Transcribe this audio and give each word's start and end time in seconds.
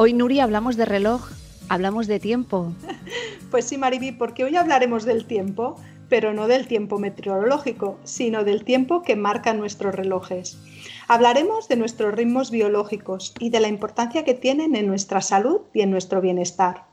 Hoy, 0.00 0.12
Nuria, 0.12 0.44
hablamos 0.44 0.76
de 0.76 0.84
reloj, 0.84 1.28
hablamos 1.68 2.06
de 2.06 2.20
tiempo. 2.20 2.72
Pues 3.50 3.64
sí, 3.64 3.78
Mariby, 3.78 4.12
porque 4.12 4.44
hoy 4.44 4.54
hablaremos 4.54 5.04
del 5.04 5.24
tiempo, 5.24 5.74
pero 6.08 6.32
no 6.32 6.46
del 6.46 6.68
tiempo 6.68 6.98
meteorológico, 6.98 7.98
sino 8.04 8.44
del 8.44 8.62
tiempo 8.62 9.02
que 9.02 9.16
marcan 9.16 9.58
nuestros 9.58 9.92
relojes. 9.92 10.56
Hablaremos 11.08 11.66
de 11.66 11.74
nuestros 11.74 12.14
ritmos 12.14 12.52
biológicos 12.52 13.34
y 13.40 13.50
de 13.50 13.58
la 13.58 13.66
importancia 13.66 14.24
que 14.24 14.34
tienen 14.34 14.76
en 14.76 14.86
nuestra 14.86 15.20
salud 15.20 15.62
y 15.74 15.80
en 15.80 15.90
nuestro 15.90 16.20
bienestar. 16.20 16.84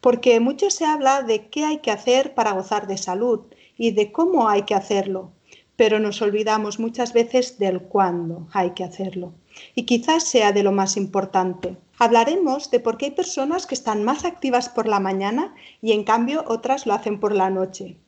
Porque 0.00 0.38
mucho 0.38 0.70
se 0.70 0.84
habla 0.84 1.22
de 1.22 1.48
qué 1.48 1.64
hay 1.64 1.78
que 1.78 1.90
hacer 1.90 2.34
para 2.34 2.52
gozar 2.52 2.86
de 2.86 2.96
salud 2.96 3.40
y 3.76 3.90
de 3.90 4.12
cómo 4.12 4.48
hay 4.48 4.62
que 4.62 4.76
hacerlo, 4.76 5.32
pero 5.74 5.98
nos 5.98 6.22
olvidamos 6.22 6.78
muchas 6.78 7.12
veces 7.12 7.58
del 7.58 7.80
cuándo 7.80 8.46
hay 8.52 8.70
que 8.70 8.84
hacerlo. 8.84 9.32
Y 9.74 9.82
quizás 9.82 10.22
sea 10.22 10.52
de 10.52 10.62
lo 10.62 10.70
más 10.70 10.96
importante. 10.96 11.76
Hablaremos 12.02 12.70
de 12.70 12.80
por 12.80 12.96
qué 12.96 13.04
hay 13.04 13.10
personas 13.10 13.66
que 13.66 13.74
están 13.74 14.04
más 14.04 14.24
activas 14.24 14.70
por 14.70 14.88
la 14.88 15.00
mañana 15.00 15.54
y 15.82 15.92
en 15.92 16.02
cambio 16.02 16.46
otras 16.48 16.86
lo 16.86 16.94
hacen 16.94 17.20
por 17.20 17.34
la 17.34 17.50
noche. 17.50 17.98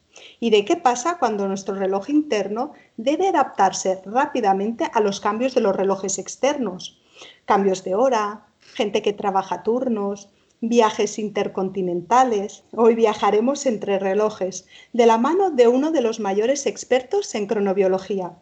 Y 0.40 0.48
de 0.48 0.64
qué 0.64 0.76
pasa 0.76 1.18
cuando 1.18 1.46
nuestro 1.46 1.74
reloj 1.74 2.08
interno 2.08 2.72
debe 2.96 3.28
adaptarse 3.28 4.00
rápidamente 4.06 4.90
a 4.94 5.00
los 5.00 5.20
cambios 5.20 5.54
de 5.54 5.60
los 5.60 5.76
relojes 5.76 6.18
externos. 6.18 7.02
Cambios 7.44 7.84
de 7.84 7.94
hora, 7.94 8.46
gente 8.60 9.02
que 9.02 9.12
trabaja 9.12 9.62
turnos, 9.62 10.30
viajes 10.62 11.18
intercontinentales. 11.18 12.64
Hoy 12.74 12.94
viajaremos 12.94 13.66
entre 13.66 13.98
relojes, 13.98 14.66
de 14.94 15.04
la 15.04 15.18
mano 15.18 15.50
de 15.50 15.68
uno 15.68 15.90
de 15.90 16.00
los 16.00 16.18
mayores 16.18 16.64
expertos 16.64 17.34
en 17.34 17.46
cronobiología. 17.46 18.38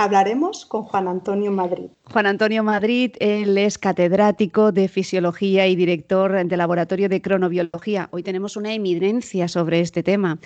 Hablaremos 0.00 0.64
con 0.64 0.84
Juan 0.84 1.08
Antonio 1.08 1.50
Madrid. 1.50 1.90
Juan 2.04 2.26
Antonio 2.26 2.62
Madrid, 2.62 3.16
él 3.18 3.58
es 3.58 3.78
catedrático 3.78 4.70
de 4.70 4.86
Fisiología 4.86 5.66
y 5.66 5.74
director 5.74 6.46
del 6.46 6.56
Laboratorio 6.58 7.08
de 7.08 7.20
Cronobiología. 7.20 8.08
Hoy 8.12 8.22
tenemos 8.22 8.56
una 8.56 8.72
eminencia 8.72 9.48
sobre 9.48 9.80
este 9.80 10.04
tema. 10.04 10.38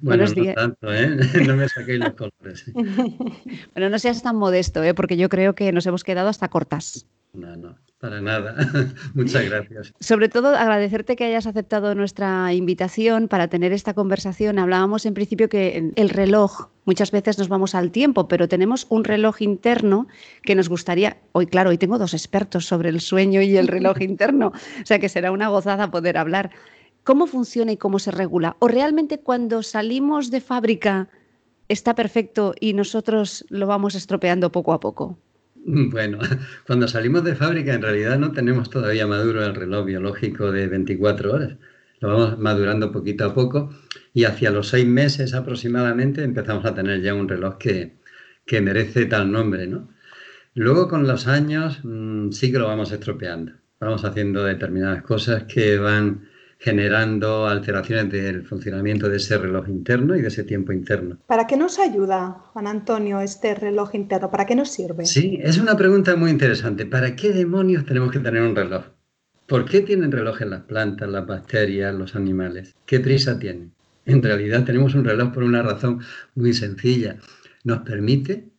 Bueno, 0.00 0.22
Buenos 0.22 0.34
días. 0.36 0.54
no 0.54 0.62
tanto, 0.62 0.94
¿eh? 0.94 1.16
No 1.44 1.56
me 1.56 1.68
saquéis 1.68 1.98
los 1.98 2.12
colores. 2.12 2.64
bueno, 3.74 3.90
no 3.90 3.98
seas 3.98 4.22
tan 4.22 4.36
modesto, 4.36 4.84
¿eh? 4.84 4.94
porque 4.94 5.16
yo 5.16 5.28
creo 5.28 5.56
que 5.56 5.72
nos 5.72 5.86
hemos 5.86 6.04
quedado 6.04 6.28
hasta 6.28 6.46
cortas. 6.46 7.04
No, 7.32 7.56
no. 7.56 7.76
Para 8.00 8.22
nada. 8.22 8.56
Muchas 9.14 9.44
gracias. 9.44 9.92
Sobre 10.00 10.30
todo 10.30 10.56
agradecerte 10.56 11.16
que 11.16 11.24
hayas 11.24 11.46
aceptado 11.46 11.94
nuestra 11.94 12.54
invitación 12.54 13.28
para 13.28 13.48
tener 13.48 13.74
esta 13.74 13.92
conversación. 13.92 14.58
Hablábamos 14.58 15.04
en 15.04 15.12
principio 15.12 15.50
que 15.50 15.92
el 15.94 16.08
reloj, 16.08 16.70
muchas 16.86 17.10
veces 17.10 17.38
nos 17.38 17.48
vamos 17.48 17.74
al 17.74 17.90
tiempo, 17.90 18.26
pero 18.26 18.48
tenemos 18.48 18.86
un 18.88 19.04
reloj 19.04 19.42
interno 19.42 20.08
que 20.42 20.54
nos 20.54 20.70
gustaría, 20.70 21.18
hoy 21.32 21.46
claro, 21.46 21.68
hoy 21.70 21.76
tengo 21.76 21.98
dos 21.98 22.14
expertos 22.14 22.64
sobre 22.64 22.88
el 22.88 23.02
sueño 23.02 23.42
y 23.42 23.58
el 23.58 23.68
reloj 23.68 24.00
interno, 24.00 24.46
o 24.48 24.86
sea 24.86 24.98
que 24.98 25.10
será 25.10 25.30
una 25.30 25.48
gozada 25.48 25.90
poder 25.90 26.16
hablar. 26.16 26.50
¿Cómo 27.04 27.26
funciona 27.26 27.72
y 27.72 27.76
cómo 27.76 27.98
se 27.98 28.12
regula? 28.12 28.56
¿O 28.60 28.68
realmente 28.68 29.20
cuando 29.20 29.62
salimos 29.62 30.30
de 30.30 30.40
fábrica 30.40 31.08
está 31.68 31.94
perfecto 31.94 32.54
y 32.58 32.72
nosotros 32.72 33.44
lo 33.50 33.66
vamos 33.66 33.94
estropeando 33.94 34.50
poco 34.50 34.72
a 34.72 34.80
poco? 34.80 35.18
Bueno, 35.90 36.18
cuando 36.66 36.88
salimos 36.88 37.24
de 37.24 37.34
fábrica 37.34 37.74
en 37.74 37.82
realidad 37.82 38.18
no 38.18 38.32
tenemos 38.32 38.70
todavía 38.70 39.06
maduro 39.06 39.44
el 39.44 39.54
reloj 39.54 39.86
biológico 39.86 40.52
de 40.52 40.66
24 40.68 41.32
horas. 41.32 41.56
Lo 42.00 42.08
vamos 42.08 42.38
madurando 42.38 42.92
poquito 42.92 43.26
a 43.26 43.34
poco 43.34 43.70
y 44.14 44.24
hacia 44.24 44.50
los 44.50 44.68
seis 44.68 44.86
meses 44.86 45.34
aproximadamente 45.34 46.22
empezamos 46.24 46.64
a 46.64 46.74
tener 46.74 47.02
ya 47.02 47.14
un 47.14 47.28
reloj 47.28 47.58
que, 47.58 47.98
que 48.46 48.60
merece 48.60 49.06
tal 49.06 49.30
nombre, 49.30 49.66
¿no? 49.66 49.88
Luego 50.54 50.88
con 50.88 51.06
los 51.06 51.26
años 51.26 51.80
mm, 51.84 52.30
sí 52.32 52.50
que 52.50 52.58
lo 52.58 52.66
vamos 52.66 52.90
estropeando. 52.92 53.52
Vamos 53.80 54.04
haciendo 54.04 54.44
determinadas 54.44 55.02
cosas 55.02 55.44
que 55.44 55.78
van 55.78 56.28
generando 56.60 57.48
alteraciones 57.48 58.10
del 58.12 58.46
funcionamiento 58.46 59.08
de 59.08 59.16
ese 59.16 59.38
reloj 59.38 59.66
interno 59.68 60.14
y 60.14 60.20
de 60.20 60.28
ese 60.28 60.44
tiempo 60.44 60.72
interno. 60.72 61.16
¿Para 61.26 61.46
qué 61.46 61.56
nos 61.56 61.78
ayuda, 61.78 62.44
Juan 62.52 62.66
Antonio, 62.66 63.20
este 63.20 63.54
reloj 63.54 63.94
interno? 63.94 64.30
¿Para 64.30 64.44
qué 64.44 64.54
nos 64.54 64.70
sirve? 64.70 65.06
Sí, 65.06 65.40
es 65.42 65.56
una 65.56 65.74
pregunta 65.74 66.14
muy 66.16 66.30
interesante. 66.30 66.84
¿Para 66.84 67.16
qué 67.16 67.32
demonios 67.32 67.86
tenemos 67.86 68.12
que 68.12 68.18
tener 68.18 68.42
un 68.42 68.54
reloj? 68.54 68.84
¿Por 69.46 69.64
qué 69.64 69.80
tienen 69.80 70.12
reloj 70.12 70.42
en 70.42 70.50
las 70.50 70.60
plantas, 70.64 71.08
las 71.08 71.26
bacterias, 71.26 71.94
los 71.94 72.14
animales? 72.14 72.74
¿Qué 72.84 73.00
prisa 73.00 73.38
tienen? 73.38 73.72
En 74.04 74.22
realidad 74.22 74.64
tenemos 74.64 74.94
un 74.94 75.04
reloj 75.04 75.32
por 75.32 75.44
una 75.44 75.62
razón 75.62 76.00
muy 76.34 76.52
sencilla. 76.52 77.16
Nos 77.64 77.78
permite 77.80 78.50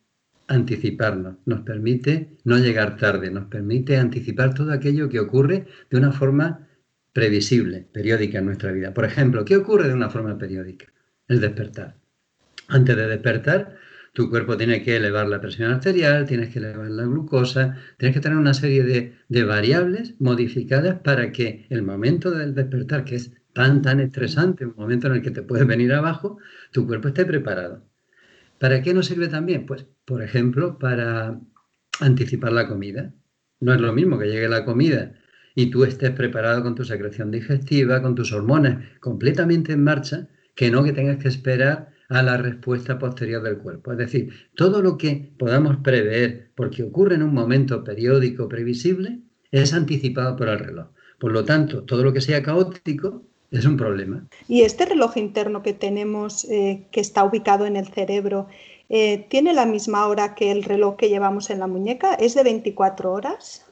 anticiparnos, 0.48 1.36
nos 1.46 1.60
permite 1.60 2.36
no 2.42 2.58
llegar 2.58 2.96
tarde, 2.96 3.30
nos 3.30 3.46
permite 3.46 3.96
anticipar 3.96 4.54
todo 4.54 4.72
aquello 4.72 5.08
que 5.08 5.20
ocurre 5.20 5.66
de 5.88 5.98
una 5.98 6.10
forma 6.10 6.66
previsible, 7.12 7.86
periódica 7.92 8.38
en 8.38 8.46
nuestra 8.46 8.72
vida. 8.72 8.94
Por 8.94 9.04
ejemplo, 9.04 9.44
¿qué 9.44 9.56
ocurre 9.56 9.88
de 9.88 9.94
una 9.94 10.10
forma 10.10 10.38
periódica? 10.38 10.86
El 11.28 11.40
despertar. 11.40 11.96
Antes 12.68 12.96
de 12.96 13.06
despertar, 13.06 13.76
tu 14.12 14.30
cuerpo 14.30 14.56
tiene 14.56 14.82
que 14.82 14.96
elevar 14.96 15.28
la 15.28 15.40
presión 15.40 15.70
arterial, 15.70 16.26
tienes 16.26 16.50
que 16.50 16.58
elevar 16.58 16.90
la 16.90 17.04
glucosa, 17.04 17.76
tienes 17.98 18.14
que 18.14 18.20
tener 18.20 18.38
una 18.38 18.54
serie 18.54 18.82
de, 18.82 19.14
de, 19.28 19.44
variables 19.44 20.14
modificadas 20.20 21.00
para 21.00 21.32
que 21.32 21.66
el 21.70 21.82
momento 21.82 22.30
del 22.30 22.54
despertar, 22.54 23.04
que 23.04 23.16
es 23.16 23.32
tan, 23.52 23.82
tan 23.82 24.00
estresante, 24.00 24.66
un 24.66 24.74
momento 24.76 25.06
en 25.06 25.14
el 25.14 25.22
que 25.22 25.30
te 25.30 25.42
puedes 25.42 25.66
venir 25.66 25.92
abajo, 25.92 26.38
tu 26.72 26.86
cuerpo 26.86 27.08
esté 27.08 27.24
preparado. 27.24 27.86
¿Para 28.58 28.82
qué 28.82 28.94
nos 28.94 29.06
sirve 29.06 29.28
también? 29.28 29.66
Pues, 29.66 29.86
por 30.04 30.22
ejemplo, 30.22 30.78
para 30.78 31.40
anticipar 32.00 32.52
la 32.52 32.68
comida. 32.68 33.12
No 33.60 33.74
es 33.74 33.80
lo 33.80 33.92
mismo 33.92 34.18
que 34.18 34.26
llegue 34.26 34.48
la 34.48 34.64
comida 34.64 35.14
y 35.54 35.66
tú 35.66 35.84
estés 35.84 36.10
preparado 36.10 36.62
con 36.62 36.74
tu 36.74 36.84
secreción 36.84 37.30
digestiva, 37.30 38.02
con 38.02 38.14
tus 38.14 38.32
hormonas 38.32 38.84
completamente 39.00 39.72
en 39.72 39.84
marcha, 39.84 40.28
que 40.54 40.70
no 40.70 40.84
que 40.84 40.92
tengas 40.92 41.18
que 41.18 41.28
esperar 41.28 41.92
a 42.08 42.22
la 42.22 42.36
respuesta 42.36 42.98
posterior 42.98 43.42
del 43.42 43.58
cuerpo. 43.58 43.92
Es 43.92 43.98
decir, 43.98 44.30
todo 44.54 44.82
lo 44.82 44.98
que 44.98 45.32
podamos 45.38 45.78
prever 45.78 46.50
porque 46.54 46.82
ocurre 46.82 47.14
en 47.14 47.22
un 47.22 47.32
momento 47.32 47.84
periódico 47.84 48.48
previsible 48.48 49.20
es 49.50 49.72
anticipado 49.72 50.36
por 50.36 50.48
el 50.48 50.58
reloj. 50.58 50.88
Por 51.18 51.32
lo 51.32 51.44
tanto, 51.44 51.84
todo 51.84 52.04
lo 52.04 52.12
que 52.12 52.20
sea 52.20 52.42
caótico 52.42 53.22
es 53.50 53.64
un 53.64 53.76
problema. 53.76 54.26
Y 54.48 54.62
este 54.62 54.86
reloj 54.86 55.16
interno 55.16 55.62
que 55.62 55.72
tenemos, 55.72 56.44
eh, 56.46 56.86
que 56.90 57.00
está 57.00 57.24
ubicado 57.24 57.66
en 57.66 57.76
el 57.76 57.86
cerebro, 57.86 58.48
eh, 58.88 59.26
¿tiene 59.28 59.54
la 59.54 59.66
misma 59.66 60.06
hora 60.06 60.34
que 60.34 60.50
el 60.50 60.64
reloj 60.64 60.96
que 60.96 61.08
llevamos 61.08 61.48
en 61.50 61.60
la 61.60 61.66
muñeca? 61.66 62.14
¿Es 62.14 62.34
de 62.34 62.42
24 62.42 63.12
horas? 63.12 63.66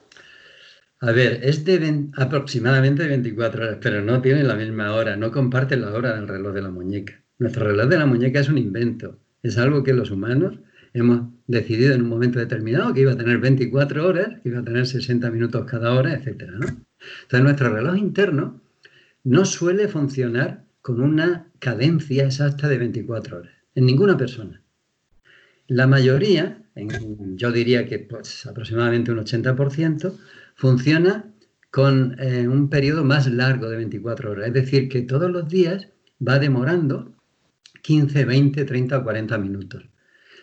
A 1.03 1.11
ver, 1.11 1.39
es 1.41 1.65
de 1.65 2.09
aproximadamente 2.13 3.07
24 3.07 3.63
horas, 3.63 3.77
pero 3.81 4.03
no 4.03 4.21
tiene 4.21 4.43
la 4.43 4.53
misma 4.55 4.93
hora, 4.93 5.17
no 5.17 5.31
comparte 5.31 5.75
la 5.75 5.91
hora 5.91 6.15
del 6.15 6.27
reloj 6.27 6.53
de 6.53 6.61
la 6.61 6.69
muñeca. 6.69 7.23
Nuestro 7.39 7.65
reloj 7.65 7.87
de 7.87 7.97
la 7.97 8.05
muñeca 8.05 8.39
es 8.39 8.49
un 8.49 8.59
invento, 8.59 9.19
es 9.41 9.57
algo 9.57 9.81
que 9.83 9.93
los 9.93 10.11
humanos 10.11 10.59
hemos 10.93 11.33
decidido 11.47 11.95
en 11.95 12.03
un 12.03 12.09
momento 12.09 12.37
determinado 12.37 12.93
que 12.93 13.01
iba 13.01 13.13
a 13.13 13.17
tener 13.17 13.39
24 13.39 14.07
horas, 14.07 14.39
que 14.43 14.49
iba 14.49 14.59
a 14.59 14.63
tener 14.63 14.85
60 14.85 15.31
minutos 15.31 15.65
cada 15.65 15.91
hora, 15.95 16.13
etc. 16.13 16.43
Entonces 16.53 17.41
nuestro 17.41 17.73
reloj 17.73 17.97
interno 17.97 18.61
no 19.23 19.45
suele 19.45 19.87
funcionar 19.87 20.65
con 20.83 21.01
una 21.01 21.47
cadencia 21.57 22.25
exacta 22.25 22.69
de 22.69 22.77
24 22.77 23.37
horas, 23.37 23.53
en 23.73 23.87
ninguna 23.87 24.17
persona. 24.17 24.61
La 25.67 25.87
mayoría, 25.87 26.61
yo 26.75 27.51
diría 27.51 27.87
que 27.87 27.97
pues, 27.97 28.45
aproximadamente 28.45 29.11
un 29.11 29.17
80%, 29.17 30.13
funciona 30.61 31.25
con 31.71 32.15
eh, 32.19 32.47
un 32.47 32.69
periodo 32.69 33.03
más 33.03 33.25
largo 33.25 33.67
de 33.67 33.77
24 33.77 34.29
horas. 34.29 34.47
Es 34.49 34.53
decir, 34.53 34.89
que 34.89 35.01
todos 35.01 35.31
los 35.31 35.47
días 35.47 35.87
va 36.25 36.37
demorando 36.37 37.15
15, 37.81 38.25
20, 38.25 38.65
30 38.65 38.99
o 38.99 39.03
40 39.03 39.37
minutos. 39.39 39.89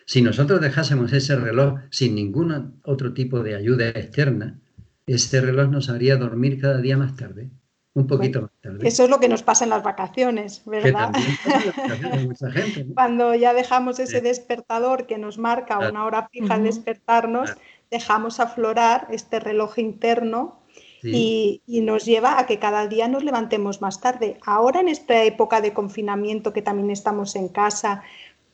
Si 0.05 0.21
nosotros 0.21 0.59
dejásemos 0.59 1.13
ese 1.13 1.37
reloj 1.37 1.79
sin 1.89 2.15
ningún 2.15 2.81
otro 2.83 3.13
tipo 3.13 3.43
de 3.43 3.55
ayuda 3.55 3.87
externa, 3.87 4.59
ese 5.07 5.39
reloj 5.39 5.69
nos 5.69 5.89
haría 5.89 6.17
dormir 6.17 6.59
cada 6.59 6.81
día 6.81 6.97
más 6.97 7.15
tarde, 7.15 7.49
un 7.93 8.05
poquito 8.05 8.41
más 8.41 8.51
tarde. 8.59 8.85
Eso 8.85 9.05
es 9.05 9.09
lo 9.09 9.21
que 9.21 9.29
nos 9.29 9.41
pasa 9.41 9.63
en 9.63 9.69
las 9.69 9.83
vacaciones, 9.83 10.63
¿verdad? 10.65 11.13
Cuando 12.93 13.35
ya 13.35 13.53
dejamos 13.53 13.99
ese 13.99 14.19
despertador 14.19 15.07
que 15.07 15.17
nos 15.17 15.37
marca 15.37 15.79
una 15.79 16.03
hora 16.03 16.27
fija 16.29 16.55
al 16.55 16.63
despertarnos, 16.63 17.55
dejamos 17.91 18.39
aflorar 18.39 19.07
este 19.11 19.39
reloj 19.39 19.79
interno 19.79 20.59
Y, 21.01 21.61
nos 21.81 22.03
lleva 22.05 22.39
a 22.39 22.45
que 22.45 22.59
cada 22.59 22.87
día 22.87 23.07
nos 23.07 23.23
levantemos 23.23 23.81
más 23.81 24.01
tarde. 24.01 24.37
Ahora 24.45 24.81
en 24.81 24.89
esta 24.89 25.23
época 25.23 25.61
de 25.61 25.73
confinamiento 25.73 26.51
que 26.51 26.61
también 26.61 26.89
estamos 26.91 27.37
en 27.37 27.47
casa, 27.47 28.03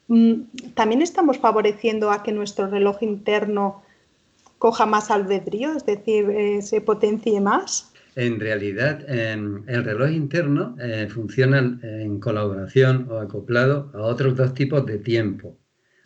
mm, 0.08 0.34
también 0.76 1.02
estamos 1.02 1.40
favoreciendo 1.40 2.12
a 2.12 2.22
que 2.22 2.32
nuestro 2.32 2.68
reloj 2.68 3.02
interno 3.02 3.82
coja 4.60 4.86
más 4.86 5.10
albedrío, 5.10 5.74
es 5.76 5.86
decir, 5.86 6.30
eh, 6.30 6.62
se 6.62 6.82
potencie 6.82 7.42
más. 7.42 7.92
En 8.16 8.40
realidad, 8.40 9.04
el 9.10 9.84
reloj 9.84 10.12
interno 10.12 10.76
eh, 10.80 11.08
funciona 11.10 11.80
en 11.82 12.20
colaboración 12.20 13.08
o 13.10 13.20
acoplado 13.20 13.92
a 13.94 14.04
otros 14.04 14.38
dos 14.38 14.54
tipos 14.54 14.86
de 14.86 15.00
tiempo. 15.00 15.58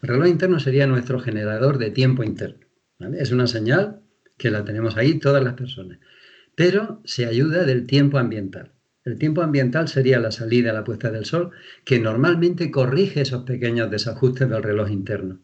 El 0.01 0.09
reloj 0.09 0.27
interno 0.27 0.59
sería 0.59 0.87
nuestro 0.87 1.19
generador 1.19 1.77
de 1.77 1.91
tiempo 1.91 2.23
interno. 2.23 2.68
Es 2.99 3.31
una 3.31 3.47
señal 3.47 4.01
que 4.37 4.51
la 4.51 4.65
tenemos 4.65 4.97
ahí 4.97 5.19
todas 5.19 5.41
las 5.41 5.53
personas, 5.53 5.99
pero 6.55 7.01
se 7.05 7.25
ayuda 7.25 7.63
del 7.63 7.87
tiempo 7.87 8.17
ambiental. 8.17 8.73
El 9.05 9.17
tiempo 9.17 9.41
ambiental 9.41 9.87
sería 9.87 10.19
la 10.19 10.31
salida, 10.31 10.73
la 10.73 10.83
puesta 10.83 11.09
del 11.09 11.23
sol, 11.23 11.51
que 11.85 11.99
normalmente 11.99 12.69
corrige 12.71 13.21
esos 13.21 13.43
pequeños 13.43 13.89
desajustes 13.89 14.49
del 14.49 14.61
reloj 14.61 14.91
interno. 14.91 15.39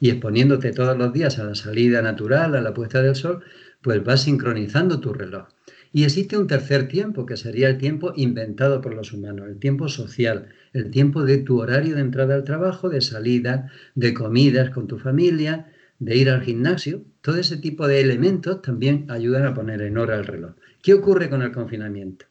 Y 0.00 0.10
exponiéndote 0.10 0.72
todos 0.72 0.98
los 0.98 1.12
días 1.12 1.38
a 1.38 1.44
la 1.44 1.54
salida 1.54 2.02
natural, 2.02 2.56
a 2.56 2.60
la 2.60 2.74
puesta 2.74 3.00
del 3.00 3.14
sol, 3.14 3.44
pues 3.80 4.02
vas 4.02 4.22
sincronizando 4.22 4.98
tu 4.98 5.12
reloj. 5.12 5.46
Y 5.92 6.02
existe 6.02 6.36
un 6.36 6.48
tercer 6.48 6.88
tiempo, 6.88 7.26
que 7.26 7.36
sería 7.36 7.68
el 7.68 7.78
tiempo 7.78 8.12
inventado 8.16 8.80
por 8.80 8.94
los 8.94 9.12
humanos, 9.12 9.46
el 9.48 9.58
tiempo 9.58 9.88
social, 9.88 10.48
el 10.72 10.90
tiempo 10.90 11.24
de 11.24 11.38
tu 11.38 11.60
horario 11.60 11.94
de 11.94 12.00
entrada 12.00 12.34
al 12.34 12.44
trabajo, 12.44 12.88
de 12.88 13.00
salida, 13.00 13.70
de 13.94 14.12
comidas 14.12 14.70
con 14.70 14.88
tu 14.88 14.98
familia, 14.98 15.72
de 15.98 16.16
ir 16.16 16.30
al 16.30 16.42
gimnasio. 16.42 17.04
Todo 17.20 17.36
ese 17.36 17.56
tipo 17.56 17.86
de 17.86 18.00
elementos 18.00 18.62
también 18.62 19.06
ayudan 19.08 19.46
a 19.46 19.54
poner 19.54 19.82
en 19.82 19.98
hora 19.98 20.16
el 20.16 20.26
reloj. 20.26 20.52
¿Qué 20.82 20.94
ocurre 20.94 21.28
con 21.28 21.42
el 21.42 21.52
confinamiento? 21.52 22.26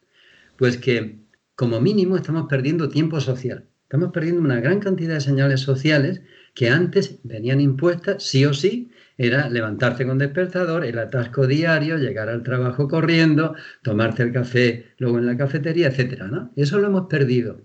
Pues 0.56 0.78
que 0.78 1.18
como 1.54 1.80
mínimo 1.80 2.16
estamos 2.16 2.46
perdiendo 2.48 2.88
tiempo 2.88 3.20
social. 3.20 3.64
Estamos 3.82 4.12
perdiendo 4.12 4.42
una 4.42 4.60
gran 4.60 4.80
cantidad 4.80 5.14
de 5.14 5.20
señales 5.20 5.60
sociales 5.60 6.20
que 6.54 6.68
antes 6.68 7.20
venían 7.24 7.60
impuestas 7.60 8.22
sí 8.22 8.44
o 8.44 8.52
sí 8.52 8.90
era 9.16 9.48
levantarte 9.48 10.06
con 10.06 10.18
despertador, 10.18 10.84
el 10.84 10.98
atasco 10.98 11.46
diario, 11.46 11.98
llegar 11.98 12.28
al 12.28 12.44
trabajo 12.44 12.86
corriendo, 12.86 13.54
tomarte 13.82 14.22
el 14.22 14.32
café 14.32 14.92
luego 14.98 15.18
en 15.18 15.26
la 15.26 15.36
cafetería, 15.36 15.88
etcétera, 15.88 16.28
¿no? 16.28 16.52
Eso 16.54 16.78
lo 16.78 16.86
hemos 16.86 17.08
perdido. 17.08 17.60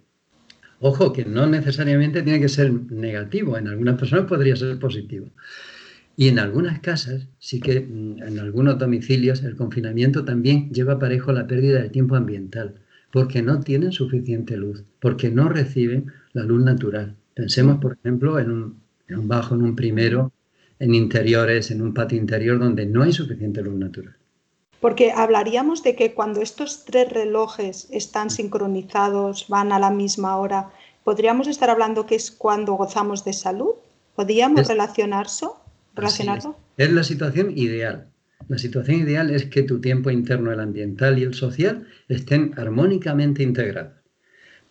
Ojo, 0.80 1.14
que 1.14 1.26
no 1.26 1.46
necesariamente 1.46 2.24
tiene 2.24 2.40
que 2.40 2.50
ser 2.50 2.72
negativo, 2.72 3.58
en 3.58 3.68
algunas 3.68 4.00
personas 4.00 4.26
podría 4.26 4.56
ser 4.56 4.80
positivo. 4.80 5.30
Y 6.16 6.28
en 6.28 6.40
algunas 6.40 6.80
casas, 6.80 7.28
sí 7.40 7.60
que 7.60 7.82
mm, 7.82 8.24
en 8.24 8.40
algunos 8.40 8.78
domicilios, 8.78 9.44
el 9.44 9.56
confinamiento 9.56 10.24
también 10.24 10.70
lleva 10.72 11.00
parejo 11.00 11.32
la 11.32 11.48
pérdida 11.48 11.82
de 11.82 11.90
tiempo 11.90 12.16
ambiental, 12.16 12.76
porque 13.12 13.42
no 13.42 13.60
tienen 13.60 13.92
suficiente 13.92 14.58
luz, 14.58 14.84
porque 15.00 15.30
no 15.30 15.50
reciben 15.50 16.12
la 16.34 16.44
luz 16.44 16.64
natural. 16.64 17.16
Pensemos, 17.34 17.80
por 17.80 17.98
ejemplo, 18.00 18.40
en 18.40 18.52
un, 18.52 18.80
en 19.08 19.20
un 19.20 19.28
bajo, 19.28 19.56
en 19.56 19.64
un 19.64 19.76
primero, 19.76 20.32
en 20.80 20.94
interiores, 20.94 21.72
en 21.72 21.82
un 21.82 21.94
patio 21.94 22.18
interior 22.18 22.60
donde 22.60 22.86
no 22.86 23.04
hay 23.04 23.14
suficiente 23.14 23.62
luz 23.62 23.76
natural. 23.76 24.16
Porque 24.80 25.14
hablaríamos 25.14 25.82
de 25.82 25.96
que 25.96 26.14
cuando 26.14 26.42
estos 26.42 26.84
tres 26.84 27.10
relojes 27.10 27.88
están 27.92 28.30
sincronizados, 28.30 29.48
van 29.48 29.72
a 29.72 29.80
la 29.80 29.90
misma 29.90 30.36
hora, 30.38 30.72
¿podríamos 31.06 31.48
estar 31.48 31.70
hablando 31.70 32.06
que 32.06 32.16
es 32.16 32.32
cuando 32.32 32.74
gozamos 32.74 33.24
de 33.24 33.32
salud? 33.32 33.76
¿Podríamos 34.16 34.70
relacionarlo? 35.96 36.58
Es. 36.78 36.88
es 36.88 36.94
la 36.94 37.04
situación 37.04 37.58
ideal. 37.58 38.08
La 38.50 38.58
situación 38.58 39.00
ideal 39.00 39.30
es 39.30 39.46
que 39.46 39.64
tu 39.64 39.80
tiempo 39.80 40.10
interno, 40.12 40.52
el 40.52 40.60
ambiental 40.60 41.18
y 41.18 41.24
el 41.24 41.34
social, 41.34 41.88
estén 42.10 42.54
armónicamente 42.58 43.42
integrados. 43.42 43.94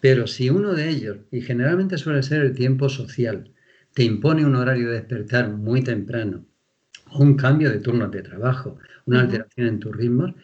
Pero 0.00 0.26
si 0.26 0.50
uno 0.50 0.74
de 0.74 0.88
ellos, 0.88 1.18
y 1.30 1.40
generalmente 1.40 1.96
suele 1.96 2.22
ser 2.22 2.42
el 2.42 2.54
tiempo 2.54 2.88
social, 2.88 3.50
te 3.94 4.04
impone 4.04 4.44
un 4.44 4.56
horario 4.56 4.88
de 4.88 4.94
despertar 4.94 5.48
muy 5.50 5.82
temprano, 5.82 6.44
o 7.10 7.22
un 7.22 7.36
cambio 7.36 7.70
de 7.70 7.78
turnos 7.78 8.10
de 8.10 8.22
trabajo, 8.22 8.78
una 9.06 9.20
alteración 9.20 9.66
en 9.68 9.78
tus 9.80 9.94
ritmos, 9.94 10.34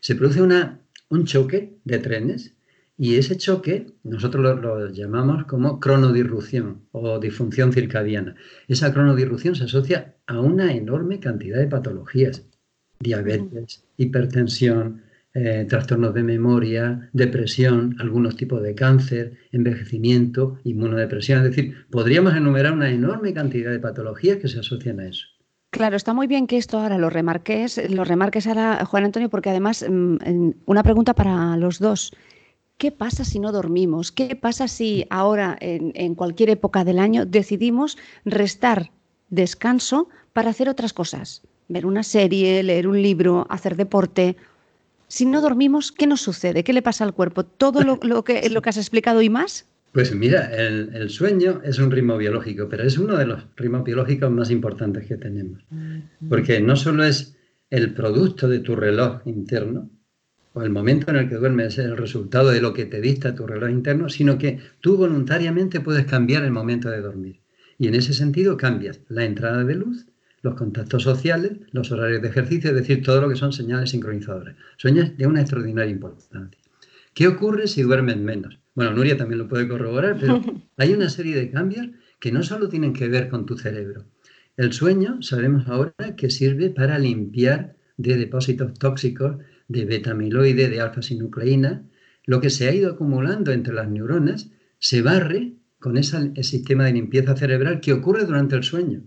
se 0.00 0.14
produce 0.14 0.42
una, 0.42 0.80
un 1.08 1.24
choque 1.24 1.76
de 1.84 1.98
trenes 1.98 2.53
y 2.96 3.16
ese 3.16 3.36
choque 3.36 3.86
nosotros 4.04 4.60
lo, 4.60 4.90
llamamos 4.90 5.44
como 5.46 5.80
cronodirrupción 5.80 6.86
o 6.92 7.18
disfunción 7.18 7.72
circadiana. 7.72 8.36
Esa 8.68 8.92
cronodirrupción 8.92 9.54
se 9.56 9.64
asocia 9.64 10.14
a 10.26 10.40
una 10.40 10.72
enorme 10.72 11.18
cantidad 11.18 11.58
de 11.58 11.66
patologías, 11.66 12.46
diabetes, 13.00 13.84
hipertensión, 13.96 15.02
eh, 15.34 15.66
trastornos 15.68 16.14
de 16.14 16.22
memoria, 16.22 17.10
depresión, 17.12 17.96
algunos 17.98 18.36
tipos 18.36 18.62
de 18.62 18.76
cáncer, 18.76 19.36
envejecimiento, 19.50 20.60
inmunodepresión. 20.62 21.38
Es 21.38 21.50
decir, 21.50 21.74
podríamos 21.90 22.34
enumerar 22.36 22.72
una 22.72 22.90
enorme 22.90 23.34
cantidad 23.34 23.72
de 23.72 23.80
patologías 23.80 24.38
que 24.38 24.46
se 24.46 24.60
asocian 24.60 25.00
a 25.00 25.08
eso. 25.08 25.26
Claro, 25.70 25.96
está 25.96 26.14
muy 26.14 26.28
bien 26.28 26.46
que 26.46 26.56
esto 26.56 26.78
ahora 26.78 26.98
lo 26.98 27.10
remarques, 27.10 27.90
lo 27.90 28.04
remarques 28.04 28.46
ahora, 28.46 28.84
Juan 28.84 29.06
Antonio, 29.06 29.28
porque 29.28 29.50
además 29.50 29.84
mm, 29.88 30.50
una 30.66 30.84
pregunta 30.84 31.14
para 31.14 31.56
los 31.56 31.80
dos. 31.80 32.12
¿Qué 32.78 32.90
pasa 32.90 33.24
si 33.24 33.38
no 33.38 33.52
dormimos? 33.52 34.12
¿Qué 34.12 34.36
pasa 34.36 34.68
si 34.68 35.06
ahora, 35.10 35.56
en, 35.60 35.92
en 35.94 36.14
cualquier 36.14 36.50
época 36.50 36.84
del 36.84 36.98
año, 36.98 37.24
decidimos 37.24 37.96
restar 38.24 38.90
descanso 39.30 40.08
para 40.32 40.50
hacer 40.50 40.68
otras 40.68 40.92
cosas? 40.92 41.42
Ver 41.68 41.86
una 41.86 42.02
serie, 42.02 42.62
leer 42.62 42.86
un 42.88 43.00
libro, 43.00 43.46
hacer 43.48 43.76
deporte 43.76 44.36
si 45.08 45.26
no 45.26 45.40
dormimos, 45.40 45.92
¿qué 45.92 46.06
nos 46.06 46.22
sucede? 46.22 46.64
¿Qué 46.64 46.72
le 46.72 46.82
pasa 46.82 47.04
al 47.04 47.14
cuerpo? 47.14 47.44
¿Todo 47.44 47.82
lo, 47.82 48.24
que, 48.24 48.50
lo 48.50 48.62
que 48.62 48.68
has 48.68 48.76
explicado 48.76 49.22
y 49.22 49.28
más? 49.28 49.66
Pues 49.92 50.12
mira, 50.12 50.52
el, 50.52 51.08
sueño 51.08 51.60
es 51.62 51.78
un 51.78 51.92
ritmo 51.92 52.16
biológico, 52.16 52.68
pero 52.68 52.82
es 52.82 52.98
uno 52.98 53.16
de 53.16 53.26
los 53.26 53.46
ritmos 53.54 53.84
biológicos 53.84 54.30
más 54.30 54.50
importantes 54.50 55.06
que 55.06 55.16
tenemos. 55.16 55.64
Porque 56.28 56.60
no 56.60 56.74
solo 56.74 57.04
es 57.04 57.36
el 57.70 57.94
producto 57.94 58.48
de 58.48 58.58
tu 58.58 58.74
reloj 58.74 59.20
interno, 59.24 59.88
o 60.54 60.62
el 60.62 60.70
momento 60.70 61.10
en 61.10 61.16
el 61.16 61.28
que 61.28 61.34
duermes 61.34 61.78
es 61.78 61.84
el 61.84 61.96
resultado 61.96 62.50
de 62.50 62.60
lo 62.60 62.72
que 62.72 62.86
te 62.86 63.00
dicta 63.00 63.34
tu 63.34 63.46
reloj 63.46 63.70
interno, 63.70 64.08
sino 64.08 64.38
que 64.38 64.60
tú 64.80 64.96
voluntariamente 64.96 65.80
puedes 65.80 66.06
cambiar 66.06 66.44
el 66.44 66.52
momento 66.52 66.90
de 66.90 67.00
dormir. 67.00 67.40
Y 67.76 67.88
en 67.88 67.96
ese 67.96 68.14
sentido 68.14 68.56
cambias 68.56 69.00
la 69.08 69.24
entrada 69.24 69.64
de 69.64 69.74
luz, 69.74 70.06
los 70.42 70.54
contactos 70.54 71.02
sociales, 71.02 71.52
los 71.72 71.90
horarios 71.90 72.22
de 72.22 72.28
ejercicio, 72.28 72.70
es 72.70 72.76
decir, 72.76 73.02
todo 73.02 73.20
lo 73.20 73.28
que 73.28 73.34
son 73.34 73.52
señales 73.52 73.90
sincronizadoras. 73.90 74.54
Sueños 74.76 75.16
de 75.16 75.26
una 75.26 75.40
extraordinaria 75.40 75.90
importancia. 75.90 76.60
¿Qué 77.14 77.26
ocurre 77.26 77.66
si 77.66 77.82
duermes 77.82 78.18
menos? 78.18 78.60
Bueno, 78.74 78.92
Nuria 78.92 79.16
también 79.16 79.38
lo 79.38 79.48
puede 79.48 79.66
corroborar, 79.66 80.16
pero 80.20 80.40
hay 80.76 80.92
una 80.92 81.08
serie 81.08 81.34
de 81.34 81.50
cambios 81.50 81.88
que 82.20 82.30
no 82.30 82.44
solo 82.44 82.68
tienen 82.68 82.92
que 82.92 83.08
ver 83.08 83.28
con 83.28 83.44
tu 83.44 83.58
cerebro. 83.58 84.04
El 84.56 84.72
sueño, 84.72 85.20
sabemos 85.20 85.66
ahora, 85.66 85.94
que 86.16 86.30
sirve 86.30 86.70
para 86.70 86.98
limpiar 87.00 87.74
de 87.96 88.16
depósitos 88.16 88.74
tóxicos 88.74 89.36
de 89.74 89.84
beta-amiloide, 89.84 90.68
de 90.68 90.80
alfa-sinucleína. 90.80 91.84
Lo 92.24 92.40
que 92.40 92.50
se 92.50 92.68
ha 92.68 92.74
ido 92.74 92.92
acumulando 92.92 93.52
entre 93.52 93.74
las 93.74 93.88
neuronas 93.88 94.50
se 94.78 95.02
barre 95.02 95.54
con 95.78 95.98
ese 95.98 96.32
sistema 96.42 96.84
de 96.84 96.94
limpieza 96.94 97.36
cerebral 97.36 97.80
que 97.80 97.92
ocurre 97.92 98.24
durante 98.24 98.56
el 98.56 98.62
sueño. 98.62 99.02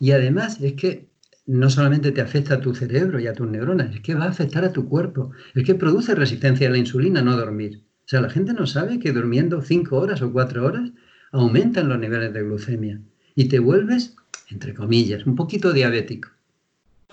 Y 0.00 0.12
además 0.12 0.60
es 0.62 0.74
que 0.74 1.08
no 1.46 1.70
solamente 1.70 2.12
te 2.12 2.20
afecta 2.20 2.54
a 2.54 2.60
tu 2.60 2.74
cerebro 2.74 3.18
y 3.20 3.26
a 3.26 3.32
tus 3.32 3.48
neuronas, 3.48 3.94
es 3.94 4.00
que 4.00 4.14
va 4.14 4.24
a 4.24 4.30
afectar 4.30 4.64
a 4.64 4.72
tu 4.72 4.88
cuerpo. 4.88 5.32
Es 5.54 5.64
que 5.64 5.74
produce 5.74 6.14
resistencia 6.14 6.68
a 6.68 6.70
la 6.70 6.78
insulina 6.78 7.22
no 7.22 7.36
dormir. 7.36 7.82
O 8.04 8.08
sea, 8.08 8.20
la 8.20 8.30
gente 8.30 8.54
no 8.54 8.66
sabe 8.66 8.98
que 8.98 9.12
durmiendo 9.12 9.60
cinco 9.60 9.98
horas 9.98 10.22
o 10.22 10.32
cuatro 10.32 10.64
horas 10.64 10.90
aumentan 11.32 11.88
los 11.88 11.98
niveles 11.98 12.32
de 12.32 12.42
glucemia 12.42 13.00
y 13.34 13.48
te 13.48 13.58
vuelves, 13.58 14.16
entre 14.50 14.74
comillas, 14.74 15.26
un 15.26 15.36
poquito 15.36 15.72
diabético. 15.72 16.30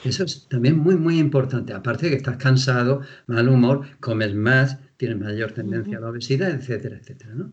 Eso 0.03 0.23
es 0.23 0.47
también 0.49 0.77
muy, 0.77 0.95
muy 0.95 1.19
importante. 1.19 1.73
Aparte 1.73 2.05
de 2.05 2.11
que 2.11 2.17
estás 2.17 2.37
cansado, 2.37 3.01
mal 3.27 3.47
humor, 3.49 3.87
comes 3.99 4.35
más, 4.35 4.77
tienes 4.97 5.19
mayor 5.19 5.51
tendencia 5.53 5.97
a 5.97 6.01
la 6.01 6.09
obesidad, 6.09 6.51
etcétera, 6.51 6.97
etcétera, 6.97 7.33
¿no? 7.33 7.51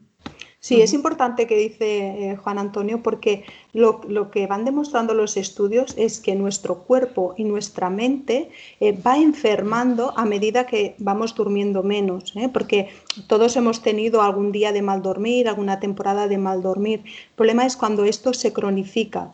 Sí, 0.63 0.81
es 0.81 0.93
importante 0.93 1.49
que 1.49 1.57
dice 1.57 2.31
eh, 2.31 2.37
Juan 2.37 2.57
Antonio 2.57 3.03
porque 3.03 3.45
lo, 3.73 4.31
que 4.31 4.47
van 4.47 4.65
demostrando 4.65 5.13
los 5.13 5.37
estudios 5.37 5.93
es 5.99 6.21
que 6.21 6.37
nuestro 6.37 6.85
cuerpo 6.85 7.35
y 7.37 7.43
nuestra 7.43 7.91
mente 7.91 8.49
eh, 8.79 8.93
va 8.93 9.19
enfermando 9.19 10.17
a 10.17 10.25
medida 10.25 10.67
que 10.67 10.95
vamos 10.99 11.35
durmiendo 11.35 11.83
menos, 11.83 12.33
¿eh? 12.37 12.49
porque 12.49 12.91
todos 13.27 13.57
hemos 13.57 13.83
tenido 13.83 14.23
algún 14.23 14.53
día 14.53 14.71
de 14.71 14.83
mal 14.83 15.03
dormir, 15.03 15.49
alguna 15.49 15.81
temporada 15.81 16.29
de 16.29 16.39
mal 16.39 16.63
dormir. 16.63 17.01
El 17.05 17.35
problema 17.35 17.67
es 17.67 17.77
cuando 17.77 18.05
esto 18.05 18.33
se 18.33 18.53
cronifica 18.53 19.33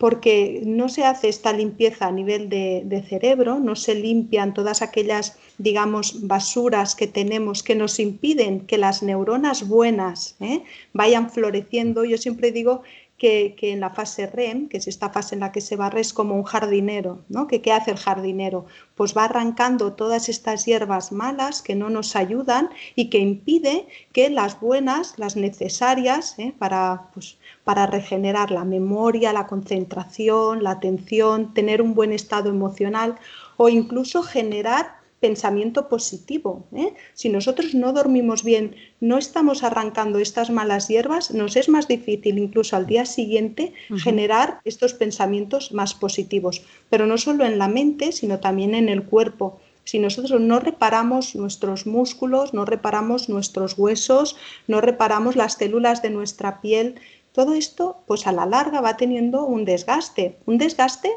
porque 0.00 0.62
no 0.64 0.88
se 0.88 1.04
hace 1.04 1.28
esta 1.28 1.52
limpieza 1.52 2.06
a 2.06 2.10
nivel 2.10 2.48
de, 2.48 3.04
cerebro, 3.06 3.60
no 3.60 3.76
se 3.76 3.94
limpian 3.94 4.54
todas 4.54 4.80
aquellas, 4.80 5.36
digamos, 5.58 6.26
basuras 6.26 6.94
que 6.94 7.06
tenemos 7.06 7.62
que 7.62 7.74
nos 7.74 8.00
impiden 8.00 8.60
que 8.60 8.78
las 8.78 9.02
neuronas 9.02 9.68
buenas 9.68 10.36
¿eh? 10.40 10.62
vayan 10.94 11.28
floreciendo. 11.28 12.06
Yo 12.06 12.16
siempre 12.16 12.50
digo 12.50 12.82
que, 13.20 13.54
en 13.60 13.80
la 13.80 13.90
fase 13.90 14.26
REM, 14.26 14.66
que 14.70 14.78
es 14.78 14.88
esta 14.88 15.10
fase 15.10 15.34
en 15.34 15.40
la 15.40 15.52
que 15.52 15.60
se 15.60 15.76
barre, 15.76 16.00
es 16.00 16.14
como 16.14 16.34
un 16.34 16.44
jardinero, 16.44 17.18
¿no? 17.28 17.46
¿Que, 17.46 17.60
¿Qué 17.60 17.70
hace 17.70 17.90
el 17.90 17.98
jardinero? 17.98 18.64
Pues 18.94 19.14
va 19.14 19.24
arrancando 19.24 19.92
todas 19.92 20.30
estas 20.30 20.64
hierbas 20.64 21.12
malas 21.12 21.60
que 21.60 21.74
no 21.74 21.90
nos 21.90 22.16
ayudan 22.16 22.70
y 22.94 23.10
que 23.10 23.18
impide 23.18 23.86
que 24.12 24.30
las 24.30 24.58
buenas, 24.58 25.18
las 25.18 25.36
necesarias 25.36 26.38
¿eh? 26.38 26.54
para, 26.58 27.10
pues, 27.12 27.36
para 27.62 27.86
regenerar 27.86 28.50
la 28.50 28.64
memoria, 28.64 29.34
la 29.34 29.46
concentración, 29.46 30.62
la 30.62 30.70
atención, 30.70 31.52
tener 31.52 31.82
un 31.82 31.94
buen 31.94 32.12
estado 32.12 32.48
emocional 32.48 33.18
o 33.58 33.68
incluso 33.68 34.22
generar 34.22 34.99
pensamiento 35.20 35.88
positivo. 35.88 36.66
¿eh? 36.74 36.94
Si 37.14 37.28
nosotros 37.28 37.74
no 37.74 37.92
dormimos 37.92 38.42
bien, 38.42 38.74
no 39.00 39.18
estamos 39.18 39.62
arrancando 39.62 40.18
estas 40.18 40.50
malas 40.50 40.88
hierbas, 40.88 41.30
nos 41.32 41.56
es 41.56 41.68
más 41.68 41.86
difícil 41.86 42.38
incluso 42.38 42.74
al 42.74 42.86
día 42.86 43.04
siguiente 43.04 43.74
generar 44.02 44.60
estos 44.64 44.94
pensamientos 44.94 45.72
más 45.72 45.94
positivos, 45.94 46.62
pero 46.88 47.06
no 47.06 47.18
solo 47.18 47.44
en 47.44 47.58
la 47.58 47.68
mente, 47.68 48.12
sino 48.12 48.40
también 48.40 48.74
en 48.74 48.88
el 48.88 49.04
cuerpo. 49.04 49.60
Si 49.84 49.98
nosotros 49.98 50.40
no 50.40 50.60
reparamos 50.60 51.34
nuestros 51.34 51.86
músculos, 51.86 52.54
no 52.54 52.64
reparamos 52.64 53.28
nuestros 53.28 53.76
huesos, 53.76 54.36
no 54.68 54.80
reparamos 54.80 55.36
las 55.36 55.54
células 55.54 56.02
de 56.02 56.10
nuestra 56.10 56.60
piel, 56.60 57.00
todo 57.32 57.54
esto 57.54 58.02
pues 58.06 58.26
a 58.26 58.32
la 58.32 58.46
larga 58.46 58.80
va 58.80 58.96
teniendo 58.96 59.44
un 59.44 59.64
desgaste, 59.64 60.38
un 60.46 60.58
desgaste 60.58 61.10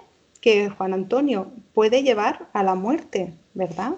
que 0.44 0.70
Juan 0.70 0.94
Antonio 0.94 1.54
puede 1.74 2.04
llevar 2.04 2.50
a 2.52 2.64
la 2.64 2.76
muerte, 2.76 3.34
¿verdad? 3.54 3.94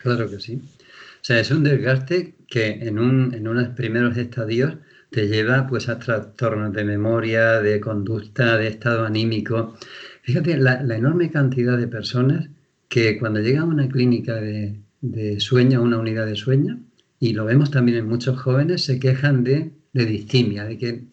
Claro 0.00 0.30
que 0.30 0.40
sí. 0.40 0.54
O 0.56 1.24
sea, 1.24 1.38
es 1.38 1.50
un 1.50 1.64
desgaste 1.64 2.34
que 2.48 2.70
en, 2.70 2.98
un, 2.98 3.34
en 3.34 3.46
unos 3.46 3.68
primeros 3.76 4.16
estadios 4.16 4.76
te 5.10 5.28
lleva 5.28 5.66
pues 5.66 5.90
a 5.90 5.98
trastornos 5.98 6.72
de 6.72 6.84
memoria, 6.84 7.60
de 7.60 7.78
conducta, 7.78 8.56
de 8.56 8.68
estado 8.68 9.04
anímico. 9.04 9.76
Fíjate 10.22 10.56
la, 10.56 10.80
enorme 10.96 11.30
cantidad 11.30 11.76
de 11.76 11.88
personas 11.88 12.48
que 12.88 13.18
cuando 13.18 13.40
llegan 13.40 13.64
a 13.64 13.74
una 13.74 13.88
clínica 13.88 14.36
de, 14.36 14.80
de, 15.02 15.40
sueño, 15.40 15.80
a 15.80 15.82
una 15.82 15.98
unidad 15.98 16.24
de 16.24 16.36
sueño, 16.36 16.80
y 17.20 17.34
lo 17.34 17.44
vemos 17.44 17.70
también 17.70 17.98
en 17.98 18.08
muchos 18.08 18.40
jóvenes, 18.40 18.82
se 18.82 18.98
quejan 18.98 19.44
de, 19.44 19.72
de 19.92 20.06
distimia, 20.06 20.64
de 20.64 20.78
que 20.78 21.04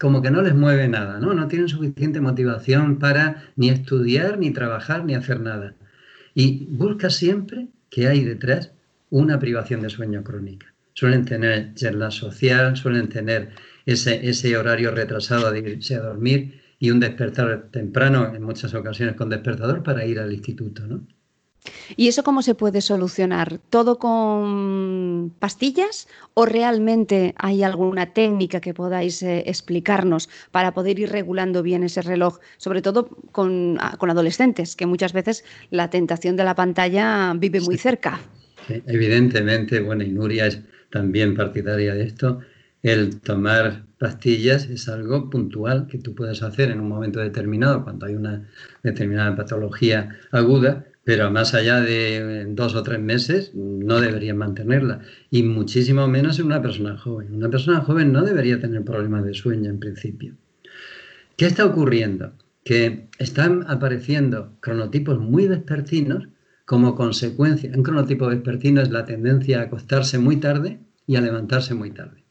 como 0.00 0.22
que 0.22 0.30
no 0.30 0.42
les 0.42 0.54
mueve 0.54 0.88
nada, 0.88 1.20
¿no? 1.20 1.34
No 1.34 1.48
tienen 1.48 1.68
suficiente 1.68 2.20
motivación 2.20 2.98
para 2.98 3.44
ni 3.56 3.68
estudiar, 3.70 4.38
ni 4.38 4.50
trabajar, 4.50 5.04
ni 5.04 5.14
hacer 5.14 5.40
nada. 5.40 5.74
Y 6.34 6.66
busca 6.70 7.10
siempre 7.10 7.68
que 7.90 8.08
hay 8.08 8.24
detrás 8.24 8.72
una 9.10 9.38
privación 9.38 9.80
de 9.80 9.90
sueño 9.90 10.22
crónica. 10.22 10.74
Suelen 10.94 11.24
tener 11.24 11.74
jet 11.74 11.94
social, 12.10 12.76
suelen 12.76 13.08
tener 13.08 13.50
ese, 13.86 14.28
ese 14.28 14.56
horario 14.56 14.90
retrasado 14.90 15.50
de 15.52 15.60
irse 15.60 15.94
a 15.94 16.00
dormir 16.00 16.60
y 16.80 16.90
un 16.90 17.00
despertar 17.00 17.68
temprano, 17.70 18.34
en 18.34 18.42
muchas 18.42 18.74
ocasiones 18.74 19.14
con 19.14 19.28
despertador, 19.30 19.82
para 19.82 20.04
ir 20.04 20.18
al 20.18 20.32
instituto, 20.32 20.86
¿no? 20.86 21.06
¿Y 21.96 22.08
eso 22.08 22.22
cómo 22.22 22.42
se 22.42 22.54
puede 22.54 22.80
solucionar? 22.80 23.58
¿Todo 23.70 23.98
con 23.98 25.32
pastillas 25.38 26.08
o 26.34 26.46
realmente 26.46 27.34
hay 27.38 27.62
alguna 27.62 28.12
técnica 28.12 28.60
que 28.60 28.74
podáis 28.74 29.22
eh, 29.22 29.44
explicarnos 29.46 30.28
para 30.50 30.72
poder 30.72 30.98
ir 30.98 31.10
regulando 31.10 31.62
bien 31.62 31.82
ese 31.84 32.02
reloj, 32.02 32.38
sobre 32.56 32.82
todo 32.82 33.08
con, 33.32 33.78
ah, 33.80 33.96
adolescentes, 34.00 34.76
que 34.76 34.86
muchas 34.86 35.12
veces 35.12 35.44
la 35.70 35.90
tentación 35.90 36.36
de 36.36 36.44
la 36.44 36.54
pantalla 36.54 37.34
vive 37.36 37.60
muy 37.60 37.78
cerca? 37.78 38.20
evidentemente, 38.86 39.80
bueno, 39.80 40.02
y 40.04 40.10
Nuria 40.10 40.46
es 40.46 40.60
también 40.90 41.34
partidaria 41.34 41.94
de 41.94 42.04
esto, 42.04 42.40
el 42.82 43.20
tomar 43.20 43.84
pastillas 43.98 44.66
es 44.66 44.88
algo 44.88 45.28
puntual 45.30 45.86
que 45.88 45.98
tú 45.98 46.14
puedes 46.14 46.42
hacer 46.42 46.70
en 46.70 46.80
un 46.80 46.88
momento 46.88 47.20
determinado, 47.20 47.82
cuando 47.82 48.06
hay 48.06 48.14
una 48.14 48.48
determinada 48.82 49.34
patología 49.34 50.16
aguda, 50.30 50.86
pero 51.08 51.30
más 51.30 51.54
allá 51.54 51.80
de 51.80 52.44
dos 52.50 52.74
o 52.74 52.82
tres 52.82 53.00
meses 53.00 53.52
no 53.54 53.98
deberían 53.98 54.36
mantenerla 54.36 55.00
y 55.30 55.42
muchísimo 55.42 56.06
menos 56.06 56.38
en 56.38 56.44
una 56.44 56.60
persona 56.60 56.98
joven. 56.98 57.34
Una 57.34 57.48
persona 57.48 57.80
joven 57.80 58.12
no 58.12 58.22
debería 58.26 58.60
tener 58.60 58.84
problemas 58.84 59.24
de 59.24 59.32
sueño 59.32 59.70
en 59.70 59.80
principio. 59.80 60.34
¿Qué 61.38 61.46
está 61.46 61.64
ocurriendo? 61.64 62.34
Que 62.62 63.08
están 63.18 63.64
apareciendo 63.68 64.52
cronotipos 64.60 65.18
muy 65.18 65.48
vespertinos 65.48 66.28
como 66.66 66.94
consecuencia. 66.94 67.72
Un 67.74 67.84
cronotipo 67.84 68.26
vespertino 68.26 68.82
es 68.82 68.90
la 68.90 69.06
tendencia 69.06 69.60
a 69.60 69.62
acostarse 69.62 70.18
muy 70.18 70.36
tarde 70.36 70.78
y 71.06 71.16
a 71.16 71.22
levantarse 71.22 71.72
muy 71.72 71.90
tarde. 71.90 72.22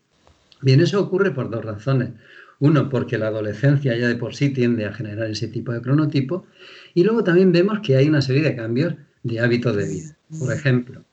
Bien, 0.61 0.81
eso 0.81 1.01
ocurre 1.01 1.31
por 1.31 1.49
dos 1.49 1.65
razones. 1.65 2.11
Uno, 2.59 2.89
porque 2.89 3.17
la 3.17 3.27
adolescencia 3.27 3.95
ya 3.95 4.07
de 4.07 4.15
por 4.15 4.35
sí 4.35 4.49
tiende 4.49 4.85
a 4.85 4.93
generar 4.93 5.29
ese 5.29 5.47
tipo 5.47 5.71
de 5.73 5.81
cronotipo. 5.81 6.45
Y 6.93 7.03
luego 7.03 7.23
también 7.23 7.51
vemos 7.51 7.79
que 7.81 7.95
hay 7.95 8.07
una 8.07 8.21
serie 8.21 8.41
de 8.41 8.55
cambios 8.55 8.95
de 9.23 9.39
hábitos 9.39 9.75
de 9.75 9.87
vida. 9.87 10.17
Por 10.39 10.51
ejemplo, 10.51 11.03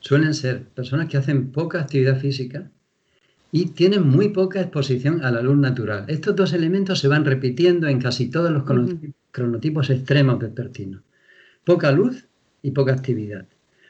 suelen 0.00 0.34
ser 0.34 0.64
personas 0.64 1.08
que 1.08 1.16
hacen 1.16 1.52
poca 1.52 1.80
actividad 1.80 2.18
física 2.18 2.70
y 3.52 3.66
tienen 3.66 4.08
muy 4.08 4.30
poca 4.30 4.60
exposición 4.60 5.24
a 5.24 5.30
la 5.30 5.40
luz 5.40 5.56
natural. 5.56 6.06
Estos 6.08 6.34
dos 6.34 6.52
elementos 6.52 6.98
se 6.98 7.06
van 7.06 7.24
repitiendo 7.24 7.86
en 7.86 8.00
casi 8.00 8.28
todos 8.28 8.50
los 8.50 8.64
cronotipos 9.30 9.90
extremos 9.90 10.40
vespertinos. 10.40 11.02
Poca 11.64 11.92
luz 11.92 12.26
y 12.62 12.72
poca 12.72 12.92
actividad. 12.92 13.46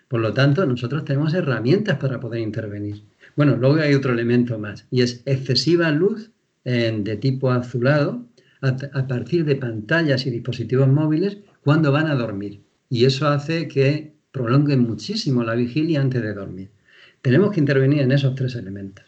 Por 0.09 0.21
lo 0.21 0.35
tanto, 0.35 0.67
nosotros 0.67 1.05
tenemos 1.07 1.33
herramientas 1.33 1.97
para 1.99 2.21
poder 2.21 2.41
intervenir. 2.41 3.03
Bueno, 3.37 3.57
luego 3.57 3.77
hay 3.77 3.95
otro 3.95 4.13
elemento 4.13 4.59
más 4.59 4.87
y 4.91 5.01
es 5.01 5.23
excesiva 5.25 5.91
luz 5.91 6.31
de 6.65 7.17
tipo 7.17 7.51
azulado 7.51 8.25
a, 8.63 9.07
partir 9.07 9.45
de 9.45 9.57
pantallas 9.57 10.27
y 10.27 10.31
dispositivos 10.31 10.89
móviles 10.89 11.39
cuando 11.63 11.93
van 11.93 12.07
a 12.07 12.15
dormir. 12.15 12.63
Y 12.89 13.05
eso 13.05 13.29
hace 13.29 13.69
que 13.69 14.15
prolonguen 14.33 14.81
muchísimo 14.81 15.45
la 15.45 15.55
vigilia 15.55 16.01
antes 16.01 16.23
de 16.23 16.35
dormir. 16.35 16.71
Tenemos 17.23 17.53
que 17.53 17.61
intervenir 17.61 18.01
en 18.01 18.13
esos 18.13 18.35
tres 18.35 18.55
elementos. 18.55 19.05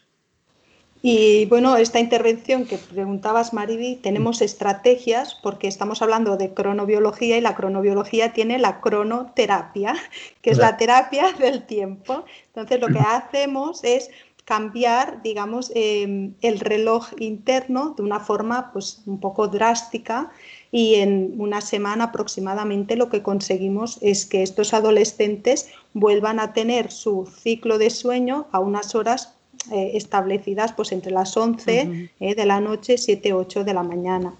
Y 1.02 1.46
bueno, 1.46 1.76
esta 1.76 2.00
intervención 2.00 2.64
que 2.64 2.78
preguntabas, 2.78 3.52
Mariby, 3.52 3.96
tenemos 4.02 4.42
estrategias 4.42 5.36
porque 5.40 5.68
estamos 5.68 6.02
hablando 6.02 6.36
de 6.36 6.52
cronobiología 6.52 7.38
y 7.38 7.40
la 7.40 7.54
cronobiología 7.54 8.32
tiene 8.32 8.58
la 8.58 8.80
cronoterapia, 8.80 9.94
que 10.42 10.50
es 10.50 10.58
la 10.58 10.76
terapia 10.76 11.32
del 11.38 11.64
tiempo. 11.64 12.25
Entonces, 12.48 12.80
lo 12.80 12.88
que 12.88 12.98
hacemos 13.06 13.84
es 13.84 14.10
cambiar, 14.47 15.23
digamos, 15.23 15.73
em, 15.75 16.35
el 16.41 16.61
reloj 16.61 17.09
interno 17.19 17.95
de 17.97 18.05
una 18.05 18.21
forma 18.21 18.71
pues, 18.73 19.03
un 19.05 19.19
poco 19.19 19.49
drástica 19.49 20.31
y 20.71 20.95
en 20.95 21.35
una 21.38 21.61
semana 21.61 22.05
aproximadamente 22.05 22.95
lo 22.95 23.09
que 23.09 23.23
conseguimos 23.23 23.99
es 24.03 24.25
que 24.25 24.45
estos 24.45 24.73
adolescentes 24.73 25.69
vuelvan 25.95 26.38
a 26.38 26.53
tener 26.53 26.93
su 26.93 27.26
ciclo 27.26 27.76
de 27.76 27.91
sueño 27.91 28.47
a 28.53 28.61
unas 28.61 28.95
horas 28.95 29.35
eh, 29.73 29.93
establecidas 29.95 30.73
pues 30.73 30.93
entre 30.93 31.11
las 31.11 31.37
11 31.37 32.11
eh, 32.21 32.35
de 32.37 32.47
la 32.47 32.61
noche, 32.61 32.99
7, 32.99 33.33
8 33.33 33.65
de 33.65 33.75
la 33.75 33.83
mañana. 33.83 34.33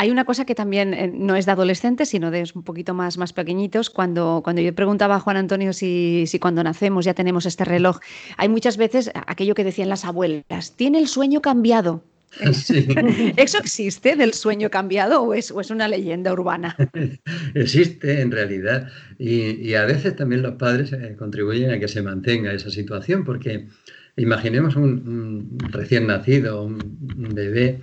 Hay 0.00 0.10
una 0.10 0.24
cosa 0.24 0.46
que 0.46 0.54
también 0.54 0.94
eh, 0.94 1.12
no 1.12 1.36
es 1.36 1.44
de 1.44 1.52
adolescentes, 1.52 2.08
sino 2.08 2.30
de 2.30 2.50
un 2.54 2.62
poquito 2.62 2.94
más, 2.94 3.18
más 3.18 3.34
pequeñitos. 3.34 3.90
Cuando, 3.90 4.40
cuando 4.42 4.62
yo 4.62 4.74
preguntaba 4.74 5.16
a 5.16 5.20
Juan 5.20 5.36
Antonio 5.36 5.74
si, 5.74 6.24
si 6.26 6.38
cuando 6.38 6.64
nacemos 6.64 7.04
ya 7.04 7.12
tenemos 7.12 7.44
este 7.44 7.66
reloj, 7.66 7.98
hay 8.38 8.48
muchas 8.48 8.78
veces 8.78 9.10
aquello 9.26 9.54
que 9.54 9.62
decían 9.62 9.90
las 9.90 10.06
abuelas, 10.06 10.72
tiene 10.74 11.00
el 11.00 11.06
sueño 11.06 11.42
cambiado. 11.42 12.02
¿Eso 13.36 13.58
existe 13.58 14.16
del 14.16 14.32
sueño 14.32 14.70
cambiado 14.70 15.20
o 15.22 15.34
es, 15.34 15.50
o 15.50 15.60
es 15.60 15.68
una 15.68 15.86
leyenda 15.86 16.32
urbana? 16.32 16.78
existe 17.54 18.22
en 18.22 18.30
realidad 18.30 18.88
y, 19.18 19.74
a 19.74 19.84
veces 19.84 20.16
también 20.16 20.40
los 20.40 20.54
padres 20.54 20.94
eh, 20.94 21.14
contribuyen 21.18 21.72
a 21.72 21.78
que 21.78 21.88
se 21.88 22.00
mantenga 22.00 22.54
esa 22.54 22.70
situación 22.70 23.22
porque 23.22 23.66
imaginemos 24.16 24.76
un, 24.76 25.58
recién 25.72 26.06
nacido, 26.06 26.62
un 26.64 26.78
bebé 27.34 27.80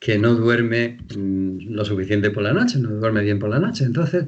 que 0.00 0.18
no 0.18 0.34
duerme 0.34 0.98
mm, 1.16 1.72
lo 1.72 1.84
suficiente 1.84 2.30
por 2.30 2.42
la 2.42 2.52
noche, 2.52 2.78
no 2.78 2.90
duerme 2.90 3.22
bien 3.22 3.38
por 3.38 3.50
la 3.50 3.60
noche. 3.60 3.84
Entonces, 3.84 4.24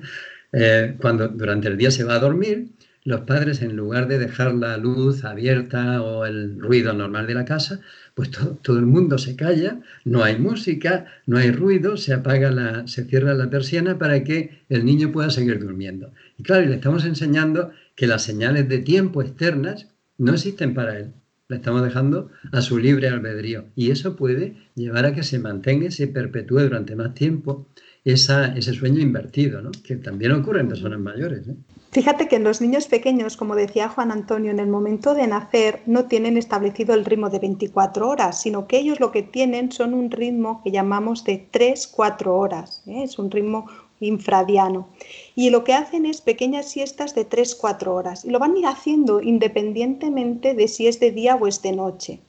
eh, 0.53 0.97
cuando 1.01 1.29
durante 1.29 1.69
el 1.69 1.77
día 1.77 1.91
se 1.91 2.05
va 2.05 2.15
a 2.15 2.19
dormir, 2.21 2.69
los 3.05 3.23
padres, 3.23 3.63
en 3.63 3.75
lugar 3.75 4.07
de 4.07 4.19
dejar 4.19 4.55
la 4.55 4.77
luz 4.77 5.25
abierta 5.25 6.03
o 6.03 6.25
el 6.25 6.61
ruido 6.61 6.93
normal 6.93 7.27
de 7.27 7.35
la 7.35 7.45
casa, 7.45 7.81
pues 8.15 8.31
todo, 8.31 8.79
el 8.79 8.87
mundo 8.87 9.19
se 9.19 9.35
calla, 9.35 9.81
no 10.05 10.23
hay 10.23 10.39
música, 10.39 11.07
no 11.27 11.39
hay 11.39 11.51
ruido, 11.51 11.97
se 11.97 12.15
apaga 12.15 12.53
la, 12.53 12.87
se 12.87 13.05
cierra 13.05 13.35
la 13.35 13.51
persiana 13.51 13.99
para 13.99 14.23
que 14.23 14.63
el 14.69 14.85
niño 14.85 15.11
pueda 15.11 15.31
seguir 15.31 15.59
durmiendo. 15.59 16.13
Y 16.39 16.45
claro, 16.45 16.67
le 16.67 16.75
estamos 16.75 17.05
enseñando 17.05 17.73
que 17.97 18.07
las 18.07 18.23
señales 18.23 18.69
de 18.69 18.79
tiempo 18.79 19.21
externas 19.21 19.89
no 20.19 20.35
existen 20.35 20.75
para 20.75 20.99
él. 20.99 21.13
Le 21.53 21.57
estamos 21.59 21.83
dejando 21.83 22.31
a 22.51 22.63
su 22.63 22.79
libre 22.79 23.09
albedrío. 23.09 23.67
Y 23.77 23.91
eso 23.91 24.17
puede 24.17 24.57
llevar 24.75 25.05
a 25.05 25.15
que 25.15 25.23
se 25.23 25.39
mantenga 25.39 25.87
y 25.87 25.91
se 25.91 26.09
perpetúe 26.09 26.61
durante 26.61 26.97
más 26.97 27.15
tiempo 27.15 27.69
ese 28.05 28.73
sueño 28.73 29.01
invertido, 29.01 29.63
¿no? 29.63 29.71
que 29.85 29.97
también 29.97 30.33
ocurre 30.33 30.61
en 30.61 30.69
personas 30.69 30.99
mayores. 30.99 31.47
¿eh? 31.47 31.55
Fíjate 31.93 32.27
que 32.27 32.37
en 32.37 32.45
los 32.45 32.61
niños 32.61 32.87
pequeños, 32.87 33.37
como 33.37 33.55
decía 33.55 33.91
Juan 33.91 34.11
Antonio, 34.11 34.51
en 34.51 34.59
el 34.59 34.67
momento 34.67 35.15
de 35.15 35.27
nacer 35.27 35.83
no 35.87 36.07
tienen 36.07 36.37
establecido 36.37 36.95
el 36.95 37.05
ritmo 37.05 37.29
de 37.31 37.39
24 37.39 38.09
horas, 38.09 38.41
sino 38.41 38.67
que 38.67 38.79
ellos 38.79 38.99
lo 38.99 39.13
que 39.13 39.23
tienen 39.23 39.71
son 39.71 39.95
un 39.95 40.11
ritmo 40.11 40.63
que 40.65 40.73
llamamos 40.73 41.23
de 41.23 41.49
3-4 41.53 42.27
horas. 42.29 42.83
¿eh? 42.87 43.03
Es 43.05 43.19
un 43.19 43.31
ritmo 43.31 43.67
infradiano. 44.01 44.89
Y 45.35 45.51
lo 45.51 45.65
que 45.65 45.75
hacen 45.75 46.07
es 46.07 46.21
pequeñas 46.21 46.69
siestas 46.69 47.15
de 47.15 47.29
3-4 47.29 47.89
horas. 47.89 48.25
Y 48.25 48.31
lo 48.31 48.39
van 48.39 48.55
a 48.55 48.59
ir 48.59 48.67
haciendo 48.67 49.23
independientemente 49.23 50.55
de 50.55 50.69
si 50.69 50.87
es 50.87 51.01
de 51.01 51.11
día 51.11 51.37
o 51.37 51.47
es 51.47 51.63
de 51.63 51.73
noche. 51.73 52.21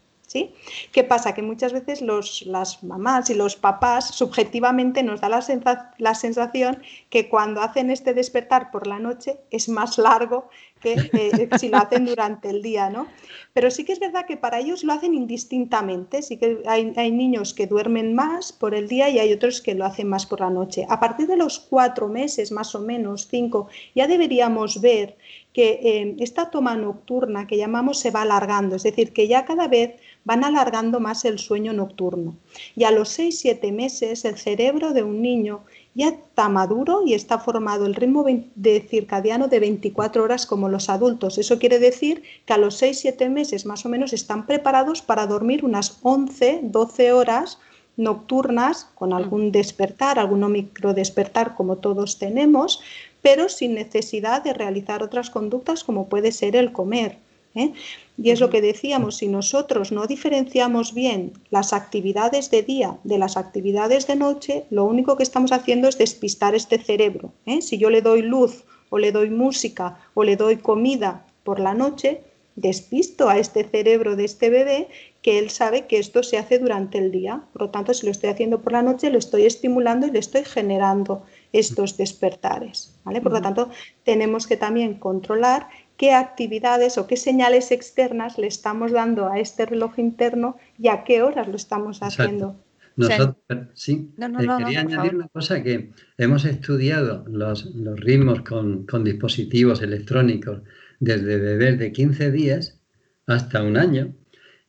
¿Qué 0.91 1.03
pasa? 1.03 1.33
Que 1.33 1.41
muchas 1.41 1.73
veces 1.73 2.01
las 2.01 2.83
mamás 2.83 3.29
y 3.29 3.35
los 3.35 3.55
papás 3.55 4.09
subjetivamente 4.15 5.03
nos 5.03 5.21
da 5.21 5.29
la, 5.29 6.15
sensación 6.15 6.81
que 7.09 7.29
cuando 7.29 7.61
hacen 7.61 7.89
este 7.89 8.13
despertar 8.13 8.71
por 8.71 8.87
la 8.87 8.99
noche 8.99 9.37
es 9.51 9.69
más 9.69 9.97
largo 9.97 10.49
que 10.81 10.93
eh, 10.93 11.49
si 11.59 11.69
lo 11.69 11.77
hacen 11.77 12.05
durante 12.05 12.49
el 12.49 12.61
día, 12.61 12.89
¿no? 12.89 13.07
Pero 13.53 13.71
sí 13.71 13.85
que 13.85 13.93
es 13.93 13.99
verdad 13.99 14.25
que 14.25 14.35
para 14.35 14.59
ellos 14.59 14.83
lo 14.83 14.93
hacen 14.93 15.13
indistintamente, 15.13 16.21
sí 16.21 16.37
que 16.37 16.61
hay 16.65 17.11
niños 17.11 17.53
que 17.53 17.67
duermen 17.67 18.13
más 18.13 18.51
por 18.51 18.75
el 18.75 18.87
día 18.87 19.09
y 19.09 19.19
hay 19.19 19.31
otros 19.31 19.61
que 19.61 19.75
lo 19.75 19.85
hacen 19.85 20.09
más 20.09 20.25
por 20.25 20.41
la 20.41 20.49
noche. 20.49 20.85
A 20.89 20.99
partir 20.99 21.27
de 21.27 21.37
los 21.37 21.59
cuatro 21.59 22.09
meses, 22.09 22.51
más 22.51 22.75
o 22.75 22.79
menos, 22.79 23.27
cinco, 23.29 23.69
ya 23.95 24.07
deberíamos 24.07 24.81
ver 24.81 25.15
que 25.53 25.79
eh, 25.83 26.15
esta 26.19 26.49
toma 26.49 26.75
nocturna 26.75 27.45
que 27.47 27.57
llamamos 27.57 27.99
se 27.99 28.11
va 28.11 28.23
alargando, 28.23 28.75
es 28.75 28.83
decir, 28.83 29.13
que 29.13 29.27
ya 29.27 29.45
cada 29.45 29.67
vez 29.67 29.95
van 30.25 30.43
alargando 30.43 30.99
más 30.99 31.25
el 31.25 31.37
sueño 31.37 31.73
nocturno. 31.73 32.35
Y 32.75 32.85
a 32.85 32.91
los 32.91 33.17
6-7 33.17 33.71
meses 33.71 34.25
el 34.25 34.37
cerebro 34.37 34.93
de 34.93 35.03
un 35.03 35.21
niño 35.21 35.61
ya 35.93 36.09
está 36.09 36.49
maduro 36.49 37.03
y 37.05 37.13
está 37.13 37.37
formado 37.37 37.85
el 37.85 37.93
ritmo 37.93 38.25
de 38.55 38.81
circadiano 38.81 39.47
de 39.47 39.59
24 39.59 40.23
horas 40.23 40.47
como 40.47 40.69
los 40.69 40.89
adultos. 40.89 41.37
Eso 41.37 41.59
quiere 41.59 41.77
decir 41.77 42.23
que 42.45 42.53
a 42.53 42.57
los 42.57 42.81
6-7 42.81 43.29
meses 43.29 43.65
más 43.67 43.85
o 43.85 43.89
menos 43.89 44.11
están 44.11 44.47
preparados 44.47 45.03
para 45.03 45.27
dormir 45.27 45.63
unas 45.63 46.01
11-12 46.01 47.11
horas 47.11 47.59
nocturnas 47.95 48.87
con 48.95 49.09
mm. 49.09 49.13
algún 49.13 49.51
despertar, 49.51 50.17
algún 50.17 50.51
micro 50.51 50.93
despertar 50.93 51.55
como 51.55 51.77
todos 51.77 52.17
tenemos, 52.17 52.81
pero 53.23 53.49
sin 53.49 53.73
necesidad 53.73 54.43
de 54.43 54.53
realizar 54.53 55.01
otras 55.01 55.31
conductas 55.31 55.83
como 55.83 56.07
puede 56.09 56.31
ser 56.31 56.55
el 56.55 56.71
comer. 56.71 57.17
¿eh? 57.55 57.71
Y 58.17 58.29
es 58.29 58.39
lo 58.39 58.49
que 58.49 58.61
decíamos, 58.61 59.17
si 59.17 59.27
nosotros 59.27 59.91
no 59.91 60.05
diferenciamos 60.05 60.93
bien 60.93 61.31
las 61.49 61.73
actividades 61.73 62.51
de 62.51 62.61
día 62.61 62.99
de 63.03 63.17
las 63.17 63.37
actividades 63.37 64.05
de 64.05 64.17
noche, 64.17 64.65
lo 64.69 64.83
único 64.83 65.17
que 65.17 65.23
estamos 65.23 65.51
haciendo 65.51 65.87
es 65.87 65.97
despistar 65.97 66.53
este 66.53 66.77
cerebro. 66.77 67.31
¿eh? 67.45 67.61
Si 67.61 67.77
yo 67.77 67.89
le 67.89 68.01
doy 68.01 68.21
luz 68.21 68.65
o 68.89 68.99
le 68.99 69.11
doy 69.11 69.29
música 69.29 69.99
o 70.13 70.23
le 70.23 70.35
doy 70.35 70.57
comida 70.57 71.25
por 71.43 71.59
la 71.59 71.73
noche, 71.73 72.21
despisto 72.55 73.29
a 73.29 73.39
este 73.39 73.63
cerebro 73.63 74.15
de 74.15 74.25
este 74.25 74.49
bebé 74.49 74.89
que 75.21 75.39
él 75.39 75.49
sabe 75.49 75.87
que 75.87 75.97
esto 75.97 76.21
se 76.21 76.37
hace 76.37 76.59
durante 76.59 76.97
el 76.97 77.09
día. 77.09 77.43
Por 77.53 77.63
lo 77.63 77.69
tanto, 77.69 77.93
si 77.93 78.05
lo 78.05 78.11
estoy 78.11 78.29
haciendo 78.29 78.61
por 78.61 78.73
la 78.73 78.83
noche, 78.83 79.09
lo 79.09 79.17
estoy 79.17 79.45
estimulando 79.45 80.05
y 80.05 80.11
le 80.11 80.19
estoy 80.19 80.43
generando 80.43 81.23
estos 81.53 81.95
despertares. 81.95 82.99
¿vale? 83.05 83.21
Por 83.21 83.31
lo 83.31 83.41
tanto, 83.41 83.69
tenemos 84.03 84.47
que 84.47 84.57
también 84.57 84.95
controlar 84.95 85.69
qué 85.95 86.11
actividades 86.11 86.97
o 86.97 87.07
qué 87.07 87.15
señales 87.15 87.71
externas 87.71 88.37
le 88.37 88.47
estamos 88.47 88.91
dando 88.91 89.27
a 89.27 89.39
este 89.39 89.65
reloj 89.65 89.97
interno 89.99 90.57
y 90.77 90.89
a 90.89 91.03
qué 91.03 91.21
horas 91.21 91.47
lo 91.47 91.55
estamos 91.55 92.01
haciendo. 92.01 92.55
Nosotros, 92.95 93.37
sí, 93.73 94.11
eh, 94.19 94.27
quería 94.37 94.81
añadir 94.81 95.15
una 95.15 95.27
cosa 95.29 95.63
que 95.63 95.91
hemos 96.17 96.45
estudiado 96.45 97.25
los, 97.27 97.71
ritmos 97.95 98.41
con, 98.41 98.85
con, 98.85 99.03
dispositivos 99.03 99.81
electrónicos 99.81 100.61
desde 100.99 101.37
bebés 101.37 101.79
de 101.79 101.91
15 101.91 102.31
días 102.31 102.79
hasta 103.25 103.63
un 103.63 103.77
año 103.77 104.13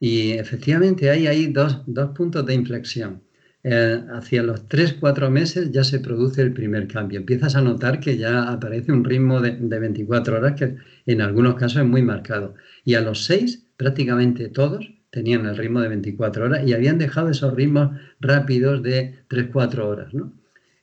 y 0.01 0.33
efectivamente 0.33 1.11
hay 1.11 1.27
ahí 1.27 1.47
dos, 1.47 1.83
dos 1.87 2.17
puntos 2.17 2.47
de 2.47 2.55
inflexión. 2.55 3.24
Eh, 3.67 3.99
hacia 4.13 4.43
los 4.43 4.69
3-4 4.69 5.31
meses 5.31 5.71
ya 5.73 5.85
se 5.85 5.99
produce 5.99 6.43
el 6.43 6.53
primer 6.53 6.87
cambio. 6.87 7.19
Empiezas 7.19 7.57
a 7.57 7.63
notar 7.63 7.99
que 7.99 8.19
ya 8.19 8.53
aparece 8.53 8.93
un 8.93 9.05
ritmo 9.05 9.41
de, 9.41 9.53
24 9.57 10.37
horas 10.37 10.53
que 10.53 10.77
en 11.07 11.23
algunos 11.23 11.55
casos 11.55 11.79
es 11.79 11.89
muy 11.89 12.03
marcado. 12.03 12.55
Y 12.85 12.95
a 12.95 13.01
los 13.01 13.25
6 13.25 13.69
prácticamente 13.79 14.51
todos 14.51 14.93
tenían 15.09 15.47
el 15.47 15.57
ritmo 15.57 15.81
de 15.81 15.89
24 15.89 16.45
horas 16.45 16.67
y 16.67 16.75
habían 16.75 16.99
dejado 16.99 17.31
esos 17.31 17.55
ritmos 17.55 17.99
rápidos 18.21 18.83
de 18.83 19.15
3-4 19.31 19.79
horas. 19.79 20.13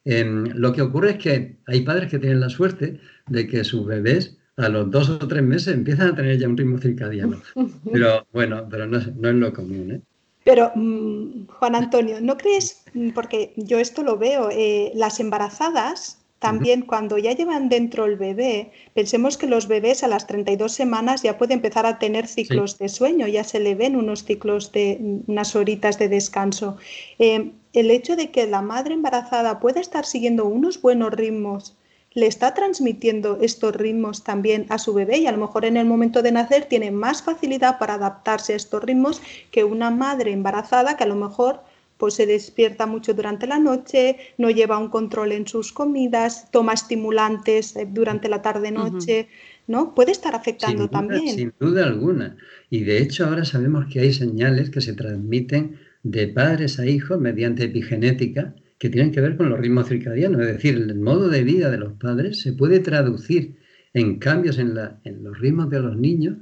Em, 0.04 0.46
lo 0.56 0.74
que 0.74 0.82
ocurre 0.82 1.12
es 1.12 1.18
que 1.20 1.58
hay 1.68 1.82
padres 1.82 2.10
que 2.10 2.18
tienen 2.18 2.40
la 2.40 2.50
suerte 2.50 3.00
de 3.28 3.46
que 3.46 3.64
sus 3.64 3.86
bebés 3.86 4.40
a 4.58 4.70
los 4.70 4.90
dos 4.90 5.08
o 5.10 5.20
tres 5.20 5.44
meses 5.44 5.76
empiezan 5.76 6.10
a 6.10 6.16
tener 6.16 6.40
ya 6.40 6.50
un 6.50 6.58
ritmo 6.58 6.80
circadiano. 6.80 7.40
Pero 7.94 8.26
bueno, 8.34 8.68
pero 8.70 8.88
no 8.88 8.98
es, 8.98 9.16
no 9.16 9.30
es 9.30 9.36
lo 9.36 9.54
común. 9.54 9.92
¿eh? 9.92 10.02
Pero, 10.44 10.72
mm, 10.76 11.48
Juan 11.48 11.76
Antonio, 11.76 12.20
¿no 12.22 12.38
crees, 12.38 12.84
mm, 12.94 13.12
porque 13.12 13.54
yo 13.56 13.80
esto 13.80 14.04
lo 14.04 14.18
veo, 14.18 14.50
eh, 14.52 14.92
las 14.96 15.20
embarazadas 15.20 16.22
también 16.42 16.82
cuando 16.82 17.20
ya 17.20 17.34
llevan 17.34 17.70
dentro 17.70 18.06
el 18.06 18.16
bebé, 18.16 18.72
pensemos 18.96 19.38
que 19.38 19.46
los 19.46 19.68
bebés 19.68 20.04
a 20.04 20.08
las 20.08 20.26
32 20.26 20.72
semanas 20.72 21.22
ya 21.22 21.38
pueden 21.38 21.60
empezar 21.60 21.86
a 21.86 22.00
tener 22.00 22.26
ciclos 22.26 22.80
de 22.80 22.90
sueño, 22.90 23.28
ya 23.28 23.44
se 23.44 23.60
le 23.60 23.76
ven 23.76 23.96
unos 23.96 24.24
ciclos 24.24 24.72
de 24.72 24.98
mm, 25.00 25.32
unas 25.32 25.56
horitas 25.56 26.00
de 26.00 26.10
descanso. 26.10 26.78
Eh, 27.20 27.52
el 27.74 27.92
hecho 27.92 28.16
de 28.16 28.32
que 28.32 28.48
la 28.48 28.64
madre 28.64 28.96
embarazada 28.96 29.60
pueda 29.60 29.80
estar 29.80 30.04
siguiendo 30.04 30.46
unos 30.46 30.82
buenos 30.82 31.12
ritmos 31.12 31.78
le 32.14 32.28
está 32.28 32.54
transmitiendo 32.54 33.38
estos 33.42 33.76
ritmos 33.76 34.24
también 34.24 34.66
a 34.70 34.78
su 34.78 34.94
bebé 34.94 35.20
y 35.20 35.28
a 35.28 35.32
lo 35.32 35.38
mejor 35.38 35.66
en 35.66 35.78
el 35.78 35.86
momento 35.86 36.22
de 36.22 36.32
nacer 36.32 36.66
tiene 36.66 36.92
más 36.92 37.24
facilidad 37.24 37.80
para 37.80 37.94
adaptarse 37.94 38.54
a 38.54 38.58
estos 38.58 38.84
ritmos 38.84 39.22
que 39.50 39.64
una 39.64 39.92
madre 39.92 40.32
embarazada 40.32 40.98
que 40.98 41.04
a 41.04 41.08
lo 41.08 41.16
mejor 41.16 41.62
pues 41.98 42.16
se 42.16 42.26
despierta 42.26 42.88
mucho 42.88 43.14
durante 43.14 43.46
la 43.46 43.60
noche, 43.60 44.18
no 44.40 44.50
lleva 44.50 44.80
un 44.80 44.90
control 44.90 45.34
en 45.34 45.48
sus 45.48 45.72
comidas, 45.72 46.50
toma 46.50 46.74
estimulantes 46.74 47.76
eh, 47.76 47.88
durante 47.88 48.28
la 48.28 48.42
tarde-noche, 48.42 49.28
¿no? 49.68 49.94
Puede 49.94 50.12
estar 50.12 50.34
afectando 50.34 50.90
también. 50.90 51.36
Sin 51.36 51.54
duda 51.60 51.86
alguna. 51.86 52.38
Y 52.72 52.86
de 52.86 52.98
hecho 52.98 53.28
ahora 53.28 53.46
sabemos 53.46 53.86
que 53.94 54.00
hay 54.00 54.14
señales 54.14 54.72
que 54.72 54.82
se 54.82 54.94
transmiten 54.94 55.78
de 56.02 56.28
padres 56.28 56.80
a 56.80 56.88
hijos 56.88 57.20
mediante 57.20 57.66
epigenética 57.66 58.56
que 58.82 58.90
tienen 58.90 59.12
que 59.12 59.22
ver 59.22 59.38
con 59.38 59.48
los 59.48 59.60
ritmos 59.60 59.90
circadianos. 59.90 60.42
Es 60.42 60.48
decir, 60.48 60.74
el 60.74 60.96
modo 60.96 61.30
de 61.30 61.44
vida 61.44 61.70
de 61.70 61.78
los 61.78 61.94
padres 61.94 62.42
se 62.42 62.52
puede 62.52 62.80
traducir 62.80 63.60
en 63.94 64.18
cambios 64.18 64.58
en, 64.58 64.74
los 64.74 65.40
ritmos 65.40 65.70
de 65.70 65.82
los 65.82 65.96
niños 65.96 66.38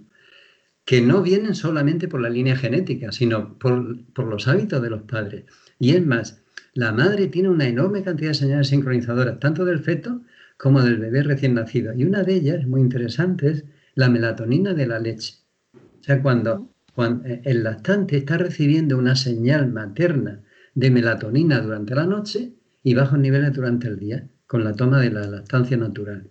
que 0.85 1.01
no 1.01 1.21
vienen 1.21 1.53
solamente 1.53 2.07
por 2.07 2.21
la 2.21 2.29
línea 2.29 2.55
genética, 2.55 3.11
sino 3.11 3.59
por, 3.59 4.05
por, 4.13 4.27
los 4.27 4.47
hábitos 4.47 4.81
de 4.81 4.89
los 4.89 5.01
padres. 5.01 5.43
Y 5.79 5.91
es 5.91 6.05
más, 6.05 6.41
la 6.75 6.93
madre 6.93 7.27
tiene 7.27 7.49
una 7.49 7.67
enorme 7.67 8.03
cantidad 8.03 8.29
de 8.29 8.35
señales 8.35 8.69
sincronizadoras, 8.69 9.37
tanto 9.41 9.65
del 9.65 9.79
feto 9.79 10.21
como 10.55 10.81
del 10.81 10.97
bebé 10.97 11.23
recién 11.23 11.55
nacido. 11.55 11.93
Y 11.93 12.05
una 12.05 12.23
de 12.23 12.35
ellas, 12.35 12.65
muy 12.65 12.79
interesante, 12.79 13.49
es 13.49 13.65
la 13.95 14.07
melatonina 14.07 14.73
de 14.73 14.87
la 14.87 14.99
leche. 14.99 15.33
O 15.73 16.03
sea, 16.03 16.21
cuando, 16.21 16.73
cuando 16.95 17.27
el 17.43 17.65
lactante 17.65 18.15
está 18.15 18.37
recibiendo 18.37 18.97
una 18.97 19.17
señal 19.17 19.69
materna 19.73 20.39
de 20.79 20.91
melatonina 20.91 21.59
durante 21.59 21.93
la 21.93 22.05
noche 22.05 22.53
y 22.83 22.93
bajos 22.93 23.19
niveles 23.19 23.53
durante 23.53 23.87
el 23.87 23.99
día, 23.99 24.27
con 24.47 24.63
la 24.63 24.73
toma 24.73 25.01
de 25.01 25.11
la 25.11 25.27
lactancia 25.27 25.75
natural. 25.75 26.29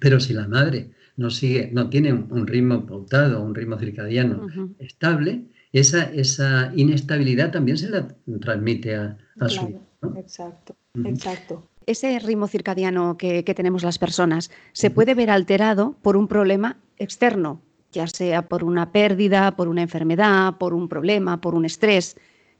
Pero 0.00 0.18
si 0.18 0.32
la 0.32 0.48
madre 0.48 0.90
no 1.16 1.30
sigue, 1.30 1.70
no 1.72 1.88
tiene 1.88 2.12
un, 2.12 2.46
ritmo 2.46 2.84
pautado, 2.86 3.40
un 3.40 3.54
ritmo 3.54 3.78
circadiano 3.78 4.48
estable, 4.80 5.44
esa, 5.72 6.12
esa 6.12 6.72
inestabilidad 6.74 7.52
también 7.52 7.78
se 7.78 7.88
la 7.88 8.08
transmite 8.40 8.96
a, 8.96 9.16
su 9.46 9.68
hijo. 9.68 9.86
Exacto, 10.16 10.76
exacto. 11.04 11.68
Ese 11.86 12.18
ritmo 12.18 12.48
circadiano 12.48 13.16
que, 13.16 13.44
tenemos 13.44 13.84
las 13.84 13.98
personas 13.98 14.50
se 14.72 14.90
puede 14.90 15.14
ver 15.14 15.30
alterado 15.30 15.96
por 16.02 16.16
un 16.16 16.26
problema 16.26 16.78
externo, 16.98 17.60
ya 17.92 18.08
sea 18.08 18.42
por 18.48 18.64
una 18.64 18.90
pérdida, 18.90 19.54
por 19.54 19.68
una 19.68 19.82
enfermedad, 19.82 20.58
por 20.58 20.74
un 20.74 20.88
problema, 20.88 21.40
por 21.40 21.54
un 21.54 21.64
estrés. 21.64 22.16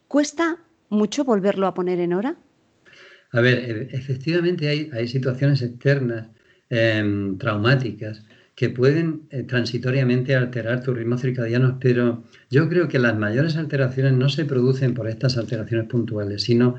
¿Cuesta 0.07 0.59
mucho 0.95 1.25
volverlo 1.25 1.67
a 1.67 1.75
poner 1.75 2.01
en 2.01 2.15
hora? 2.15 2.37
A 3.33 3.41
ver, 3.41 3.59
e, 3.59 3.97
efectivamente 3.97 4.69
hay, 4.69 5.09
situaciones 5.09 5.61
externas 5.61 6.29
em, 6.71 7.37
traumáticas 7.37 8.25
que 8.55 8.71
pueden 8.71 9.23
eh, 9.31 9.43
transitoriamente 9.43 10.37
alterar 10.37 10.83
tus 10.83 10.97
ritmos 10.97 11.21
circadianos, 11.21 11.75
pero 11.81 12.23
yo 12.51 12.69
creo 12.69 12.89
que 12.89 13.01
las 13.01 13.17
mayores 13.17 13.57
alteraciones 13.57 14.13
no 14.13 14.29
se 14.29 14.45
producen 14.45 14.95
por 14.95 15.09
estas 15.09 15.37
alteraciones 15.37 15.89
puntuales, 15.89 16.43
sino 16.45 16.77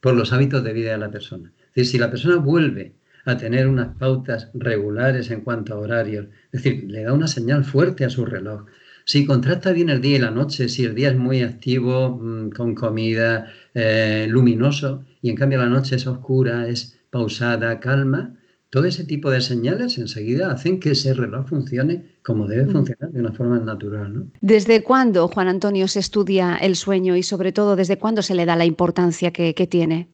por 0.00 0.14
los 0.14 0.32
hábitos 0.32 0.62
de 0.62 0.72
vida 0.72 0.92
de 0.92 0.98
la 0.98 1.10
persona. 1.10 1.52
Es 1.70 1.74
decir, 1.74 1.86
si 1.86 1.98
la 1.98 2.10
persona 2.10 2.36
vuelve 2.36 2.94
a 3.24 3.36
tener 3.36 3.66
unas 3.66 3.96
pautas 3.96 4.50
regulares 4.54 5.30
en 5.32 5.40
cuanto 5.40 5.74
a 5.74 5.78
horarios, 5.78 6.26
es 6.52 6.62
decir, 6.62 6.84
le 6.88 7.02
da 7.02 7.12
una 7.12 7.26
señal 7.26 7.64
fuerte 7.64 8.04
a 8.04 8.10
su 8.10 8.24
reloj, 8.24 8.66
si 9.06 9.24
contrasta 9.24 9.72
bien 9.72 9.88
el 9.88 10.00
día 10.00 10.16
y 10.16 10.18
la 10.18 10.32
noche, 10.32 10.68
si 10.68 10.84
el 10.84 10.94
día 10.96 11.10
es 11.10 11.16
muy 11.16 11.40
activo, 11.42 12.18
mm, 12.20 12.50
con 12.50 12.74
comida, 12.74 13.46
eh, 13.72 14.26
luminoso, 14.28 15.04
y 15.22 15.30
en 15.30 15.36
cambio 15.36 15.58
la 15.58 15.68
noche 15.68 15.94
es 15.94 16.08
oscura, 16.08 16.66
es 16.68 16.98
pausada, 17.08 17.78
calma, 17.78 18.34
todo 18.68 18.84
ese 18.84 19.04
tipo 19.04 19.30
de 19.30 19.40
señales 19.40 19.96
enseguida 19.96 20.50
hacen 20.50 20.80
que 20.80 20.90
ese 20.90 21.14
reloj 21.14 21.46
funcione 21.46 22.16
como 22.22 22.48
debe 22.48 22.66
funcionar, 22.66 23.12
de 23.12 23.20
una 23.20 23.32
forma 23.32 23.60
natural. 23.60 24.12
¿no? 24.12 24.26
¿Desde 24.40 24.82
cuándo, 24.82 25.28
Juan 25.28 25.46
Antonio, 25.46 25.86
se 25.86 26.00
estudia 26.00 26.56
el 26.56 26.74
sueño 26.74 27.14
y 27.14 27.22
sobre 27.22 27.52
todo 27.52 27.76
desde 27.76 27.98
cuándo 27.98 28.22
se 28.22 28.34
le 28.34 28.44
da 28.44 28.56
la 28.56 28.64
importancia 28.64 29.30
que, 29.30 29.54
tiene? 29.70 30.08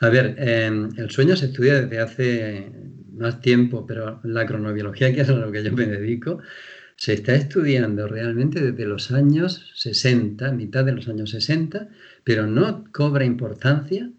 A 0.00 0.10
ver, 0.10 0.36
em, 0.38 0.90
el 0.98 1.10
sueño 1.10 1.34
se 1.34 1.46
estudia 1.46 1.80
desde 1.80 1.98
hace 1.98 2.72
más 3.16 3.40
tiempo, 3.40 3.86
pero 3.86 4.20
la 4.22 4.44
cronobiología, 4.44 5.14
que 5.14 5.22
es 5.22 5.28
a 5.30 5.32
lo 5.32 5.50
que 5.50 5.64
yo 5.64 5.72
me 5.72 5.86
dedico, 5.86 6.40
se 6.98 7.12
está 7.12 7.36
estudiando 7.36 8.08
realmente 8.08 8.60
desde 8.60 8.84
los 8.84 9.12
años 9.12 9.70
60, 9.76 10.50
mitad 10.50 10.84
de 10.84 10.92
los 10.92 11.06
años 11.06 11.30
60, 11.30 11.88
pero 12.24 12.48
no 12.48 12.84
cobra 12.92 13.24
importancia 13.24 14.10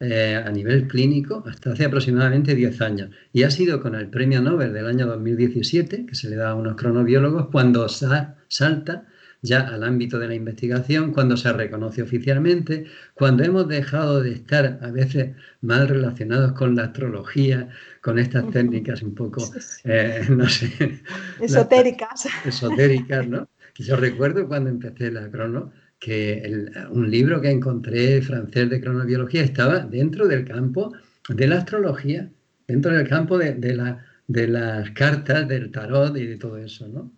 eh, 0.00 0.36
a 0.36 0.50
nivel 0.50 0.86
clínico 0.86 1.42
hasta 1.46 1.72
hace 1.72 1.86
aproximadamente 1.86 2.54
10 2.54 2.80
años. 2.82 3.10
Y 3.32 3.44
ha 3.44 3.50
sido 3.50 3.80
con 3.80 3.94
el 3.94 4.10
premio 4.10 4.42
Nobel 4.42 4.74
del 4.74 4.86
año 4.86 5.06
2017, 5.06 6.04
que 6.04 6.14
se 6.14 6.28
le 6.28 6.36
da 6.36 6.50
a 6.50 6.54
unos 6.54 6.76
cronobiólogos, 6.76 7.48
cuando 7.50 7.88
salta 7.88 9.06
ya 9.46 9.60
al 9.60 9.84
ámbito 9.84 10.18
de 10.18 10.28
la 10.28 10.34
investigación, 10.34 11.12
cuando 11.12 11.36
se 11.36 11.52
reconoce 11.52 12.02
oficialmente, 12.02 12.84
cuando 13.14 13.44
hemos 13.44 13.68
dejado 13.68 14.22
de 14.22 14.32
estar 14.32 14.78
a 14.82 14.90
veces 14.90 15.34
mal 15.60 15.88
relacionados 15.88 16.52
con 16.52 16.76
la 16.76 16.84
astrología, 16.84 17.68
con 18.00 18.18
estas 18.18 18.50
técnicas 18.50 19.02
un 19.02 19.14
poco, 19.14 19.42
eh, 19.84 20.26
no 20.30 20.48
sé, 20.48 21.00
esotéricas. 21.40 22.26
esotéricas, 22.44 23.26
¿no? 23.28 23.48
Yo 23.78 23.96
recuerdo 23.96 24.48
cuando 24.48 24.70
empecé 24.70 25.10
la 25.10 25.30
crono, 25.30 25.72
que 25.98 26.68
un 26.90 27.10
libro 27.10 27.40
que 27.40 27.50
encontré 27.50 28.20
francés 28.20 28.68
de 28.68 28.80
cronobiología 28.80 29.42
estaba 29.42 29.80
dentro 29.80 30.26
del 30.28 30.44
campo 30.44 30.92
de 31.28 31.46
la 31.46 31.58
astrología, 31.58 32.30
dentro 32.66 32.92
del 32.92 33.08
campo 33.08 33.38
de, 33.38 33.74
la, 33.74 34.04
de 34.26 34.48
las 34.48 34.90
cartas, 34.90 35.48
del 35.48 35.70
tarot 35.70 36.16
y 36.16 36.26
de 36.26 36.36
todo 36.36 36.58
eso, 36.58 36.88
¿no? 36.88 37.12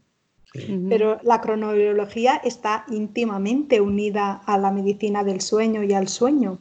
Pero 0.89 1.19
la 1.23 1.41
cronobiología 1.41 2.41
está 2.43 2.85
íntimamente 2.91 3.81
unida 3.81 4.43
a 4.47 4.57
la 4.57 4.71
medicina 4.71 5.23
del 5.23 5.41
sueño 5.41 5.83
y 5.83 5.93
al 5.93 6.09
sueño, 6.09 6.59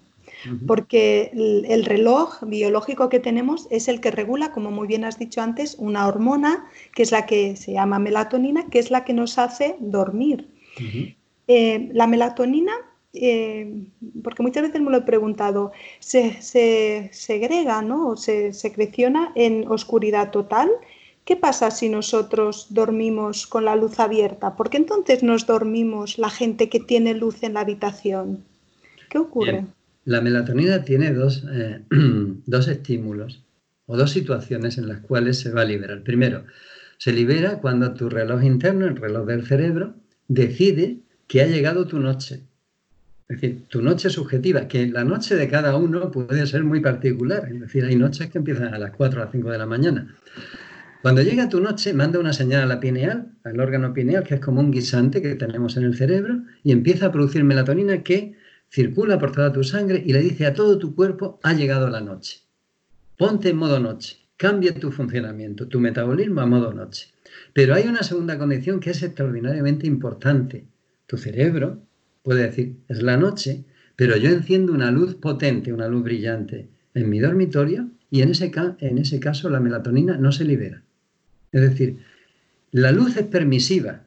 porque 0.68 1.32
el, 1.34 1.86
reloj 1.86 2.44
biológico 2.44 3.08
que 3.10 3.20
tenemos 3.20 3.68
es 3.72 3.88
el 3.88 4.02
que 4.02 4.12
regula, 4.12 4.52
como 4.52 4.72
muy 4.72 4.88
bien 4.88 5.06
has 5.06 5.18
dicho 5.18 5.42
antes, 5.42 5.76
una 5.80 6.08
hormona 6.08 6.66
que 6.94 7.04
es 7.04 7.12
la 7.12 7.26
que 7.26 7.56
se 7.56 7.74
llama 7.74 7.98
melatonina, 7.98 8.68
que 8.70 8.80
es 8.80 8.92
la 8.92 9.06
que 9.06 9.14
nos 9.14 9.38
hace 9.38 9.78
dormir. 9.80 10.50
Eh, 11.48 11.90
la 11.94 12.08
melatonina, 12.08 12.74
eh, 13.14 13.84
porque 14.22 14.44
muchas 14.44 14.64
veces 14.64 14.82
me 14.82 14.92
lo 14.92 14.98
he 14.98 15.02
preguntado, 15.02 15.72
se, 16.00 16.42
segrega 16.42 17.82
¿no? 17.82 18.10
o 18.10 18.18
se 18.18 18.52
secreciona 18.52 19.32
en 19.36 19.66
oscuridad 19.70 20.32
total. 20.32 20.70
¿Qué 21.28 21.36
pasa 21.36 21.72
si 21.72 21.90
nosotros 21.90 22.68
dormimos 22.70 23.48
con 23.48 23.66
la 23.66 23.76
luz 23.76 24.00
abierta? 24.00 24.56
¿Por 24.56 24.70
qué 24.70 24.78
entonces 24.78 25.24
nos 25.24 25.46
dormimos 25.46 26.18
la 26.18 26.30
gente 26.30 26.70
que 26.70 26.80
tiene 26.80 27.14
luz 27.16 27.44
en 27.44 27.56
la 27.56 27.60
habitación? 27.60 28.46
¿Qué 29.10 29.18
ocurre? 29.18 29.66
La 30.06 30.22
melatonina 30.22 30.86
tiene 30.86 31.12
dos, 31.12 31.44
eh, 31.52 31.82
dos 32.46 32.70
estímulos 32.70 33.44
o 33.88 33.98
dos 33.98 34.12
situaciones 34.12 34.78
en 34.78 34.88
las 34.88 35.02
cuales 35.02 35.38
se 35.40 35.52
va 35.52 35.64
a 35.64 35.66
liberar. 35.66 36.02
Primero, 36.02 36.46
se 36.98 37.12
libera 37.12 37.60
cuando 37.60 37.94
tu 37.94 38.08
reloj 38.08 38.42
interno, 38.46 38.88
el 38.88 38.96
reloj 38.96 39.26
del 39.26 39.46
cerebro, 39.46 39.96
decide 40.30 41.00
que 41.28 41.42
ha 41.42 41.48
llegado 41.48 41.88
tu 41.88 42.00
noche. 42.00 42.40
Es 43.28 43.42
decir, 43.42 43.66
tu 43.68 43.82
noche 43.82 44.10
subjetiva, 44.10 44.70
que 44.70 44.88
la 44.88 45.04
noche 45.04 45.36
de 45.36 45.50
cada 45.50 45.76
uno 45.76 46.10
puede 46.10 46.48
ser 46.48 46.64
muy 46.64 46.80
particular. 46.80 47.50
Es 47.52 47.60
decir, 47.60 47.84
hay 47.84 47.98
noches 47.98 48.30
que 48.30 48.38
empiezan 48.38 48.74
a 48.74 48.80
las 48.80 48.92
4 48.92 49.20
o 49.20 49.24
las 49.26 49.32
5 49.34 49.52
de 49.52 49.58
la 49.58 49.66
mañana. 49.66 50.16
Cuando 51.02 51.22
llega 51.22 51.48
tu 51.48 51.62
noche, 51.62 51.94
manda 51.94 52.20
una 52.20 52.34
señal 52.34 52.64
a 52.64 52.66
la 52.66 52.80
pineal, 52.80 53.32
al 53.44 53.60
órgano 53.60 53.94
pineal, 53.94 54.24
que 54.24 54.36
es 54.36 54.42
como 54.42 54.62
un 54.62 54.72
guisante 54.72 55.22
que 55.22 55.36
tenemos 55.36 55.78
en 55.78 55.84
el 55.84 55.96
cerebro, 55.96 56.42
y 56.64 56.72
empieza 56.72 57.06
a 57.06 57.12
producir 57.12 57.44
melatonina 57.44 58.02
que 58.02 58.34
circula 58.70 59.20
por 59.20 59.32
toda 59.32 59.54
tu 59.54 59.64
sangre 59.64 60.02
y 60.06 60.12
le 60.12 60.22
dice 60.22 60.48
a 60.48 60.54
todo 60.54 60.78
tu 60.80 60.96
cuerpo, 60.96 61.40
ha 61.44 61.54
llegado 61.54 61.90
la 61.90 62.02
noche. 62.02 62.40
Ponte 63.16 63.50
en 63.50 63.58
modo 63.58 63.80
noche, 63.80 64.18
cambia 64.38 64.74
tu 64.74 64.92
funcionamiento, 64.92 65.68
tu 65.68 65.80
metabolismo 65.80 66.42
a 66.42 66.48
modo 66.48 66.74
noche. 66.74 67.14
Pero 67.54 67.76
hay 67.76 67.88
una 67.88 68.04
segunda 68.04 68.38
condición 68.38 68.80
que 68.80 68.90
es 68.90 69.04
extraordinariamente 69.04 69.86
importante, 69.86 70.66
tu 71.06 71.18
cerebro 71.18 71.80
puede 72.24 72.44
decir, 72.44 72.76
es 72.90 73.02
la 73.04 73.18
noche, 73.18 73.64
pero 73.96 74.18
yo 74.18 74.30
enciendo 74.30 74.74
una 74.74 74.92
luz 74.92 75.16
potente, 75.16 75.72
una 75.72 75.88
luz 75.88 76.04
brillante 76.04 76.70
en 76.94 77.10
mi 77.10 77.20
dormitorio 77.20 77.90
y 78.12 78.22
en 78.22 78.32
ese, 78.32 78.52
en 78.80 78.98
ese 78.98 79.20
caso 79.20 79.50
la 79.50 79.60
melatonina 79.60 80.18
no 80.18 80.32
se 80.32 80.44
libera. 80.44 80.84
Es 81.58 81.72
decir, 81.72 81.98
la 82.72 82.92
luz 82.92 83.18
es 83.18 83.24
permisiva. 83.24 84.04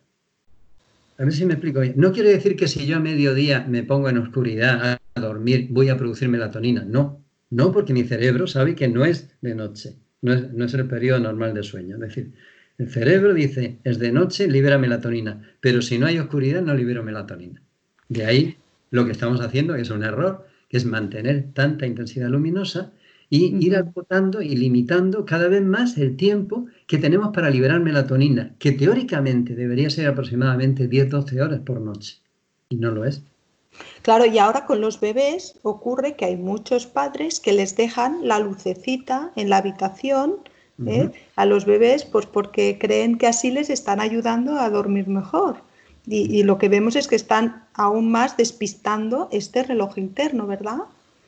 A 1.19 1.25
ver 1.25 1.33
si 1.33 1.45
me 1.45 1.55
explico 1.55 1.81
bien. 1.81 1.95
No 1.97 2.13
quiere 2.13 2.31
decir 2.31 2.55
que 2.55 2.69
si 2.69 2.87
yo 2.87 2.97
a 2.97 3.01
mediodía 3.01 3.67
me 3.69 3.83
pongo 3.83 4.09
en 4.09 4.19
oscuridad 4.19 4.99
a 5.15 5.21
dormir 5.21 5.67
voy 5.71 5.89
a 5.89 5.97
producir 5.97 6.29
melatonina. 6.29 6.85
No, 6.85 7.25
no 7.51 7.73
porque 7.73 7.93
mi 7.93 8.05
cerebro 8.05 8.47
sabe 8.47 8.77
que 8.77 8.87
no 8.87 9.05
es 9.05 9.31
de 9.41 9.57
noche, 9.57 9.97
no 10.23 10.33
es, 10.33 10.53
no 10.53 10.65
es 10.65 10.75
el 10.75 10.87
periodo 10.87 11.19
normal 11.19 11.53
de 11.53 11.65
sueño. 11.65 11.97
Es 11.97 12.01
decir, 12.03 12.33
el 12.79 12.89
cerebro 12.89 13.35
dice, 13.35 13.79
es 13.83 13.99
de 13.99 14.13
noche, 14.13 14.47
libera 14.49 14.79
melatonina, 14.79 15.43
pero 15.61 15.83
si 15.83 15.99
no 15.99 16.07
hay 16.07 16.21
oscuridad, 16.21 16.63
no 16.63 16.75
libero 16.75 17.03
melatonina. 17.03 17.61
De 18.09 18.25
ahí 18.25 18.57
lo 18.91 19.05
que 19.05 19.13
estamos 19.13 19.41
haciendo, 19.41 19.75
que 19.75 19.83
es 19.83 19.91
un 19.91 20.05
error, 20.05 20.47
que 20.69 20.77
es 20.77 20.85
mantener 20.85 21.47
tanta 21.53 21.87
intensidad 21.87 22.29
luminosa 22.29 22.93
y 23.31 23.65
ir 23.65 23.77
acotando 23.77 24.43
y 24.43 24.57
limitando 24.57 25.25
cada 25.25 25.49
vez 25.49 25.63
más 25.63 25.97
el 25.97 26.17
tiempo 26.17 26.67
que 26.89 26.99
tenemos 26.99 27.31
para 27.33 27.49
liberar 27.49 27.81
melatonina, 27.81 28.55
que 28.59 28.73
teóricamente 28.73 29.55
debería 29.55 29.89
ser 29.89 30.09
aproximadamente 30.09 30.91
10-12 30.91 31.41
horas 31.41 31.61
por 31.61 31.81
noche, 31.81 32.19
y 32.69 32.77
no 32.77 32.91
lo 32.91 33.05
es. 33.05 33.23
Claro, 34.03 34.27
y 34.27 34.39
ahora 34.39 34.67
con 34.67 34.81
los 34.81 35.01
bebés 35.01 35.55
ocurre 35.63 36.17
que 36.17 36.25
hay 36.25 36.37
muchos 36.37 36.87
padres 36.87 37.39
que 37.39 37.53
les 37.53 37.77
dejan 37.77 38.27
la 38.27 38.41
lucecita 38.41 39.31
en 39.37 39.49
la 39.49 39.59
habitación 39.59 40.39
¿eh? 40.87 41.11
a 41.37 41.47
los 41.47 41.67
bebés, 41.67 42.05
pues 42.05 42.27
porque 42.27 42.79
creen 42.81 43.17
que 43.17 43.29
así 43.29 43.51
les 43.51 43.71
están 43.71 44.01
ayudando 44.01 44.59
a 44.59 44.71
dormir 44.71 45.07
mejor. 45.07 45.63
Y, 46.07 46.43
lo 46.43 46.59
que 46.59 46.69
vemos 46.69 46.97
es 46.97 47.07
que 47.07 47.15
están 47.15 47.67
aún 47.75 48.11
más 48.11 48.37
despistando 48.37 49.29
este 49.31 49.63
reloj 49.63 49.99
interno, 49.99 50.47
¿verdad? 50.47 50.79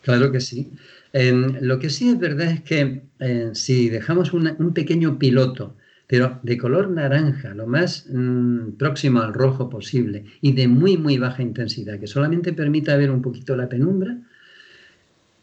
Claro 0.00 0.32
que 0.32 0.40
sí. 0.40 0.72
Em, 1.12 1.58
lo 1.60 1.78
que 1.78 1.90
sí 1.90 2.08
es 2.08 2.18
verdad 2.18 2.50
es 2.50 2.62
que 2.62 3.02
eh, 3.18 3.50
si 3.52 3.88
dejamos 3.88 4.32
un 4.32 4.72
pequeño 4.74 5.18
piloto, 5.18 5.76
pero 6.06 6.40
de 6.42 6.58
color 6.58 6.90
naranja, 6.90 7.54
lo 7.54 7.66
más 7.66 8.06
mm, 8.10 8.72
próximo 8.72 9.20
al 9.20 9.32
rojo 9.32 9.68
posible 9.68 10.24
y 10.40 10.52
de 10.52 10.68
muy, 10.68 10.96
muy 10.96 11.18
baja 11.18 11.42
intensidad, 11.42 11.98
que 11.98 12.06
solamente 12.06 12.52
permita 12.52 12.96
ver 12.96 13.10
un 13.10 13.22
poquito 13.22 13.56
la 13.56 13.68
penumbra, 13.68 14.18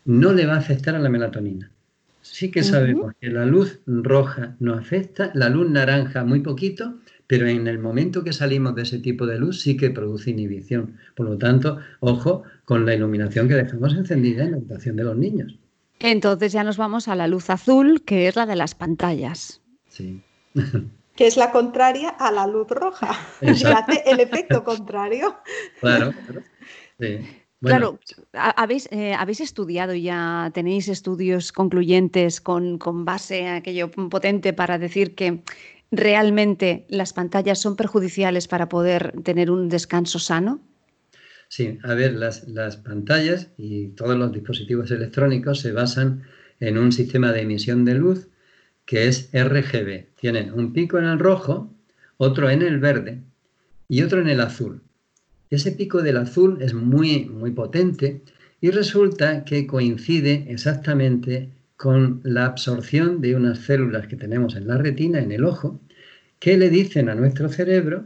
no 0.05 0.33
le 0.33 0.45
va 0.45 0.55
a 0.55 0.59
afectar 0.59 0.95
a 0.95 0.99
la 0.99 1.09
melatonina. 1.09 1.71
Sí 2.21 2.51
que 2.51 2.63
sabemos 2.63 3.13
que 3.19 3.29
la 3.29 3.45
luz 3.45 3.79
roja 3.85 4.55
no 4.59 4.73
afecta, 4.73 5.31
la 5.33 5.49
luz 5.49 5.69
naranja 5.69 6.23
muy 6.23 6.41
poquito, 6.41 6.99
pero 7.27 7.47
en 7.47 7.67
el 7.67 7.79
momento 7.79 8.23
que 8.23 8.33
salimos 8.33 8.75
de 8.75 8.83
ese 8.83 8.99
tipo 8.99 9.27
de 9.27 9.39
luz 9.39 9.61
sí 9.61 9.77
que 9.77 9.91
produce 9.91 10.31
inhibición. 10.31 10.97
Por 11.15 11.27
lo 11.27 11.37
tanto, 11.37 11.79
ojo 11.99 12.43
con 12.65 12.85
la 12.85 12.95
iluminación 12.95 13.47
que 13.47 13.55
dejamos 13.55 13.95
encendida 13.95 14.43
en 14.43 14.51
la 14.51 14.57
habitación 14.57 14.95
de 14.95 15.03
los 15.03 15.15
niños. 15.15 15.58
Entonces 15.99 16.51
ya 16.51 16.63
nos 16.63 16.77
vamos 16.77 17.07
a 17.07 17.15
la 17.15 17.27
luz 17.27 17.49
azul, 17.49 18.03
que 18.03 18.27
es 18.27 18.35
la 18.35 18.45
de 18.45 18.55
las 18.55 18.75
pantallas. 18.75 19.61
Sí. 19.87 20.21
que 21.15 21.27
es 21.27 21.37
la 21.37 21.51
contraria 21.51 22.09
a 22.09 22.31
la 22.31 22.47
luz 22.47 22.67
roja. 22.69 23.17
Y 23.41 23.65
hace 23.65 24.03
el 24.05 24.19
efecto 24.19 24.63
contrario. 24.63 25.37
Claro, 25.79 26.13
claro. 26.27 26.43
Sí 26.99 27.39
claro, 27.61 27.99
habéis, 28.33 28.87
eh, 28.91 29.13
habéis 29.13 29.41
estudiado 29.41 29.93
ya, 29.93 30.51
tenéis 30.53 30.87
estudios 30.87 31.51
concluyentes 31.51 32.41
con, 32.41 32.77
con 32.77 33.05
base 33.05 33.47
aquello 33.47 33.91
potente 33.91 34.53
para 34.53 34.77
decir 34.77 35.15
que 35.15 35.43
realmente 35.91 36.85
las 36.89 37.13
pantallas 37.13 37.59
son 37.59 37.75
perjudiciales 37.75 38.47
para 38.47 38.69
poder 38.69 39.21
tener 39.23 39.51
un 39.51 39.69
descanso 39.69 40.19
sano? 40.19 40.59
Sí, 41.49 41.79
a 41.83 41.95
ver, 41.95 42.13
las, 42.13 42.47
las, 42.47 42.77
pantallas 42.77 43.49
y 43.57 43.87
todos 43.89 44.15
los 44.15 44.31
dispositivos 44.31 44.91
electrónicos 44.91 45.59
se 45.59 45.71
basan 45.71 46.23
en 46.59 46.77
un 46.77 46.91
sistema 46.91 47.31
de 47.31 47.41
emisión 47.41 47.85
de 47.85 47.95
luz 47.95 48.27
que 48.85 49.07
es 49.07 49.29
RGB. 49.33 50.15
Tienen 50.15 50.53
un 50.53 50.73
pico 50.73 50.99
en 50.99 51.05
el 51.05 51.17
rojo, 51.17 51.73
otro 52.17 52.51
en 52.51 52.61
el 52.61 52.79
verde 52.79 53.23
y 53.87 54.03
otro 54.03 54.21
en 54.21 54.29
el 54.29 54.41
azul. 54.41 54.83
Ese 55.49 55.71
pico 55.71 56.03
del 56.03 56.17
azul 56.17 56.59
es 56.61 56.75
muy, 56.75 57.25
muy 57.25 57.49
potente 57.51 58.21
y 58.61 58.69
resulta 58.69 59.43
que 59.43 59.65
coincide 59.65 60.45
exactamente 60.49 61.49
con 61.77 62.21
la 62.23 62.45
absorción 62.45 63.21
de 63.21 63.35
unas 63.35 63.57
células 63.59 64.05
que 64.05 64.17
tenemos 64.17 64.55
en 64.55 64.67
la 64.67 64.77
retina, 64.77 65.19
en 65.19 65.31
el 65.31 65.45
ojo, 65.45 65.81
que 66.37 66.57
le 66.57 66.69
dicen 66.69 67.09
a 67.09 67.15
nuestro 67.15 67.49
cerebro 67.49 68.05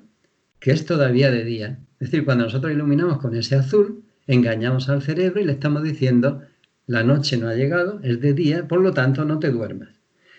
que 0.61 0.71
es 0.71 0.85
todavía 0.85 1.29
de 1.29 1.43
día. 1.43 1.79
Es 2.03 2.11
decir, 2.11 2.25
cuando 2.25 2.43
nosotros 2.43 2.73
iluminamos 2.73 3.19
con 3.19 3.33
ese 3.33 3.55
azul, 3.55 4.03
engañamos 4.27 4.89
al 4.89 5.01
cerebro 5.01 5.39
y 5.39 5.45
le 5.45 5.53
estamos 5.53 5.83
diciendo, 5.83 6.41
la 6.85 7.01
noche 7.01 7.37
no 7.37 7.47
ha 7.47 7.55
llegado, 7.55 8.01
es 8.03 8.19
de 8.19 8.33
día, 8.33 8.67
por 8.67 8.81
lo 8.81 8.91
tanto 8.91 9.23
no 9.23 9.39
te 9.39 9.51
duermas. 9.51 9.87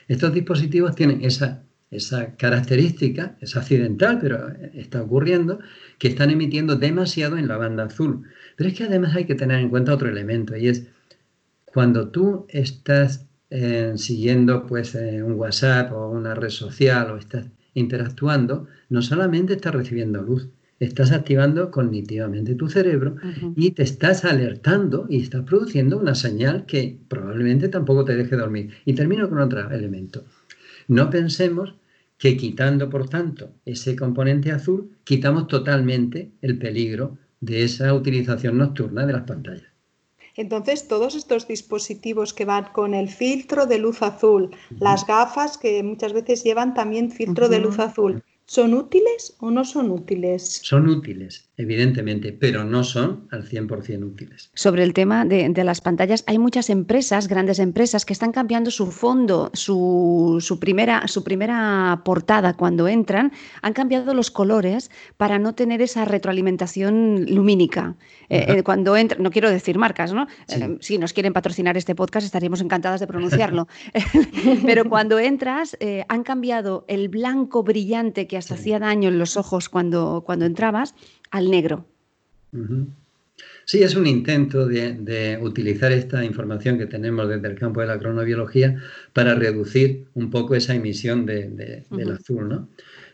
Estos 0.06 0.34
dispositivos 0.34 0.94
tienen 0.94 1.24
esa, 1.24 1.62
esa 1.90 2.36
característica, 2.36 3.38
es 3.40 3.56
accidental, 3.56 4.18
pero 4.20 4.48
está 4.74 5.00
ocurriendo, 5.00 5.58
que 5.98 6.08
están 6.08 6.28
emitiendo 6.28 6.76
demasiado 6.76 7.38
en 7.38 7.48
la 7.48 7.56
banda 7.56 7.84
azul. 7.84 8.24
Pero 8.56 8.68
es 8.68 8.76
que 8.76 8.84
además 8.84 9.16
hay 9.16 9.24
que 9.24 9.34
tener 9.34 9.58
en 9.58 9.70
cuenta 9.70 9.94
otro 9.94 10.10
elemento 10.10 10.54
y 10.58 10.68
es 10.68 10.88
cuando 11.64 12.10
tú 12.10 12.44
estás 12.50 13.24
eh, 13.48 13.94
siguiendo 13.96 14.66
pues 14.66 14.94
eh, 14.96 15.22
un 15.22 15.32
WhatsApp 15.32 15.94
o 15.94 16.10
una 16.10 16.34
red 16.34 16.50
social 16.50 17.10
o 17.10 17.16
estás 17.16 17.46
interactuando, 17.72 18.66
no 18.90 19.00
solamente 19.00 19.54
estás 19.54 19.74
recibiendo 19.74 20.20
luz, 20.20 20.50
estás 20.80 21.12
activando 21.12 21.70
cognitivamente 21.70 22.54
tu 22.54 22.68
cerebro 22.68 23.16
y 23.56 23.70
te 23.72 23.82
estás 23.82 24.24
alertando 24.24 25.06
y 25.08 25.22
estás 25.22 25.42
produciendo 25.42 25.98
una 25.98 26.14
señal 26.14 26.66
que 26.66 26.98
probablemente 27.08 27.68
tampoco 27.68 28.04
te 28.04 28.16
deje 28.16 28.36
dormir. 28.36 28.70
Y 28.84 28.94
termino 28.94 29.28
con 29.28 29.38
otro 29.40 29.70
elemento. 29.70 30.24
No 30.88 31.10
pensemos 31.10 31.74
que 32.18 32.36
quitando, 32.36 32.90
por 32.90 33.08
tanto, 33.08 33.52
ese 33.64 33.96
componente 33.96 34.52
azul, 34.52 34.96
quitamos 35.04 35.48
totalmente 35.48 36.32
el 36.42 36.58
peligro 36.58 37.18
de 37.40 37.64
esa 37.64 37.92
utilización 37.94 38.58
nocturna 38.58 39.06
de 39.06 39.12
las 39.12 39.22
pantallas. 39.22 39.74
Entonces, 40.36 40.88
todos 40.88 41.14
estos 41.14 41.46
dispositivos 41.46 42.34
que 42.34 42.44
van 42.44 42.64
con 42.72 42.94
el 42.94 43.08
filtro 43.08 43.66
de 43.66 43.78
luz 43.78 44.02
azul, 44.02 44.50
las 44.80 45.06
gafas 45.06 45.58
que 45.58 45.82
muchas 45.82 46.12
veces 46.12 46.42
llevan 46.42 46.74
también 46.74 47.12
filtro 47.12 47.48
de 47.48 47.60
luz 47.60 47.78
azul, 47.78 48.24
¿Son 48.46 48.74
útiles 48.74 49.36
o 49.40 49.50
no 49.50 49.64
son 49.64 49.90
útiles? 49.90 50.60
Son 50.62 50.88
útiles, 50.88 51.50
evidentemente, 51.56 52.32
pero 52.32 52.64
no 52.64 52.82
son 52.82 53.28
al 53.30 53.48
100% 53.48 54.04
útiles. 54.04 54.50
Sobre 54.54 54.82
el 54.82 54.92
tema 54.92 55.24
de, 55.24 55.52
las 55.64 55.80
pantallas, 55.80 56.24
hay 56.26 56.38
muchas 56.38 56.68
empresas, 56.68 57.28
grandes 57.28 57.60
empresas, 57.60 58.04
que 58.04 58.12
están 58.12 58.32
cambiando 58.32 58.70
su 58.70 58.90
fondo, 58.90 59.50
su, 59.54 60.58
primera, 60.60 61.06
su 61.06 61.22
primera 61.22 62.02
portada 62.04 62.54
cuando 62.54 62.88
entran, 62.88 63.32
han 63.62 63.72
cambiado 63.72 64.14
los 64.14 64.32
colores 64.32 64.90
para 65.16 65.38
no 65.38 65.54
tener 65.54 65.80
esa 65.80 66.04
retroalimentación 66.04 67.26
lumínica. 67.28 67.94
Eh, 68.28 68.46
eh, 68.48 68.62
cuando 68.64 68.96
entran, 68.96 69.22
no 69.22 69.30
quiero 69.30 69.48
decir 69.48 69.78
marcas, 69.78 70.12
¿no? 70.12 70.26
Eh, 70.48 70.76
si 70.80 70.98
nos 70.98 71.12
quieren 71.12 71.32
patrocinar 71.32 71.76
este 71.76 71.94
podcast, 71.94 72.24
estaríamos 72.26 72.60
encantadas 72.62 72.98
de 72.98 73.06
pronunciarlo. 73.14 73.68
pero 74.66 74.88
cuando 74.88 75.20
entras, 75.20 75.76
han 76.08 76.24
cambiado 76.24 76.84
el 76.88 77.08
blanco 77.08 77.62
brillante 77.62 78.26
que 78.26 78.36
hasta 78.36 78.54
hacía 78.54 78.80
daño 78.80 79.08
en 79.08 79.18
los 79.18 79.36
ojos 79.36 79.68
cuando, 79.68 80.24
cuando 80.26 80.46
entrabas, 80.46 80.94
al 81.34 81.50
negro. 81.50 81.84
Sí, 83.64 83.82
es 83.82 83.96
un 83.96 84.06
intento 84.06 84.68
de, 84.68 85.36
utilizar 85.42 85.90
esta 85.90 86.24
información 86.24 86.78
que 86.78 86.86
tenemos 86.86 87.28
desde 87.28 87.48
el 87.48 87.56
campo 87.56 87.80
de 87.80 87.88
la 87.88 87.98
cronobiología 87.98 88.80
para 89.12 89.34
reducir 89.34 90.06
un 90.14 90.30
poco 90.30 90.54
esa 90.54 90.76
emisión 90.76 91.26
de, 91.26 91.82
del 91.90 92.12
azul, 92.12 92.48
¿no? 92.48 92.68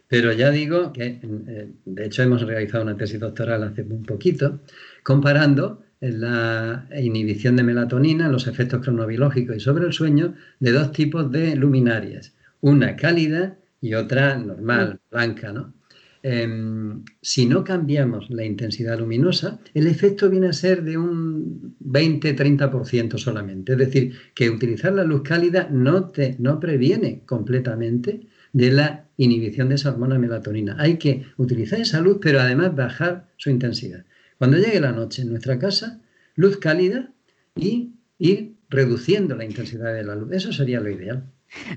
Pero 0.07 0.33
ya 0.33 0.51
digo 0.51 0.93
que, 0.93 1.21
eh, 1.23 1.69
de 1.87 2.05
hecho, 2.05 2.23
hemos 2.23 2.43
realizado 2.43 2.85
una 2.85 2.97
tesis 2.97 3.21
doctoral 3.21 3.63
hace 3.63 3.83
un 3.83 4.03
poquito, 4.03 4.61
comparando 5.03 5.83
la 6.01 6.89
inhibición 6.95 7.57
de 7.57 7.63
melatonina, 7.63 8.29
los 8.29 8.47
efectos 8.49 8.83
cronobiológicos 8.83 9.57
y 9.57 9.61
sobre 9.61 9.87
el 9.87 9.95
sueño 9.95 10.35
de 10.59 10.73
dos 10.73 10.93
tipos 10.93 11.33
de 11.33 11.57
luminarias, 11.57 12.35
una 12.61 12.97
cálida 12.97 13.57
y 13.81 13.95
otra 13.95 14.37
normal, 14.37 14.99
blanca, 15.11 15.53
¿no? 15.53 15.73
Em, 16.23 17.03
si 17.23 17.47
no 17.47 17.65
cambiamos 17.65 18.29
la 18.29 18.45
intensidad 18.45 18.99
luminosa, 18.99 19.59
el 19.73 19.87
efecto 19.87 20.29
viene 20.29 20.49
a 20.49 20.53
ser 20.53 20.83
de 20.85 20.99
un 20.99 21.77
20-30% 21.81 23.17
solamente. 23.17 23.73
Es 23.73 23.79
decir, 23.79 24.13
que 24.35 24.51
utilizar 24.51 24.93
la 24.93 25.05
luz 25.05 25.23
cálida 25.23 25.69
no, 25.71 26.11
te, 26.11 26.37
no 26.39 26.61
previene 26.61 27.23
completamente 27.25 28.27
de 28.53 28.71
la 28.71 29.09
inhibición 29.17 29.69
de 29.71 29.77
esa 29.77 29.91
hormona 29.91 30.19
melatonina. 30.19 30.77
Hay 30.79 30.99
que 30.99 31.25
utilizar 31.39 31.81
esa 31.81 32.01
luz, 32.01 32.19
pero 32.21 32.41
además 32.41 32.75
bajar 32.75 33.29
su 33.37 33.49
intensidad. 33.49 34.05
Cuando 34.37 34.59
llegue 34.59 34.81
la 34.81 34.93
noche 34.93 35.23
en 35.23 35.31
nuestra 35.31 35.59
casa, 35.59 36.01
luz 36.35 36.59
cálida 36.59 37.13
y 37.55 37.95
ir 38.19 38.57
reduciendo 38.69 39.37
la 39.37 39.45
intensidad 39.45 39.95
de 39.95 40.05
la 40.05 40.17
luz. 40.17 40.33
Eso 40.33 40.53
sería 40.53 40.81
lo 40.81 40.91
ideal. 40.91 41.25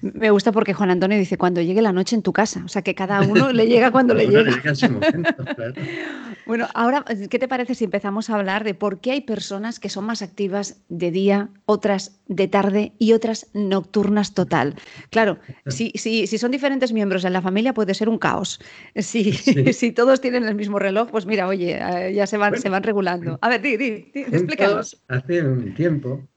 Me 0.02 0.30
gusta 0.30 0.52
porque 0.52 0.74
Juan 0.74 0.92
Antonio 0.92 1.18
dice 1.18 1.38
cuando 1.38 1.62
llegue 1.62 1.82
la 1.82 1.94
noche 1.94 2.16
en 2.16 2.22
tu 2.22 2.34
casa, 2.34 2.62
o 2.64 2.68
sea 2.68 2.82
que 2.82 2.96
cada 2.96 3.22
uno 3.22 3.52
le 3.52 3.68
llega 3.68 3.92
cuando 3.92 4.14
le 4.14 4.28
llega. 4.28 4.52
Bueno, 6.46 6.68
ahora, 6.74 7.06
¿qué 7.30 7.40
te 7.40 7.48
parece 7.48 7.74
si 7.74 7.86
empezamos 7.86 8.30
a 8.30 8.36
hablar 8.36 8.66
de 8.66 8.74
por 8.74 9.00
qué 9.00 9.12
hay 9.12 9.22
personas 9.22 9.80
que 9.80 9.88
son 9.88 10.04
más 10.06 10.22
activas 10.22 10.82
de 10.90 11.10
día, 11.10 11.50
otras 11.66 12.20
de 12.28 12.50
tarde 12.50 12.92
y 13.00 13.14
otras 13.14 13.48
nocturnas 13.54 14.34
total? 14.34 14.76
Claro, 15.10 15.40
si, 15.68 15.92
si, 15.96 16.28
si 16.28 16.38
son 16.38 16.52
diferentes 16.52 16.92
miembros 16.92 17.24
en 17.24 17.32
la 17.32 17.42
familia 17.42 17.74
puede 17.74 17.94
ser 17.94 18.10
un 18.10 18.18
caos. 18.18 18.60
Si, 18.96 19.32
si 19.74 19.92
todos 19.94 20.20
tienen 20.20 20.44
el 20.44 20.56
mismo 20.56 20.80
reloj, 20.80 21.10
pues 21.12 21.26
mira, 21.26 21.48
oye, 21.48 21.80
eh, 21.82 22.14
ya 22.14 22.28
se 22.28 22.36
van, 22.36 22.58
se 22.60 22.68
van 22.68 22.84
regulando. 22.84 23.40
A 23.42 23.48
ver, 23.48 23.62
di, 23.62 23.78
di, 23.78 24.12
explícanos. 24.14 25.02
Hace 25.08 25.44
un 25.44 25.74
tiempo, 25.74 26.28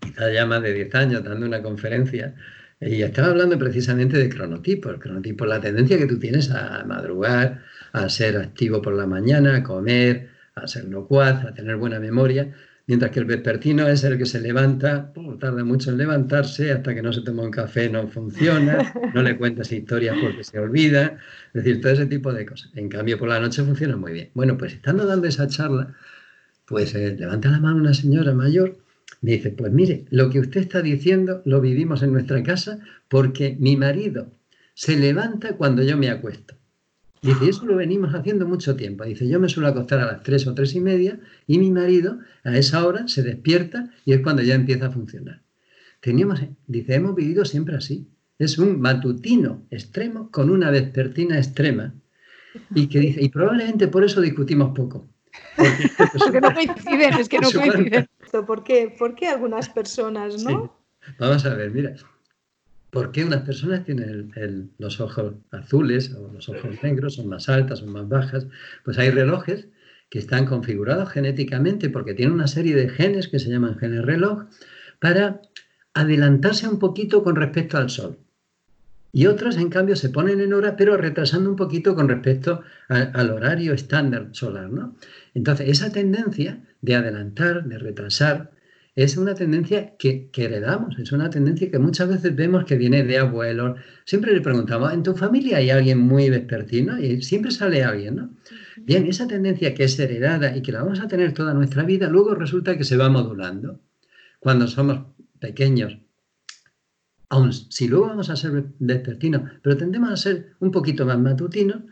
quizá 0.00 0.32
ya 0.32 0.44
más 0.44 0.62
de 0.62 0.72
10 0.72 0.94
años, 0.96 1.22
dando 1.22 1.46
una 1.46 1.62
conferencia, 1.62 2.34
y 2.80 3.02
estaba 3.02 3.28
hablando 3.28 3.58
precisamente 3.58 4.18
de 4.18 4.28
cronotipos. 4.28 4.92
El 4.92 5.00
cronotipo 5.00 5.44
es 5.44 5.50
la 5.50 5.60
tendencia 5.60 5.98
que 5.98 6.06
tú 6.06 6.18
tienes 6.18 6.50
a 6.50 6.84
madrugar, 6.84 7.62
a 7.92 8.08
ser 8.08 8.36
activo 8.36 8.82
por 8.82 8.94
la 8.94 9.06
mañana, 9.06 9.56
a 9.56 9.62
comer, 9.62 10.28
a 10.54 10.66
ser 10.66 10.84
locuaz, 10.84 11.44
a 11.44 11.54
tener 11.54 11.76
buena 11.76 11.98
memoria, 12.00 12.52
mientras 12.86 13.10
que 13.10 13.20
el 13.20 13.24
vespertino 13.24 13.88
es 13.88 14.04
el 14.04 14.18
que 14.18 14.26
se 14.26 14.40
levanta, 14.40 15.12
tarda 15.40 15.64
mucho 15.64 15.90
en 15.90 15.98
levantarse, 15.98 16.72
hasta 16.72 16.94
que 16.94 17.02
no 17.02 17.12
se 17.12 17.22
toma 17.22 17.42
un 17.42 17.50
café 17.50 17.88
no 17.88 18.06
funciona, 18.08 18.92
no 19.14 19.22
le 19.22 19.36
cuentas 19.36 19.72
historias 19.72 20.16
porque 20.20 20.44
se 20.44 20.58
olvida, 20.58 21.18
es 21.54 21.64
decir, 21.64 21.80
todo 21.80 21.92
ese 21.92 22.06
tipo 22.06 22.32
de 22.32 22.46
cosas. 22.46 22.70
En 22.74 22.88
cambio, 22.88 23.18
por 23.18 23.28
la 23.28 23.40
noche 23.40 23.62
funciona 23.64 23.96
muy 23.96 24.12
bien. 24.12 24.30
Bueno, 24.34 24.56
pues 24.58 24.74
estando 24.74 25.06
dando 25.06 25.26
esa 25.26 25.46
charla, 25.48 25.94
pues 26.66 26.94
eh, 26.94 27.16
levanta 27.18 27.50
la 27.50 27.60
mano 27.60 27.76
una 27.76 27.94
señora 27.94 28.34
mayor 28.34 28.76
me 29.22 29.32
dice, 29.32 29.50
pues 29.50 29.72
mire, 29.72 30.04
lo 30.10 30.30
que 30.30 30.40
usted 30.40 30.60
está 30.60 30.82
diciendo 30.82 31.42
lo 31.44 31.60
vivimos 31.60 32.02
en 32.02 32.12
nuestra 32.12 32.42
casa 32.42 32.80
porque 33.08 33.56
mi 33.58 33.76
marido 33.76 34.32
se 34.74 34.96
levanta 34.96 35.56
cuando 35.56 35.82
yo 35.82 35.96
me 35.96 36.10
acuesto. 36.10 36.54
Dice, 37.22 37.48
eso 37.48 37.66
lo 37.66 37.76
venimos 37.76 38.14
haciendo 38.14 38.46
mucho 38.46 38.76
tiempo. 38.76 39.04
Dice, 39.04 39.26
yo 39.26 39.40
me 39.40 39.48
suelo 39.48 39.68
acostar 39.68 39.98
a 40.00 40.06
las 40.06 40.22
tres 40.22 40.46
o 40.46 40.54
tres 40.54 40.74
y 40.74 40.80
media 40.80 41.18
y 41.46 41.58
mi 41.58 41.70
marido 41.70 42.18
a 42.44 42.56
esa 42.56 42.86
hora 42.86 43.08
se 43.08 43.22
despierta 43.22 43.90
y 44.04 44.12
es 44.12 44.20
cuando 44.20 44.42
ya 44.42 44.54
empieza 44.54 44.86
a 44.86 44.90
funcionar. 44.90 45.42
Teníamos, 46.00 46.40
dice, 46.66 46.94
hemos 46.94 47.16
vivido 47.16 47.44
siempre 47.44 47.74
así. 47.74 48.06
Es 48.38 48.58
un 48.58 48.80
matutino 48.80 49.66
extremo 49.70 50.30
con 50.30 50.50
una 50.50 50.70
vespertina 50.70 51.38
extrema. 51.38 51.94
Y 52.74 52.86
que 52.86 53.00
dice, 53.00 53.22
y 53.22 53.28
probablemente 53.28 53.88
por 53.88 54.04
eso 54.04 54.20
discutimos 54.20 54.72
poco. 54.74 55.08
Porque, 56.18 56.40
no 56.40 56.54
coinciden, 56.54 57.14
es 57.14 57.28
que 57.28 57.38
no 57.38 57.50
coinciden. 57.54 58.06
¿Por 58.44 58.64
qué? 58.64 58.94
¿Por 58.98 59.14
qué 59.14 59.28
algunas 59.28 59.68
personas, 59.68 60.42
no? 60.44 60.76
Vamos 61.18 61.46
a 61.46 61.54
ver, 61.54 61.70
mira. 61.70 61.94
¿Por 62.90 63.12
qué 63.12 63.24
unas 63.24 63.42
personas 63.42 63.84
tienen 63.84 64.72
los 64.78 65.00
ojos 65.00 65.34
azules 65.50 66.14
o 66.14 66.32
los 66.32 66.48
ojos 66.48 66.82
negros? 66.82 67.14
Son 67.14 67.28
más 67.28 67.48
altas, 67.48 67.80
son 67.80 67.92
más 67.92 68.08
bajas. 68.08 68.46
Pues 68.84 68.98
hay 68.98 69.10
relojes 69.10 69.68
que 70.08 70.18
están 70.18 70.46
configurados 70.46 71.10
genéticamente 71.10 71.90
porque 71.90 72.14
tienen 72.14 72.34
una 72.34 72.46
serie 72.46 72.74
de 72.74 72.88
genes 72.88 73.28
que 73.28 73.38
se 73.38 73.50
llaman 73.50 73.76
genes 73.78 74.04
reloj 74.04 74.44
para 75.00 75.42
adelantarse 75.94 76.68
un 76.68 76.78
poquito 76.78 77.22
con 77.22 77.36
respecto 77.36 77.76
al 77.76 77.90
sol. 77.90 78.18
Y 79.16 79.28
otros, 79.28 79.56
en 79.56 79.70
cambio, 79.70 79.96
se 79.96 80.10
ponen 80.10 80.42
en 80.42 80.52
hora, 80.52 80.76
pero 80.76 80.98
retrasando 80.98 81.48
un 81.48 81.56
poquito 81.56 81.94
con 81.94 82.06
respecto 82.06 82.60
al 82.88 83.30
horario 83.30 83.72
estándar 83.72 84.28
solar. 84.32 84.68
¿no? 84.68 84.94
Entonces, 85.32 85.70
esa 85.70 85.90
tendencia 85.90 86.62
de 86.82 86.96
adelantar, 86.96 87.64
de 87.64 87.78
retrasar, 87.78 88.50
es 88.94 89.16
una 89.16 89.34
tendencia 89.34 89.96
que, 89.96 90.28
heredamos, 90.36 90.98
es 90.98 91.12
una 91.12 91.30
tendencia 91.30 91.70
que 91.70 91.78
muchas 91.78 92.10
veces 92.10 92.36
vemos 92.36 92.66
que 92.66 92.76
viene 92.76 93.04
de 93.04 93.16
abuelos. 93.16 93.80
Siempre 94.04 94.34
le 94.34 94.42
preguntamos, 94.42 94.92
¿en 94.92 95.02
tu 95.02 95.14
familia 95.14 95.56
hay 95.56 95.70
alguien 95.70 95.96
muy 95.96 96.28
vespertino? 96.28 97.00
Y 97.00 97.22
siempre 97.22 97.52
sale 97.52 97.84
alguien, 97.84 98.16
¿no? 98.16 98.36
Bien, 98.76 99.06
esa 99.06 99.26
tendencia 99.26 99.72
que 99.72 99.84
es 99.84 99.98
heredada 99.98 100.54
y 100.54 100.60
que 100.60 100.72
la 100.72 100.82
vamos 100.82 101.00
a 101.00 101.08
tener 101.08 101.32
toda 101.32 101.54
nuestra 101.54 101.84
vida, 101.84 102.10
luego 102.10 102.34
resulta 102.34 102.76
que 102.76 102.84
se 102.84 102.98
va 102.98 103.08
modulando. 103.08 103.80
Cuando 104.40 104.66
somos 104.66 105.06
pequeños, 105.40 106.00
aun 107.28 107.52
si 107.52 107.88
luego 107.88 108.08
vamos 108.08 108.30
a 108.30 108.36
ser 108.36 108.64
vespertinos, 108.78 109.42
pero 109.62 109.76
tendemos 109.76 110.10
a 110.10 110.16
ser 110.16 110.54
un 110.60 110.70
poquito 110.70 111.04
más 111.06 111.18
matutinos, 111.18 111.82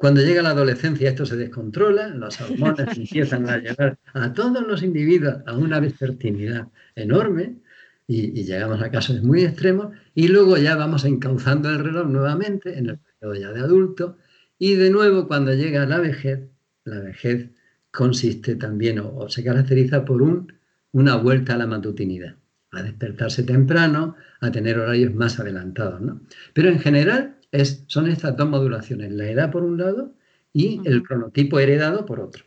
cuando 0.00 0.22
llega 0.22 0.40
la 0.40 0.50
adolescencia 0.50 1.10
esto 1.10 1.26
se 1.26 1.36
descontrola, 1.36 2.08
las 2.08 2.40
hormonas 2.40 2.88
empiezan 2.96 3.48
a 3.50 3.58
llegar 3.58 3.98
a 4.14 4.32
todos 4.32 4.66
los 4.66 4.82
individuos 4.82 5.36
a 5.46 5.54
una 5.56 5.78
vespertinidad 5.78 6.68
enorme 6.94 7.58
y, 8.06 8.42
llegamos 8.44 8.80
a 8.82 8.90
casos 8.90 9.22
muy 9.22 9.44
extremos 9.44 9.94
y 10.14 10.28
luego 10.28 10.56
ya 10.56 10.74
vamos 10.74 11.04
encauzando 11.04 11.68
el 11.68 11.84
reloj 11.84 12.08
nuevamente 12.08 12.78
en 12.78 12.88
el 12.88 12.98
periodo 12.98 13.34
ya 13.38 13.52
de 13.52 13.60
adulto 13.60 14.16
Y 14.58 14.74
de 14.76 14.90
nuevo, 14.90 15.28
cuando 15.28 15.52
llega 15.54 15.86
la 15.86 15.98
vejez, 15.98 16.48
la 16.84 17.00
vejez 17.00 17.50
consiste 17.90 18.56
también 18.56 19.00
o, 19.00 19.28
se 19.28 19.44
caracteriza 19.44 20.04
por 20.06 20.22
un, 20.22 20.52
una 20.92 21.16
vuelta 21.16 21.54
a 21.54 21.58
la 21.58 21.66
matutinidad, 21.66 22.36
a 22.72 22.82
despertarse 22.82 23.42
temprano, 23.42 24.16
a 24.40 24.50
tener 24.50 24.78
horarios 24.78 25.14
más 25.14 25.38
adelantados. 25.40 26.00
¿no? 26.00 26.20
Pero 26.54 26.68
en 26.68 26.78
general 26.78 27.36
es, 27.52 27.84
son 27.86 28.08
estas 28.08 28.36
dos 28.36 28.48
modulaciones, 28.48 29.12
la 29.12 29.28
edad 29.28 29.50
por 29.50 29.62
un 29.62 29.78
lado 29.78 30.12
y 30.52 30.80
el 30.84 31.02
cronotipo 31.02 31.58
heredado 31.58 32.06
por 32.06 32.20
otro. 32.20 32.44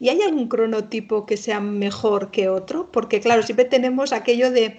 ¿Y 0.00 0.10
hay 0.10 0.22
algún 0.22 0.48
cronotipo 0.48 1.26
que 1.26 1.36
sea 1.36 1.60
mejor 1.60 2.30
que 2.30 2.48
otro? 2.48 2.90
Porque 2.92 3.20
claro, 3.20 3.42
siempre 3.42 3.64
tenemos 3.64 4.12
aquello 4.12 4.50
de 4.50 4.78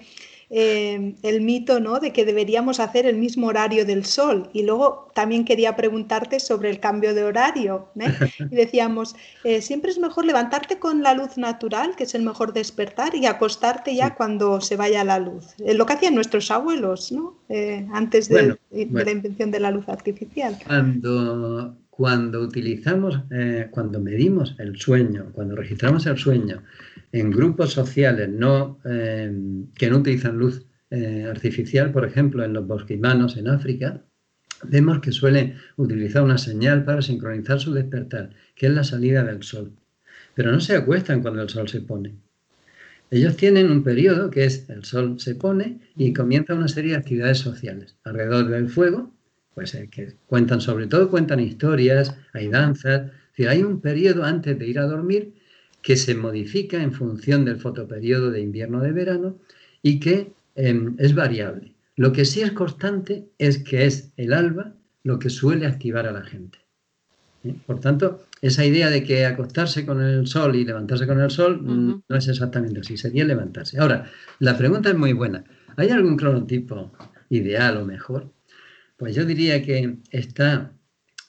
eh, 0.52 1.14
el 1.22 1.42
mito 1.42 1.78
¿no? 1.78 2.00
de 2.00 2.12
que 2.12 2.24
deberíamos 2.24 2.80
hacer 2.80 3.06
el 3.06 3.16
mismo 3.16 3.46
horario 3.46 3.86
del 3.86 4.04
sol. 4.04 4.50
Y 4.52 4.64
luego 4.64 5.08
también 5.14 5.44
quería 5.44 5.76
preguntarte 5.76 6.40
sobre 6.40 6.70
el 6.70 6.80
cambio 6.80 7.14
de 7.14 7.22
horario. 7.22 7.88
¿eh? 7.98 8.10
Y 8.50 8.56
decíamos, 8.56 9.14
eh, 9.44 9.62
siempre 9.62 9.92
es 9.92 9.98
mejor 9.98 10.24
levantarte 10.24 10.80
con 10.80 11.04
la 11.04 11.14
luz 11.14 11.38
natural, 11.38 11.94
que 11.94 12.02
es 12.02 12.16
el 12.16 12.22
mejor 12.22 12.52
despertar, 12.52 13.14
y 13.14 13.26
acostarte 13.26 13.94
ya 13.94 14.16
cuando 14.16 14.60
se 14.60 14.76
vaya 14.76 15.04
la 15.04 15.20
luz. 15.20 15.54
lo 15.58 15.86
que 15.86 15.92
hacían 15.92 16.16
nuestros 16.16 16.50
abuelos, 16.50 17.12
¿no? 17.12 17.38
antes 17.92 18.28
de, 18.28 18.56
la 18.70 19.10
invención 19.10 19.50
de 19.50 19.60
la 19.60 19.70
luz 19.70 19.88
artificial. 19.88 20.58
Cuando, 20.66 21.76
cuando 21.90 22.40
utilizamos, 22.40 23.20
cuando 23.70 24.00
medimos 24.00 24.56
el 24.58 24.76
sueño, 24.76 25.30
cuando 25.32 25.54
registramos 25.54 26.06
el 26.06 26.16
sueño, 26.16 26.62
en 27.12 27.30
grupos 27.30 27.72
sociales 27.72 28.28
no, 28.28 28.80
eh, 28.84 29.32
que 29.74 29.90
no 29.90 29.98
utilizan 29.98 30.38
luz 30.38 30.66
eh, 30.90 31.26
artificial, 31.28 31.92
por 31.92 32.04
ejemplo, 32.04 32.44
en 32.44 32.52
los 32.52 32.66
bosquimanos 32.66 33.36
en 33.36 33.48
África, 33.48 34.02
vemos 34.64 35.00
que 35.00 35.12
suelen 35.12 35.56
utilizar 35.76 36.22
una 36.22 36.38
señal 36.38 36.84
para 36.84 37.02
sincronizar 37.02 37.60
su 37.60 37.72
despertar, 37.72 38.30
que 38.54 38.66
es 38.66 38.72
la 38.72 38.84
salida 38.84 39.24
del 39.24 39.42
sol. 39.42 39.72
Pero 40.34 40.52
no 40.52 40.60
se 40.60 40.76
acuestan 40.76 41.22
cuando 41.22 41.42
el 41.42 41.48
sol 41.48 41.68
se 41.68 41.80
pone. 41.80 42.14
Ellos 43.10 43.36
tienen 43.36 43.70
un 43.70 43.82
periodo 43.82 44.30
que 44.30 44.44
es 44.44 44.68
el 44.70 44.84
sol 44.84 45.18
se 45.18 45.34
pone 45.34 45.80
y 45.96 46.12
comienza 46.12 46.54
una 46.54 46.68
serie 46.68 46.92
de 46.92 46.98
actividades 46.98 47.38
sociales 47.38 47.96
alrededor 48.04 48.48
del 48.48 48.68
fuego, 48.68 49.12
pues 49.54 49.76
que 49.90 50.14
cuentan 50.26 50.60
sobre 50.60 50.86
todo, 50.86 51.10
cuentan 51.10 51.40
historias, 51.40 52.16
hay 52.32 52.48
danzas, 52.48 53.10
es 53.36 53.48
hay 53.48 53.62
un 53.62 53.80
periodo 53.80 54.22
antes 54.22 54.58
de 54.58 54.66
ir 54.66 54.78
a 54.78 54.84
dormir 54.84 55.34
que 55.82 55.96
se 55.96 56.14
modifica 56.14 56.82
en 56.82 56.92
función 56.92 57.44
del 57.44 57.60
fotoperiodo 57.60 58.30
de 58.30 58.40
invierno 58.40 58.80
de 58.80 58.92
verano 58.92 59.38
y 59.82 60.00
que 60.00 60.32
em, 60.54 60.94
es 60.98 61.14
variable. 61.14 61.74
Lo 61.96 62.12
que 62.12 62.24
sí 62.24 62.42
es 62.42 62.52
constante 62.52 63.28
es 63.38 63.58
que 63.58 63.86
es 63.86 64.12
el 64.16 64.32
alba 64.32 64.74
lo 65.02 65.18
que 65.18 65.30
suele 65.30 65.66
activar 65.66 66.06
a 66.06 66.12
la 66.12 66.22
gente. 66.22 66.58
¿eh? 67.44 67.54
Por 67.66 67.80
tanto, 67.80 68.26
esa 68.42 68.64
idea 68.64 68.90
de 68.90 69.04
que 69.04 69.26
acostarse 69.26 69.84
con 69.84 70.02
el 70.02 70.26
sol 70.26 70.56
y 70.56 70.64
levantarse 70.64 71.06
con 71.06 71.20
el 71.20 71.30
sol 71.30 71.60
mm, 71.62 72.02
no 72.08 72.16
es 72.16 72.28
exactamente 72.28 72.80
así, 72.80 72.96
sería 72.96 73.24
levantarse. 73.24 73.78
Ahora, 73.78 74.10
la 74.38 74.56
pregunta 74.56 74.90
es 74.90 74.96
muy 74.96 75.12
buena. 75.12 75.44
¿Hay 75.76 75.88
algún 75.90 76.16
cronotipo 76.16 76.92
ideal 77.28 77.76
o 77.78 77.86
mejor? 77.86 78.32
Pues 78.96 79.14
yo 79.14 79.24
diría 79.24 79.62
que 79.62 79.96
está 80.10 80.72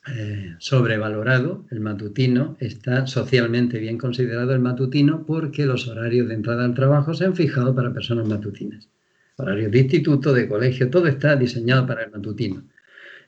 eh, 0.08 0.56
sobrevalorado 0.58 1.66
el 1.70 1.80
matutino, 1.80 2.58
está 2.60 3.06
socialmente 3.06 3.78
bien 3.78 4.00
considerado 4.00 4.54
el 4.54 4.60
matutino 4.60 5.26
porque 5.28 5.68
los 5.68 5.88
horarios 5.88 6.28
de 6.28 6.34
entrada 6.34 6.66
al 6.66 6.74
trabajo 6.74 7.14
se 7.14 7.26
han 7.26 7.36
fijado 7.36 7.76
para 7.76 7.94
personas 7.94 8.28
matutinas. 8.28 8.90
Horarios 9.36 9.72
de 9.72 9.80
instituto, 9.80 10.34
de 10.34 10.48
colegio, 10.48 10.90
todo 10.90 11.08
está 11.08 11.36
diseñado 11.36 11.86
para 11.86 12.04
el 12.04 12.12
matutino. 12.12 12.64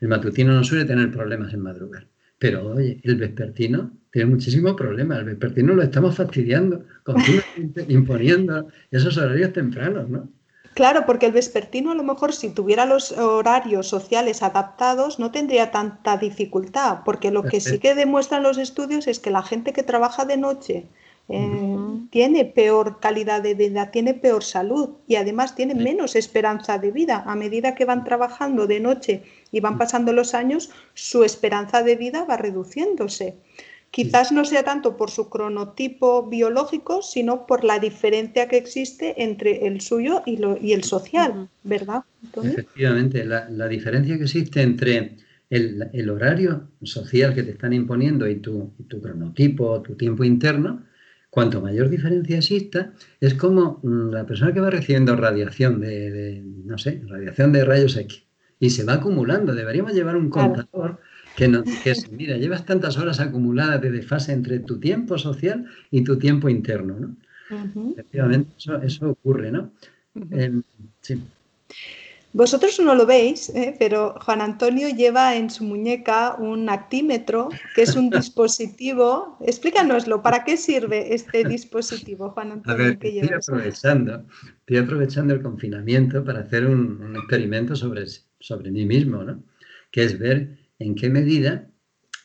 El 0.02 0.08
matutino 0.08 0.54
no 0.54 0.64
suele 0.64 0.86
tener 0.86 1.12
problemas 1.12 1.54
en 1.54 1.60
madrugar. 1.62 2.08
Pero 2.40 2.74
oye, 2.74 3.00
el 3.04 3.16
vespertino 3.18 3.96
tiene 4.12 4.32
muchísimos 4.32 4.74
problemas. 4.76 5.20
El 5.20 5.26
vespertino 5.26 5.76
lo 5.76 5.84
estamos 5.84 6.16
fastidiando, 6.16 6.86
continuamente 7.04 7.86
imponiendo 7.90 8.68
esos 8.90 9.16
horarios 9.18 9.54
tempranos, 9.54 10.10
¿no? 10.10 10.33
Claro, 10.74 11.06
porque 11.06 11.28
el 11.28 11.32
vespertino 11.32 11.92
a 11.92 11.96
lo 11.96 12.04
mejor 12.04 12.34
si 12.34 12.50
tuviera 12.50 12.86
los 12.86 13.12
horarios 13.12 13.88
sociales 13.88 14.42
adaptados 14.42 15.20
no 15.20 15.32
tendría 15.32 15.72
tanta 15.72 16.18
dificultad, 16.18 17.00
porque 17.06 17.32
lo 17.32 17.44
que 17.44 17.62
sí 17.62 17.80
que 17.80 17.96
demuestran 17.96 18.44
los 18.44 18.58
estudios 18.58 19.08
es 19.08 19.20
que 19.20 19.30
la 19.30 19.44
gente 19.44 19.74
que 19.74 19.84
trabaja 19.84 20.26
de 20.26 20.38
noche 20.38 20.88
eh, 21.30 21.78
tiene 22.10 22.44
peor 22.44 23.00
calidad 23.00 23.42
de 23.42 23.54
vida, 23.54 23.92
tiene 23.92 24.14
peor 24.14 24.44
salud 24.44 24.90
y 25.08 25.16
además 25.16 25.56
tiene 25.56 25.74
menos 25.76 26.16
esperanza 26.16 26.80
de 26.80 26.92
vida. 26.92 27.24
A 27.26 27.36
medida 27.36 27.76
que 27.76 27.86
van 27.86 28.04
trabajando 28.04 28.68
de 28.68 28.80
noche 28.80 29.24
y 29.52 29.60
van 29.60 29.78
pasando 29.78 30.12
los 30.12 30.34
años, 30.34 30.72
su 30.94 31.24
esperanza 31.24 31.84
de 31.84 31.96
vida 31.96 32.26
va 32.26 32.36
reduciéndose. 32.36 33.38
Quizás 33.94 34.32
no 34.32 34.44
sea 34.44 34.64
tanto 34.64 34.98
por 34.98 35.12
su 35.12 35.30
cronotipo 35.30 36.28
biológico, 36.28 37.04
sino 37.04 37.46
por 37.46 37.64
la 37.64 37.78
diferencia 37.78 38.48
que 38.48 38.58
existe 38.58 39.22
entre 39.22 39.68
el 39.68 39.82
suyo 39.82 40.24
y, 40.26 40.40
y 40.62 40.74
el 40.74 40.84
social, 40.84 41.48
¿verdad? 41.62 42.02
Efectivamente, 42.42 43.24
la, 43.24 43.68
diferencia 43.68 44.18
que 44.18 44.24
existe 44.24 44.64
entre 44.64 45.18
el, 45.52 46.10
horario 46.10 46.70
social 46.82 47.36
que 47.36 47.44
te 47.44 47.52
están 47.52 47.72
imponiendo 47.72 48.28
y 48.28 48.38
tu, 48.38 48.74
tu 48.88 49.00
cronotipo, 49.00 49.84
tu 49.84 49.94
tiempo 49.94 50.24
interno, 50.24 50.84
cuanto 51.30 51.62
mayor 51.62 51.88
diferencia 51.88 52.38
exista, 52.38 52.94
es 53.22 53.36
como 53.36 53.80
mm, 53.84 54.10
la 54.10 54.26
persona 54.26 54.56
que 54.56 54.60
va 54.60 54.72
recibiendo 54.72 55.16
radiación 55.16 55.80
de, 55.80 56.42
no 56.66 56.80
sé, 56.80 57.04
radiación 57.06 57.52
de 57.52 57.64
rayos 57.64 57.96
X 57.96 58.24
y 58.60 58.72
se 58.72 58.86
va 58.86 58.94
acumulando. 58.94 59.54
Deberíamos 59.54 59.94
llevar 59.94 60.16
un 60.16 60.32
contador 60.32 61.00
que, 61.36 61.48
no, 61.48 61.63
que 61.63 61.93
mira, 62.12 62.38
llevas 62.38 62.65
tantas 62.65 62.98
horas 62.98 63.19
acumuladas 63.19 63.82
de 63.82 63.91
desfase 63.91 64.34
entre 64.34 64.60
tu 64.60 64.80
tiempo 64.80 65.17
social 65.17 65.65
y 65.91 66.04
tu 66.04 66.17
tiempo 66.17 66.50
interno, 66.50 67.00
¿no? 67.00 67.15
Efectivamente, 67.91 68.52
eso, 68.58 69.10
ocurre, 69.10 69.52
¿no? 69.52 69.72
Em, 70.32 70.63
sí. 71.02 71.22
Vosotros 72.34 72.80
no 72.80 72.96
lo 72.96 73.06
veis, 73.06 73.50
¿eh? 73.50 73.76
pero 73.78 74.15
Juan 74.22 74.41
Antonio 74.41 74.89
lleva 74.89 75.36
en 75.36 75.52
su 75.52 75.63
muñeca 75.63 76.36
un 76.39 76.67
actímetro, 76.67 77.50
que 77.76 77.84
es 77.84 77.96
un 77.96 78.10
dispositivo. 78.10 79.38
Explícanoslo, 79.41 80.24
¿para 80.24 80.43
qué 80.43 80.58
sirve 80.58 81.13
este 81.13 81.43
dispositivo, 81.43 82.32
Juan 82.32 82.54
Antonio? 82.54 82.88
estoy, 82.88 83.19
aprovechando, 83.19 84.26
estoy 84.62 84.78
aprovechando 84.78 85.34
el 85.36 85.43
confinamiento 85.43 86.24
para 86.24 86.39
hacer 86.39 86.65
un, 86.65 87.15
experimento 87.15 87.76
sobre, 87.76 88.06
sobre 88.39 88.72
mí 88.72 88.86
mismo, 88.86 89.24
¿no? 89.24 89.43
que 89.91 90.04
es 90.04 90.17
ver 90.17 90.62
en 90.84 90.96
qué 90.96 91.10
medida 91.10 91.69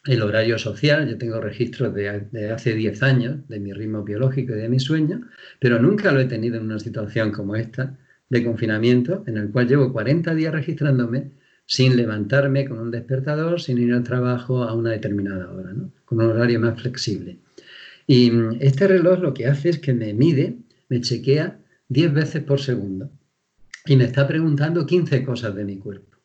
el 0.06 0.22
horario 0.22 0.58
social, 0.58 1.08
yo 1.08 1.18
tengo 1.18 1.40
registros 1.40 1.94
de, 1.94 2.50
hace 2.50 2.74
10 2.74 3.02
años 3.02 3.48
de 3.48 3.60
mi 3.60 3.72
ritmo 3.72 4.04
biológico 4.04 4.54
y 4.54 4.58
de 4.58 4.68
mi 4.68 4.80
sueño, 4.80 5.28
pero 5.60 5.80
nunca 5.80 6.12
lo 6.12 6.20
he 6.20 6.24
tenido 6.24 6.56
en 6.56 6.64
una 6.64 6.78
situación 6.78 7.30
como 7.30 7.56
esta 7.56 7.98
de 8.30 8.44
confinamiento, 8.44 9.24
en 9.26 9.36
el 9.36 9.50
cual 9.50 9.68
llevo 9.68 9.92
40 9.92 10.34
días 10.34 10.52
registrándome 10.52 11.32
sin 11.66 11.96
levantarme 11.96 12.66
con 12.66 12.78
un 12.78 12.90
despertador, 12.90 13.60
sin 13.60 13.78
ir 13.78 13.92
al 13.92 14.02
trabajo 14.02 14.62
a 14.64 14.72
una 14.74 14.90
determinada 14.90 15.50
hora, 15.52 15.74
con 16.04 16.20
un 16.20 16.30
horario 16.30 16.60
más 16.60 16.80
flexible. 16.80 17.38
Y 18.06 18.32
este 18.60 18.88
reloj 18.88 19.20
lo 19.20 19.34
que 19.34 19.46
hace 19.46 19.68
es 19.68 19.78
que 19.78 19.92
me 19.92 20.14
mide, 20.14 20.56
me 20.88 21.02
chequea 21.02 21.58
10 21.88 22.14
veces 22.14 22.42
por 22.42 22.60
segundo 22.60 23.10
y 23.84 23.96
me 23.96 24.04
está 24.04 24.26
preguntando 24.26 24.86
15 24.86 25.22
cosas 25.24 25.54
de 25.54 25.64
mi 25.64 25.76
cuerpo. 25.76 26.17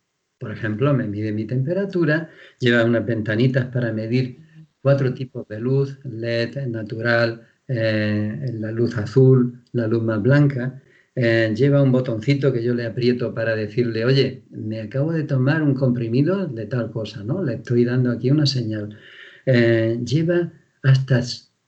Por 0.44 0.52
ejemplo, 0.52 0.94
me 0.94 1.08
mide 1.08 1.32
mi 1.32 1.46
temperatura, 1.46 2.30
lleva 2.60 2.84
unas 2.84 3.06
ventanitas 3.06 3.68
para 3.68 3.94
medir 3.94 4.40
cuatro 4.82 5.14
tipos 5.14 5.48
de 5.48 5.58
luz, 5.58 5.98
LED, 6.04 6.68
natural, 6.68 7.48
eh, 7.66 8.52
la 8.56 8.70
luz 8.74 8.98
azul, 8.98 9.64
la 9.72 9.88
luz 9.88 10.04
más 10.04 10.22
blanca. 10.22 10.82
Eh, 11.16 11.54
lleva 11.56 11.82
un 11.82 11.94
botoncito 11.94 12.52
que 12.52 12.62
yo 12.62 12.74
le 12.76 12.86
aprieto 12.86 13.34
para 13.34 13.56
decirle, 13.56 14.04
oye, 14.04 14.44
me 14.50 14.82
acabo 14.82 15.14
de 15.14 15.24
tomar 15.24 15.64
un 15.64 15.76
comprimido 15.76 16.46
de 16.46 16.66
tal 16.66 16.92
cosa, 16.92 17.24
¿no? 17.24 17.42
Le 17.42 17.54
estoy 17.54 17.86
dando 17.86 18.12
aquí 18.12 18.30
una 18.30 18.46
señal. 18.46 18.98
Eh, 19.46 20.02
lleva 20.06 20.52
hasta 20.82 21.22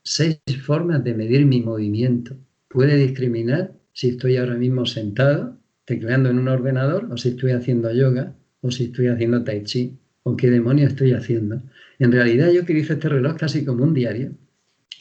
seis 0.03 0.41
formas 0.65 1.01
de 1.01 1.13
medir 1.13 1.45
mi 1.45 1.61
movimiento. 1.61 2.35
Puede 2.67 2.97
discriminar 2.97 3.71
si 3.93 4.09
estoy 4.09 4.35
ahora 4.35 4.55
mismo 4.55 4.85
sentado, 4.85 5.61
tecleando 5.85 6.29
en 6.29 6.39
un 6.39 6.49
ordenador, 6.49 7.07
o 7.09 7.15
si 7.15 7.29
estoy 7.29 7.51
haciendo 7.51 7.89
yoga, 7.93 8.35
o 8.65 8.71
si 8.71 8.85
estoy 8.85 9.07
haciendo 9.07 9.43
tai 9.43 9.63
chi 9.63 9.93
o 10.23 10.35
qué 10.35 10.49
demonio 10.49 10.87
estoy 10.87 11.13
haciendo. 11.13 11.61
En 11.99 12.11
realidad 12.11 12.49
yo 12.51 12.61
utilizo 12.61 12.93
este 12.93 13.09
reloj 13.09 13.37
casi 13.37 13.63
como 13.63 13.83
un 13.83 13.93
diario. 13.93 14.31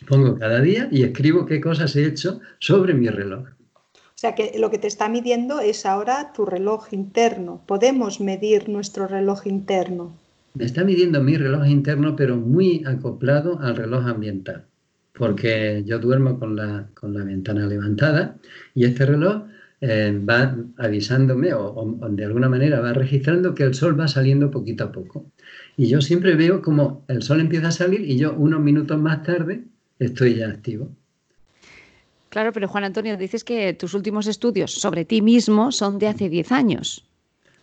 Pongo 0.06 0.38
cada 0.38 0.60
día 0.60 0.88
y 0.90 1.02
escribo 1.02 1.46
qué 1.46 1.60
cosas 1.60 1.96
he 1.96 2.04
hecho 2.04 2.40
sobre 2.58 2.92
mi 2.92 3.08
reloj. 3.08 3.48
O 3.94 4.16
sea 4.24 4.34
que 4.34 4.52
lo 4.58 4.70
que 4.70 4.78
te 4.78 4.86
está 4.86 5.08
midiendo 5.08 5.60
es 5.60 5.86
ahora 5.86 6.32
tu 6.34 6.44
reloj 6.44 6.92
interno. 6.92 7.62
Podemos 7.66 8.20
medir 8.20 8.68
nuestro 8.68 9.06
reloj 9.08 9.46
interno. 9.46 10.14
Me 10.54 10.64
está 10.66 10.84
midiendo 10.84 11.22
mi 11.22 11.36
reloj 11.36 11.66
interno, 11.66 12.14
pero 12.16 12.36
muy 12.36 12.84
acoplado 12.86 13.58
al 13.60 13.76
reloj 13.76 14.06
ambiental. 14.06 14.66
Porque 15.14 15.82
yo 15.86 15.98
duermo 15.98 16.38
con 16.38 16.54
la, 16.54 16.88
con 16.94 17.14
la 17.14 17.24
ventana 17.24 17.66
levantada 17.66 18.36
y 18.74 18.84
este 18.84 19.06
reloj 19.06 19.42
eh, 19.86 20.18
va 20.18 20.56
avisándome 20.78 21.52
o, 21.52 21.98
de 22.08 22.24
alguna 22.24 22.48
manera 22.48 22.80
va 22.80 22.94
registrando 22.94 23.54
que 23.54 23.64
el 23.64 23.74
sol 23.74 24.00
va 24.00 24.08
saliendo 24.08 24.50
poquito 24.50 24.84
a 24.84 24.92
poco. 24.92 25.26
Y 25.76 25.88
yo 25.88 26.00
siempre 26.00 26.36
veo 26.36 26.62
como 26.62 27.04
el 27.06 27.22
sol 27.22 27.40
empieza 27.40 27.68
a 27.68 27.70
salir 27.70 28.00
y 28.00 28.16
yo 28.16 28.32
unos 28.32 28.62
minutos 28.62 28.98
más 28.98 29.22
tarde 29.24 29.64
estoy 29.98 30.36
ya 30.36 30.48
activo. 30.48 30.88
Claro, 32.30 32.50
pero 32.54 32.66
Juan 32.66 32.84
Antonio, 32.84 33.18
dices 33.18 33.44
que 33.44 33.74
tus 33.74 33.92
últimos 33.92 34.26
estudios 34.26 34.72
sobre 34.72 35.04
ti 35.04 35.20
mismo 35.20 35.70
son 35.70 35.98
de 35.98 36.08
hace 36.08 36.30
10 36.30 36.52
años. 36.52 37.06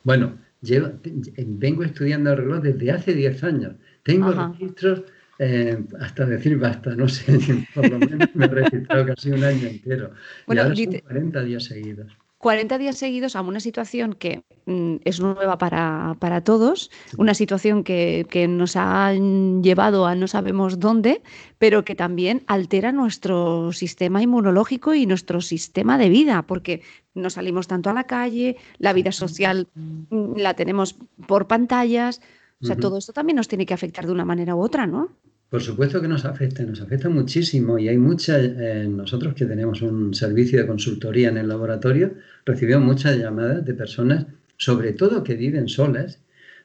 Bueno, 0.03 0.37
vengo 0.61 1.83
estudiando 1.83 2.33
el 2.33 2.37
reloj 2.37 2.61
desde 2.61 2.91
hace 2.91 3.15
10 3.15 3.43
años. 3.43 3.73
Tengo 4.03 4.31
registros 4.31 5.01
eh, 5.43 5.75
hasta 5.99 6.27
decir 6.27 6.55
basta, 6.59 6.95
no 6.95 7.07
sé, 7.07 7.25
por 7.73 7.89
lo 7.89 7.97
menos 7.97 8.29
me 8.35 8.45
he 8.45 8.47
registrado 8.47 9.07
casi 9.07 9.31
un 9.31 9.43
año 9.43 9.67
entero. 9.67 10.11
Bueno, 10.45 10.61
y 10.61 10.63
ahora 10.65 10.75
son 10.75 10.99
40 10.99 11.43
días 11.43 11.63
seguidos. 11.63 12.15
40 12.37 12.77
días 12.77 12.97
seguidos 12.97 13.35
a 13.35 13.41
una 13.41 13.59
situación 13.59 14.13
que 14.13 14.43
mm, 14.67 14.97
es 15.03 15.19
nueva 15.19 15.57
para, 15.57 16.41
todos, 16.43 16.91
una 17.17 17.33
situación 17.33 17.83
que, 17.83 18.45
nos 18.49 18.75
ha 18.75 19.13
llevado 19.13 20.05
a 20.05 20.13
no 20.13 20.27
sabemos 20.27 20.79
dónde, 20.79 21.23
pero 21.57 21.85
que 21.85 21.95
también 21.95 22.43
altera 22.45 22.91
nuestro 22.91 23.71
sistema 23.73 24.21
inmunológico 24.21 24.93
y 24.93 25.07
nuestro 25.07 25.41
sistema 25.41 25.97
de 25.97 26.09
vida, 26.09 26.43
porque 26.43 26.83
no 27.15 27.31
salimos 27.31 27.67
tanto 27.67 27.89
a 27.89 27.93
la 27.93 28.03
calle, 28.03 28.57
la 28.77 28.93
vida 28.93 29.11
social 29.11 29.67
mm, 29.73 30.37
la 30.37 30.53
tenemos 30.53 30.95
por 31.25 31.47
pantallas, 31.47 32.21
o 32.61 32.65
sea, 32.65 32.75
todo 32.75 32.97
esto 32.97 33.13
también 33.13 33.35
nos 33.37 33.47
tiene 33.47 33.65
que 33.65 33.73
afectar 33.73 34.05
de 34.05 34.11
una 34.11 34.25
manera 34.25 34.55
u 34.55 34.61
otra, 34.61 34.85
¿no? 34.85 35.09
Por 35.49 35.61
supuesto 35.61 36.01
que 36.01 36.07
nos 36.07 36.23
afecta, 36.23 36.63
nos 36.63 36.79
afecta 36.79 37.09
muchísimo 37.09 37.77
y 37.77 37.89
hay 37.89 37.97
muchas, 37.97 38.41
eh, 38.41 38.87
nosotros 38.89 39.33
que 39.33 39.45
tenemos 39.45 39.81
un 39.81 40.13
servicio 40.13 40.59
de 40.59 40.65
consultoría 40.65 41.27
en 41.27 41.37
el 41.37 41.49
laboratorio, 41.49 42.13
recibimos 42.45 42.85
muchas 42.85 43.17
llamadas 43.17 43.65
de 43.65 43.73
personas, 43.73 44.27
sobre 44.55 44.93
todo 44.93 45.25
que 45.25 45.35
viven 45.35 45.67
solas, 45.67 46.19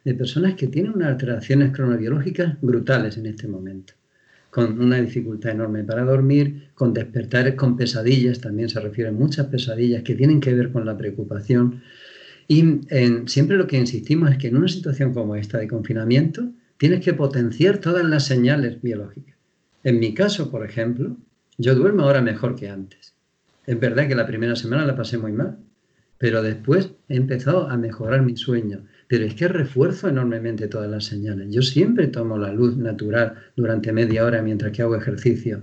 de 0.04 0.14
personas 0.14 0.54
que 0.54 0.68
tienen 0.68 0.92
unas 0.92 1.08
alteraciones 1.08 1.72
cronobiológicas 1.72 2.60
brutales 2.60 3.16
en 3.16 3.26
este 3.26 3.48
momento, 3.48 3.94
con 4.50 4.80
una 4.80 5.00
dificultad 5.00 5.50
enorme 5.50 5.82
para 5.82 6.04
dormir, 6.04 6.68
con 6.74 6.94
despertares, 6.94 7.56
con 7.56 7.76
pesadillas, 7.76 8.40
también 8.40 8.68
se 8.68 8.78
refieren 8.78 9.16
muchas 9.16 9.46
pesadillas 9.46 10.04
que 10.04 10.14
tienen 10.14 10.40
que 10.40 10.54
ver 10.54 10.70
con 10.70 10.86
la 10.86 10.96
preocupación. 10.96 11.82
Y 12.48 12.80
siempre 13.26 13.56
lo 13.56 13.66
que 13.66 13.76
insistimos 13.76 14.30
es 14.30 14.38
que 14.38 14.48
en 14.48 14.56
una 14.56 14.68
situación 14.68 15.12
como 15.12 15.36
esta 15.36 15.58
de 15.58 15.68
confinamiento, 15.68 16.48
tienes 16.78 17.04
que 17.04 17.14
potenciar 17.14 17.78
todas 17.78 18.04
las 18.04 18.26
señales 18.26 18.80
biológicas. 18.82 19.36
En 19.82 19.98
mi 19.98 20.14
caso, 20.14 20.50
por 20.50 20.64
ejemplo, 20.64 21.16
yo 21.58 21.74
duermo 21.74 22.02
ahora 22.02 22.20
mejor 22.20 22.54
que 22.56 22.68
antes. 22.68 23.14
Es 23.66 23.80
verdad 23.80 24.06
que 24.06 24.14
la 24.14 24.26
primera 24.26 24.54
semana 24.54 24.84
la 24.84 24.94
pasé 24.94 25.18
muy 25.18 25.32
mal, 25.32 25.58
pero 26.18 26.42
después 26.42 26.92
he 27.08 27.16
empezado 27.16 27.68
a 27.68 27.76
mejorar 27.76 28.22
mi 28.22 28.36
sueño. 28.36 28.84
Pero 29.08 29.24
es 29.24 29.34
que 29.34 29.48
refuerzo 29.48 30.08
enormemente 30.08 30.68
todas 30.68 30.90
las 30.90 31.04
señales. 31.04 31.48
Yo 31.50 31.62
siempre 31.62 32.08
tomo 32.08 32.38
la 32.38 32.52
luz 32.52 32.76
natural 32.76 33.34
durante 33.56 33.92
media 33.92 34.24
hora 34.24 34.42
mientras 34.42 34.72
que 34.72 34.82
hago 34.82 34.96
ejercicio 34.96 35.62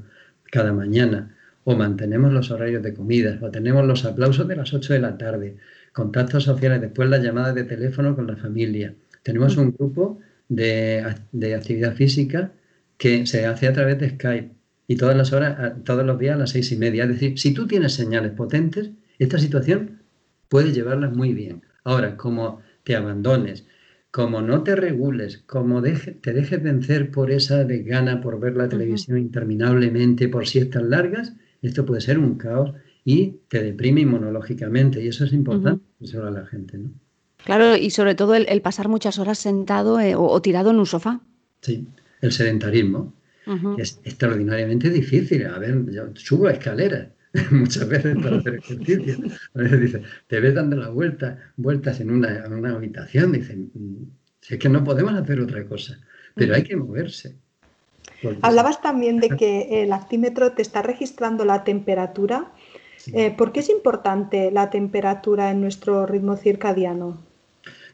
cada 0.51 0.73
mañana. 0.73 1.35
O 1.65 1.75
mantenemos 1.75 2.33
los 2.33 2.51
horarios 2.51 2.83
de 2.83 2.93
comida, 2.93 3.39
o 3.41 3.49
tenemos 3.49 3.85
los 3.85 4.03
aplausos 4.03 4.47
de 4.47 4.55
las 4.57 4.73
8 4.73 4.93
de 4.93 4.99
la 4.99 5.17
tarde, 5.17 5.57
contactos 5.93 6.43
sociales, 6.43 6.81
después 6.81 7.09
las 7.09 7.23
llamadas 7.23 7.55
de 7.55 7.63
teléfono 7.63 8.15
con 8.15 8.27
la 8.27 8.35
familia. 8.35 8.95
Tenemos 9.21 9.55
un 9.57 9.71
grupo 9.71 10.19
de, 10.49 11.15
actividad 11.55 11.95
física 11.95 12.51
que 12.97 13.25
se 13.25 13.45
hace 13.45 13.67
a 13.67 13.73
través 13.73 13.99
de 13.99 14.09
Skype 14.09 14.51
y 14.87 14.95
todas 14.97 15.15
las 15.15 15.31
horas, 15.31 15.83
todos 15.85 16.05
los 16.05 16.19
días 16.19 16.35
a 16.35 16.39
las 16.39 16.49
seis 16.49 16.71
y 16.71 16.77
media. 16.77 17.03
Es 17.03 17.09
decir, 17.09 17.39
si 17.39 17.53
tú 17.53 17.67
tienes 17.67 17.93
señales 17.93 18.31
potentes, 18.31 18.91
esta 19.19 19.37
situación 19.37 20.01
puedes 20.49 20.73
llevarlas 20.73 21.15
muy 21.15 21.33
bien. 21.33 21.61
Ahora, 21.83 22.17
como 22.17 22.61
te 22.83 22.95
abandones, 22.95 23.65
como 24.11 24.41
no 24.41 24.63
te 24.63 24.75
regules, 24.75 25.37
como 25.45 25.81
te 25.81 26.33
dejes 26.33 26.61
vencer 26.61 27.11
por 27.11 27.31
esa 27.31 27.63
desgana 27.63 28.21
por 28.21 28.39
ver 28.39 28.55
la 28.55 28.69
televisión 28.69 29.17
interminablemente, 29.17 30.27
por 30.27 30.47
siestas 30.47 30.83
largas, 30.83 31.33
esto 31.61 31.85
puede 31.85 32.01
ser 32.01 32.19
un 32.19 32.35
caos 32.35 32.73
y 33.05 33.35
te 33.47 33.63
deprime 33.63 34.01
inmunológicamente. 34.01 35.03
Y 35.03 35.07
eso 35.07 35.25
es 35.25 35.33
importante 35.33 35.83
uh 35.99 36.21
a 36.21 36.31
la 36.31 36.45
gente, 36.45 36.77
¿no? 36.77 36.91
Claro, 37.43 37.75
y 37.75 37.89
sobre 37.89 38.15
todo 38.15 38.35
el, 38.35 38.61
pasar 38.61 38.87
muchas 38.87 39.19
horas 39.19 39.37
sentado 39.37 39.99
eh, 39.99 40.15
o, 40.15 40.41
tirado 40.41 40.71
en 40.71 40.79
un 40.79 40.85
sofá. 40.85 41.19
Sí, 41.61 41.85
el 42.21 42.31
sedentarismo 42.31 43.13
es 43.77 43.99
extraordinariamente 44.05 44.89
difícil. 44.89 45.45
A 45.47 45.59
ver, 45.59 45.85
yo 45.91 46.03
subo 46.15 46.49
escaleras 46.49 47.07
muchas 47.51 47.87
veces 47.87 48.15
para 48.15 48.37
hacer 48.37 48.55
ejercicio. 48.55 49.17
A 49.55 49.59
veces 49.59 49.81
dice, 49.81 50.01
te 50.27 50.39
ves 50.39 50.55
dando 50.55 50.77
la 50.77 50.89
vuelta, 50.89 51.37
vueltas 51.57 51.99
en 51.99 52.11
una, 52.11 52.43
habitación. 52.73 53.33
Dicen, 53.33 53.71
mm, 53.73 54.03
si 54.39 54.53
es 54.53 54.59
que 54.59 54.69
no 54.69 54.83
podemos 54.83 55.13
hacer 55.13 55.41
otra 55.41 55.65
cosa, 55.65 55.99
pero 56.35 56.55
hay 56.55 56.63
que 56.63 56.77
moverse. 56.77 57.35
Hablabas 58.41 58.81
también 58.81 59.19
de 59.19 59.29
que 59.37 59.83
el 59.83 59.91
actímetro 59.91 60.53
te 60.53 60.61
está 60.61 60.81
registrando 60.81 61.43
la 61.43 61.65
temperatura. 61.65 62.53
Eh, 63.11 63.33
¿Por 63.35 63.51
qué 63.51 63.59
es 63.59 63.69
importante 63.69 64.51
la 64.51 64.69
temperatura 64.69 65.51
en 65.51 65.61
nuestro 65.61 66.05
ritmo 66.05 66.37
circadiano? 66.37 67.19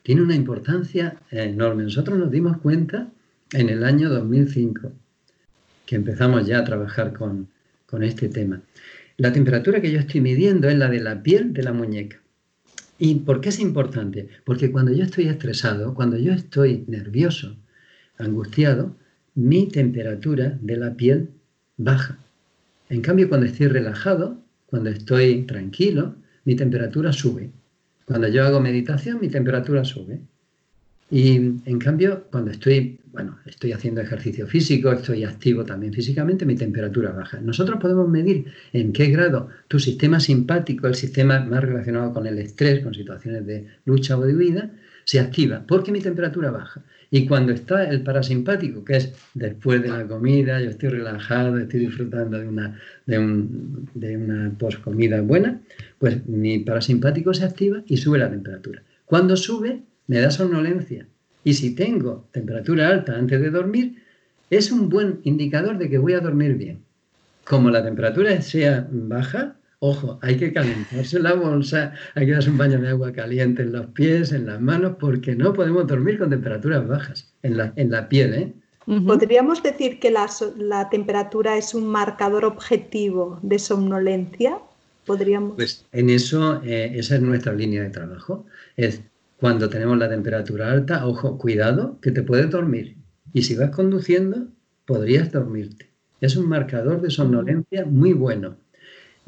tiene 0.04 0.22
una 0.22 0.36
importancia 0.36 1.18
enorme. 1.32 1.84
Nosotros 1.84 2.18
nos 2.18 2.32
dimos 2.32 2.58
cuenta 2.58 3.10
en 3.54 3.70
el 3.70 3.84
año 3.84 4.10
2005, 4.10 4.92
que 5.86 5.96
empezamos 5.96 6.46
ya 6.46 6.60
a 6.60 6.64
trabajar 6.64 7.14
con, 7.14 7.48
este 8.02 8.30
tema. 8.30 8.62
La 9.18 9.34
temperatura 9.34 9.82
que 9.82 9.92
yo 9.92 10.00
estoy 10.00 10.22
midiendo 10.22 10.70
es 10.70 10.78
la 10.78 10.90
de 10.90 11.00
la 11.00 11.24
piel 11.24 11.54
de 11.54 11.64
la 11.64 11.74
muñeca. 11.74 12.22
¿Y 13.00 13.16
por 13.16 13.42
qué 13.42 13.50
es 13.50 13.60
importante? 13.60 14.30
Porque 14.46 14.72
cuando 14.72 14.92
yo 14.92 15.04
estoy 15.04 15.28
estresado, 15.28 15.96
cuando 15.96 16.18
yo 16.18 16.32
estoy 16.34 16.86
nervioso, 16.88 17.56
angustiado, 18.18 18.96
mi 19.34 19.68
temperatura 19.68 20.58
de 20.62 20.78
la 20.78 20.94
piel 20.96 21.30
baja. 21.78 22.20
En 22.90 23.02
cambio, 23.02 23.28
cuando 23.30 23.48
estoy 23.48 23.68
relajado, 23.68 24.38
cuando 24.70 24.90
estoy 24.90 25.44
tranquilo, 25.44 26.16
mi 26.46 26.56
temperatura 26.56 27.12
sube. 27.12 27.50
Cuando 28.06 28.28
yo 28.28 28.46
hago 28.46 28.60
meditación, 28.60 29.20
mi 29.22 29.30
temperatura 29.30 29.84
sube. 29.84 30.20
Y 31.12 31.36
en 31.36 31.80
cambio, 31.80 32.26
cuando 32.32 32.52
estoy, 32.52 33.00
bueno, 33.12 33.40
estoy 33.46 33.72
haciendo 33.72 34.02
ejercicio 34.02 34.46
físico, 34.46 34.92
estoy 34.92 35.24
activo 35.24 35.66
también 35.66 35.92
físicamente, 35.92 36.46
mi 36.46 36.56
temperatura 36.56 37.12
baja. 37.12 37.40
Nosotros 37.42 37.80
podemos 37.80 38.08
medir 38.08 38.46
en 38.74 38.94
qué 38.94 39.08
grado 39.08 39.50
tu 39.68 39.80
sistema 39.80 40.20
simpático, 40.20 40.88
el 40.88 40.96
sistema 40.96 41.40
más 41.40 41.64
relacionado 41.64 42.14
con 42.14 42.28
el 42.28 42.38
estrés, 42.38 42.84
con 42.84 42.94
situaciones 42.94 43.46
de 43.46 43.68
lucha 43.86 44.18
o 44.18 44.22
de 44.22 44.36
vida, 44.36 44.72
se 45.10 45.20
activa 45.20 45.64
porque 45.68 45.92
mi 45.92 46.02
temperatura 46.02 46.52
baja. 46.52 46.84
Y 47.10 47.26
cuando 47.26 47.52
está 47.52 47.84
el 47.90 48.04
parasimpático, 48.04 48.86
que 48.86 48.98
es 48.98 49.12
después 49.34 49.82
de 49.82 49.90
la 49.90 50.06
comida, 50.06 50.62
yo 50.62 50.70
estoy 50.70 50.90
relajado, 50.90 51.58
estoy 51.58 51.80
disfrutando 51.80 52.38
de 52.38 52.48
una, 52.48 52.80
de, 53.08 53.18
un, 53.18 53.90
de 53.96 54.16
una 54.18 54.52
poscomida 54.60 55.20
buena, 55.22 55.62
pues 55.98 56.28
mi 56.28 56.60
parasimpático 56.60 57.34
se 57.34 57.44
activa 57.44 57.82
y 57.88 57.98
sube 57.98 58.20
la 58.20 58.30
temperatura. 58.30 58.84
Cuando 59.06 59.36
sube, 59.36 59.82
me 60.06 60.20
da 60.20 60.30
somnolencia. 60.30 61.08
Y 61.44 61.56
si 61.56 61.74
tengo 61.74 62.28
temperatura 62.32 62.90
alta 62.90 63.16
antes 63.18 63.42
de 63.42 63.50
dormir, 63.50 63.96
es 64.52 64.72
un 64.72 64.90
buen 64.90 65.22
indicador 65.24 65.80
de 65.80 65.90
que 65.90 65.98
voy 65.98 66.14
a 66.14 66.20
dormir 66.20 66.54
bien. 66.54 66.84
Como 67.46 67.72
la 67.72 67.84
temperatura 67.84 68.40
sea 68.44 68.88
baja, 68.92 69.56
Ojo, 69.82 70.20
hay 70.22 70.36
que 70.36 70.52
calentarse 70.52 71.20
la 71.20 71.36
bolsa, 71.36 71.94
hay 72.14 72.26
que 72.26 72.34
darse 72.34 72.50
un 72.50 72.58
baño 72.58 72.82
de 72.82 72.90
agua 72.90 73.14
caliente 73.14 73.62
en 73.62 73.72
los 73.72 73.86
pies, 73.88 74.34
en 74.34 74.46
las 74.46 74.60
manos, 74.60 74.98
porque 75.00 75.36
no 75.36 75.54
podemos 75.54 75.88
dormir 75.88 76.20
con 76.20 76.30
temperaturas 76.30 76.86
bajas 76.86 77.34
en 77.44 77.56
la, 77.56 77.72
en 77.78 77.90
la 77.90 78.10
piel. 78.10 78.34
¿eh? 78.34 78.54
¿Podríamos 78.86 79.64
decir 79.64 80.00
que 80.02 80.12
la, 80.12 80.28
temperatura 80.90 81.56
es 81.56 81.74
un 81.74 81.88
marcador 81.88 82.44
objetivo 82.44 83.40
de 83.42 83.58
somnolencia? 83.58 84.60
¿Podríamos? 85.06 85.54
Pues 85.56 85.86
en 85.94 86.10
eso, 86.10 86.62
eh, 86.66 86.92
esa 86.96 87.16
es 87.16 87.22
nuestra 87.22 87.54
línea 87.54 87.82
de 87.82 87.90
trabajo. 87.90 88.46
Es 88.76 89.02
cuando 89.38 89.70
tenemos 89.70 89.98
la 89.98 90.10
temperatura 90.10 90.74
alta, 90.74 91.08
ojo, 91.08 91.38
cuidado, 91.38 91.98
que 92.02 92.12
te 92.12 92.22
puedes 92.22 92.50
dormir. 92.50 92.98
Y 93.32 93.44
si 93.44 93.56
vas 93.56 93.70
conduciendo, 93.70 94.48
podrías 94.86 95.32
dormirte. 95.32 95.90
Es 96.20 96.36
un 96.36 96.50
marcador 96.50 97.00
de 97.00 97.12
somnolencia 97.12 97.86
muy 97.86 98.12
bueno 98.12 98.58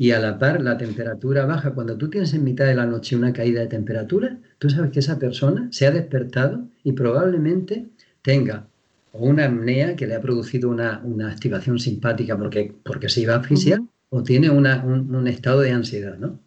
y 0.02 0.14
a 0.14 0.20
la 0.20 0.40
par 0.40 0.64
la 0.64 0.80
temperatura 0.80 1.46
baja. 1.46 1.76
Cuando 1.76 1.96
tú 1.96 2.10
tienes 2.10 2.34
en 2.34 2.44
mitad 2.44 2.66
de 2.66 2.74
la 2.74 2.88
noche 2.88 3.16
una 3.16 3.34
caída 3.34 3.62
de 3.62 3.68
temperatura, 3.68 4.40
tú 4.58 4.68
sabes 4.68 4.90
que 4.90 4.98
esa 4.98 5.20
persona 5.20 5.68
se 5.72 5.86
ha 5.86 5.92
despertado 5.92 6.68
y 6.84 6.94
probablemente 6.94 7.86
tenga 8.24 8.66
una 9.14 9.46
apnea 9.46 9.96
que 9.96 10.08
le 10.08 10.16
ha 10.16 10.22
producido 10.22 10.72
una, 10.72 11.04
activación 11.30 11.78
simpática 11.78 12.36
porque, 12.36 12.74
porque 12.84 13.10
se 13.10 13.22
iba 13.22 13.36
a 13.36 13.42
asfixiar 13.42 13.80
o 14.10 14.24
tiene 14.24 14.50
un, 14.50 14.66
un, 14.66 15.28
estado 15.28 15.62
de 15.62 15.70
ansiedad, 15.70 16.18
¿no? 16.18 16.40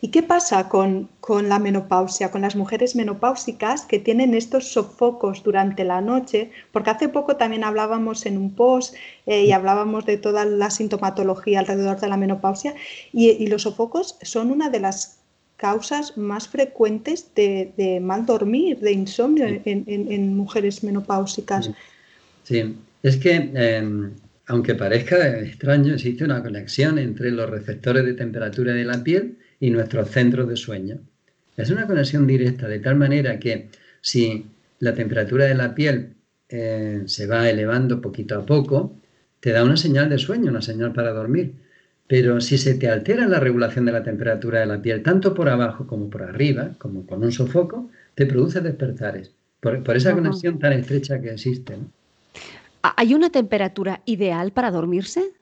¿Y 0.00 0.08
qué 0.08 0.22
pasa 0.22 0.68
con, 0.68 1.08
la 1.44 1.58
menopausia, 1.58 2.30
con 2.30 2.42
las 2.42 2.54
mujeres 2.54 2.94
menopáusicas 2.96 3.86
que 3.86 3.98
tienen 3.98 4.34
estos 4.34 4.72
sofocos 4.72 5.42
durante 5.42 5.84
la 5.84 6.00
noche? 6.00 6.50
Porque 6.72 6.90
hace 6.90 7.08
poco 7.08 7.36
también 7.36 7.64
hablábamos 7.64 8.26
en 8.26 8.36
un 8.36 8.54
post 8.54 8.94
eh, 9.26 9.44
y 9.44 9.52
hablábamos 9.52 10.04
de 10.04 10.18
toda 10.18 10.44
la 10.44 10.70
sintomatología 10.70 11.60
alrededor 11.60 11.98
de 12.00 12.08
la 12.08 12.16
menopausia 12.16 12.74
y, 13.12 13.46
los 13.46 13.62
sofocos 13.62 14.18
son 14.22 14.50
una 14.50 14.70
de 14.70 14.80
las 14.80 15.20
causas 15.56 16.16
más 16.18 16.48
frecuentes 16.48 17.30
de, 17.34 17.98
mal 18.02 18.26
dormir, 18.26 18.78
de 18.80 18.92
insomnio 18.92 19.46
en, 19.64 20.36
mujeres 20.36 20.84
menopáusicas. 20.84 21.70
Sí, 22.42 22.76
es 23.02 23.16
que 23.16 23.34
em, 23.34 24.10
aunque 24.46 24.74
parezca 24.74 25.38
extraño, 25.38 25.94
existe 25.94 26.24
una 26.24 26.42
conexión 26.42 26.98
entre 26.98 27.30
los 27.30 27.48
receptores 27.48 28.04
de 28.04 28.14
temperatura 28.14 28.74
de 28.74 28.84
la 28.84 29.02
piel 29.02 29.38
y 29.60 29.70
nuestros 29.70 30.10
centros 30.10 30.48
de 30.48 30.56
sueño. 30.56 30.98
Es 31.56 31.70
una 31.70 31.86
conexión 31.86 32.26
directa, 32.26 32.68
de 32.68 32.80
tal 32.80 32.96
manera 32.96 33.38
que 33.38 33.70
si 34.00 34.46
la 34.78 34.94
temperatura 34.94 35.46
de 35.46 35.54
la 35.54 35.74
piel 35.74 36.14
eh, 36.48 37.02
se 37.06 37.26
va 37.26 37.48
elevando 37.48 38.00
poquito 38.00 38.38
a 38.38 38.44
poco, 38.44 38.96
te 39.40 39.52
da 39.52 39.64
una 39.64 39.76
señal 39.76 40.08
de 40.08 40.18
sueño, 40.18 40.50
una 40.50 40.62
señal 40.62 40.92
para 40.92 41.12
dormir. 41.12 41.54
Pero 42.06 42.40
si 42.40 42.56
se 42.56 42.74
te 42.74 42.88
altera 42.88 43.26
la 43.26 43.40
regulación 43.40 43.84
de 43.84 43.92
la 43.92 44.04
temperatura 44.04 44.60
de 44.60 44.66
la 44.66 44.80
piel, 44.80 45.02
tanto 45.02 45.34
por 45.34 45.48
abajo 45.48 45.86
como 45.86 46.08
por 46.08 46.22
arriba, 46.22 46.70
como 46.78 47.04
con 47.06 47.24
un 47.24 47.32
sofoco, 47.32 47.90
te 48.14 48.26
produce 48.26 48.60
despertares, 48.60 49.32
por, 49.60 49.96
esa 49.96 50.14
conexión 50.14 50.58
tan 50.58 50.72
estrecha 50.72 51.20
que 51.20 51.32
existe. 51.32 51.76
¿Hay 52.82 53.14
una 53.14 53.30
temperatura 53.30 54.02
ideal 54.04 54.52
para 54.52 54.70
dormirse? 54.70 55.32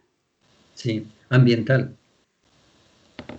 Sí, 0.74 1.06
ambiental. 1.28 1.94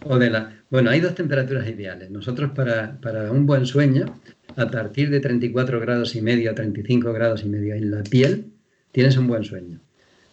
O 0.03 0.19
de 0.19 0.30
la, 0.30 0.53
bueno, 0.76 0.89
hay 0.89 0.99
dos 0.99 1.15
temperaturas 1.15 1.69
ideales. 1.69 2.11
Nosotros 2.11 2.51
para, 2.51 2.99
para 2.99 3.32
un 3.32 3.45
buen 3.45 3.65
sueño, 3.65 4.19
a 4.57 4.69
partir 4.69 5.09
de 5.09 5.21
34 5.21 5.80
grados 5.80 6.17
y 6.17 6.21
medio 6.21 6.51
a 6.51 6.53
35 6.53 7.13
grados 7.13 7.45
y 7.45 7.47
medio 7.47 7.76
en 7.76 7.91
la 7.91 8.03
piel, 8.03 8.47
tienes 8.91 9.15
un 9.15 9.26
buen 9.28 9.45
sueño. 9.45 9.80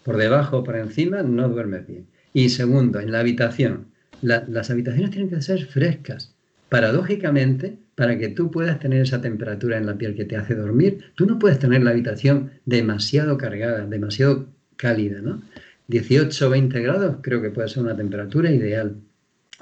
Por 0.02 0.16
debajo 0.16 0.58
o 0.58 0.64
por 0.64 0.74
encima 0.74 1.22
no 1.22 1.48
duermes 1.48 1.86
bien. 1.86 2.08
Y 2.34 2.48
segundo, 2.48 2.98
en 2.98 3.12
la 3.12 3.20
habitación. 3.20 3.86
las 4.20 4.68
habitaciones 4.68 5.12
tienen 5.12 5.30
que 5.30 5.40
ser 5.42 5.64
frescas. 5.64 6.34
Paradójicamente, 6.68 7.78
para 7.94 8.18
que 8.18 8.26
tú 8.26 8.50
puedas 8.50 8.80
tener 8.80 9.02
esa 9.02 9.20
temperatura 9.20 9.78
en 9.78 9.86
la 9.86 9.96
piel 9.96 10.16
que 10.16 10.24
te 10.24 10.36
hace 10.36 10.56
dormir, 10.56 11.04
tú 11.14 11.24
no 11.24 11.38
puedes 11.38 11.60
tener 11.60 11.84
la 11.84 11.90
habitación 11.90 12.50
demasiado 12.64 13.38
cargada, 13.38 13.86
demasiado 13.86 14.48
cálida, 14.76 15.20
¿no? 15.20 15.40
18 15.86 16.48
o 16.48 16.50
20 16.50 16.80
grados 16.80 17.16
creo 17.22 17.40
que 17.40 17.50
puede 17.50 17.68
ser 17.68 17.84
una 17.84 17.94
temperatura 17.94 18.50
ideal 18.50 18.96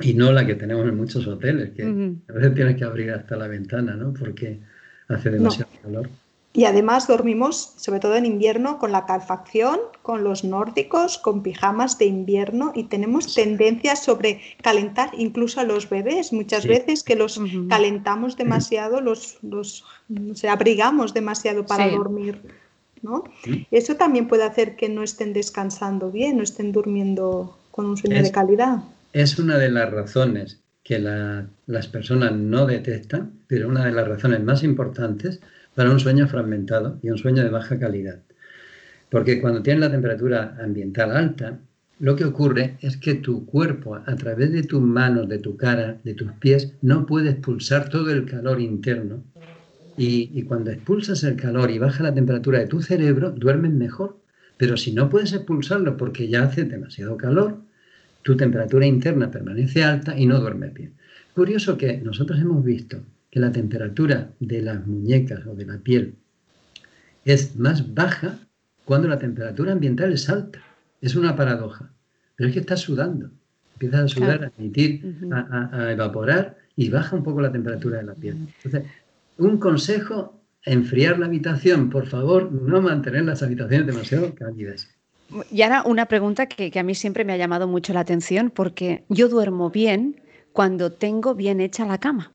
y 0.00 0.14
no 0.14 0.32
la 0.32 0.46
que 0.46 0.54
tenemos 0.54 0.86
en 0.88 0.96
muchos 0.96 1.26
hoteles, 1.26 1.70
que 1.70 1.82
a 1.82 2.32
veces 2.32 2.54
tienes 2.54 2.76
que 2.76 2.84
abrir 2.84 3.10
hasta 3.10 3.36
la 3.36 3.48
ventana, 3.48 3.94
¿no? 3.94 4.12
Porque 4.12 4.60
hace 5.08 5.30
demasiado 5.30 5.70
calor. 5.82 6.08
Y 6.52 6.64
además 6.64 7.06
dormimos, 7.06 7.74
sobre 7.76 8.00
todo 8.00 8.16
en 8.16 8.26
invierno, 8.26 8.78
con 8.80 8.90
la 8.90 9.06
calefacción, 9.06 9.78
con 10.02 10.24
los 10.24 10.42
nórdicos, 10.42 11.16
con 11.16 11.44
pijamas 11.44 11.96
de 11.98 12.06
invierno 12.06 12.72
y 12.74 12.84
tenemos 12.84 13.34
tendencias 13.34 14.02
sobre 14.02 14.40
calentar 14.60 15.10
incluso 15.16 15.60
a 15.60 15.64
los 15.64 15.88
bebés. 15.88 16.32
Muchas 16.32 16.66
veces 16.66 17.04
que 17.04 17.14
los 17.14 17.40
calentamos 17.68 18.36
demasiado, 18.36 19.00
los, 19.00 19.38
los 19.42 19.84
abrigamos 20.48 21.14
demasiado 21.14 21.66
para 21.66 21.88
dormir. 21.88 22.42
¿no? 23.00 23.24
Eso 23.70 23.94
también 23.94 24.26
puede 24.26 24.42
hacer 24.42 24.74
que 24.74 24.88
no 24.88 25.04
estén 25.04 25.32
descansando 25.32 26.10
bien, 26.10 26.36
no 26.36 26.42
estén 26.42 26.72
durmiendo 26.72 27.56
con 27.70 27.86
un 27.86 27.96
sueño 27.96 28.22
de 28.22 28.32
calidad. 28.32 28.82
Es 29.12 29.38
una 29.40 29.58
de 29.58 29.70
las 29.70 29.90
razones 29.90 30.60
que 30.84 31.00
las 31.00 31.88
personas 31.88 32.32
no 32.32 32.66
detectan, 32.66 33.32
pero 33.48 33.68
una 33.68 33.84
de 33.84 33.92
las 33.92 34.06
razones 34.06 34.42
más 34.42 34.62
importantes 34.62 35.40
para 35.74 35.90
un 35.90 35.98
sueño 35.98 36.28
fragmentado 36.28 36.98
y 37.02 37.10
un 37.10 37.18
sueño 37.18 37.42
de 37.42 37.50
baja 37.50 37.78
calidad. 37.78 38.20
Porque 39.10 39.40
cuando 39.40 39.62
tienes 39.62 39.80
la 39.80 39.90
temperatura 39.90 40.56
ambiental 40.62 41.16
alta, 41.16 41.58
lo 41.98 42.14
que 42.14 42.24
ocurre 42.24 42.78
es 42.80 42.96
que 42.96 43.14
tu 43.14 43.44
cuerpo, 43.46 43.96
a 43.96 44.14
través 44.14 44.52
de 44.52 44.62
tus 44.62 44.80
manos, 44.80 45.28
de 45.28 45.38
tu 45.38 45.56
cara, 45.56 45.98
de 46.04 46.14
tus 46.14 46.32
pies, 46.32 46.74
no 46.80 47.04
puede 47.04 47.30
expulsar 47.30 47.88
todo 47.88 48.10
el 48.10 48.26
calor 48.26 48.60
interno. 48.60 49.24
Y, 49.96 50.42
cuando 50.44 50.70
expulsas 50.70 51.24
el 51.24 51.36
calor 51.36 51.70
y 51.70 51.78
baja 51.78 52.04
la 52.04 52.14
temperatura 52.14 52.60
de 52.60 52.68
tu 52.68 52.80
cerebro, 52.80 53.32
duermes 53.32 53.72
mejor. 53.72 54.18
Pero 54.56 54.76
si 54.76 54.92
no 54.92 55.10
puedes 55.10 55.32
expulsarlo 55.32 55.96
porque 55.96 56.28
ya 56.28 56.44
hace 56.44 56.64
demasiado 56.64 57.16
calor, 57.18 57.58
tu 58.22 58.36
temperatura 58.36 58.86
interna 58.86 59.30
permanece 59.30 59.82
alta 59.82 60.18
y 60.18 60.26
no 60.26 60.40
duermes 60.40 60.74
bien. 60.74 60.94
Curioso 61.34 61.76
que 61.78 61.98
nosotros 61.98 62.40
hemos 62.40 62.64
visto 62.64 63.02
que 63.30 63.40
la 63.40 63.52
temperatura 63.52 64.32
de 64.40 64.62
las 64.62 64.86
muñecas 64.86 65.46
o 65.46 65.54
de 65.54 65.66
la 65.66 65.78
piel 65.78 66.16
es 67.24 67.56
más 67.56 67.94
baja 67.94 68.38
cuando 68.84 69.08
la 69.08 69.18
temperatura 69.18 69.72
ambiental 69.72 70.12
es 70.12 70.28
alta. 70.28 70.60
Es 71.00 71.14
una 71.14 71.36
paradoja. 71.36 71.92
Pero 72.36 72.48
es 72.48 72.54
que 72.54 72.60
estás 72.60 72.80
sudando. 72.80 73.30
Empiezas 73.74 74.00
a 74.00 74.08
sudar, 74.08 74.44
a 74.44 74.52
emitir, 74.58 75.16
a, 75.32 75.90
evaporar 75.92 76.58
y 76.76 76.90
baja 76.90 77.16
un 77.16 77.22
poco 77.22 77.40
la 77.40 77.52
temperatura 77.52 77.98
de 77.98 78.04
la 78.04 78.14
piel. 78.14 78.36
Entonces, 78.62 78.90
un 79.38 79.58
consejo, 79.58 80.42
enfriar 80.64 81.18
la 81.18 81.26
habitación. 81.26 81.88
Por 81.88 82.06
favor, 82.06 82.52
no 82.52 82.82
mantener 82.82 83.24
las 83.24 83.42
habitaciones 83.42 83.86
demasiado 83.86 84.34
cálidas. 84.34 84.88
Y 85.50 85.62
ahora 85.62 85.82
una 85.84 86.06
pregunta 86.06 86.46
que, 86.46 86.70
que 86.70 86.78
a 86.78 86.82
mí 86.82 86.94
siempre 86.94 87.24
me 87.24 87.32
ha 87.32 87.36
llamado 87.36 87.68
mucho 87.68 87.92
la 87.92 88.00
atención 88.00 88.50
porque 88.50 89.04
yo 89.08 89.28
duermo 89.28 89.70
bien 89.70 90.20
cuando 90.52 90.92
tengo 90.92 91.34
bien 91.34 91.60
hecha 91.60 91.86
la 91.86 91.98
cama. 91.98 92.32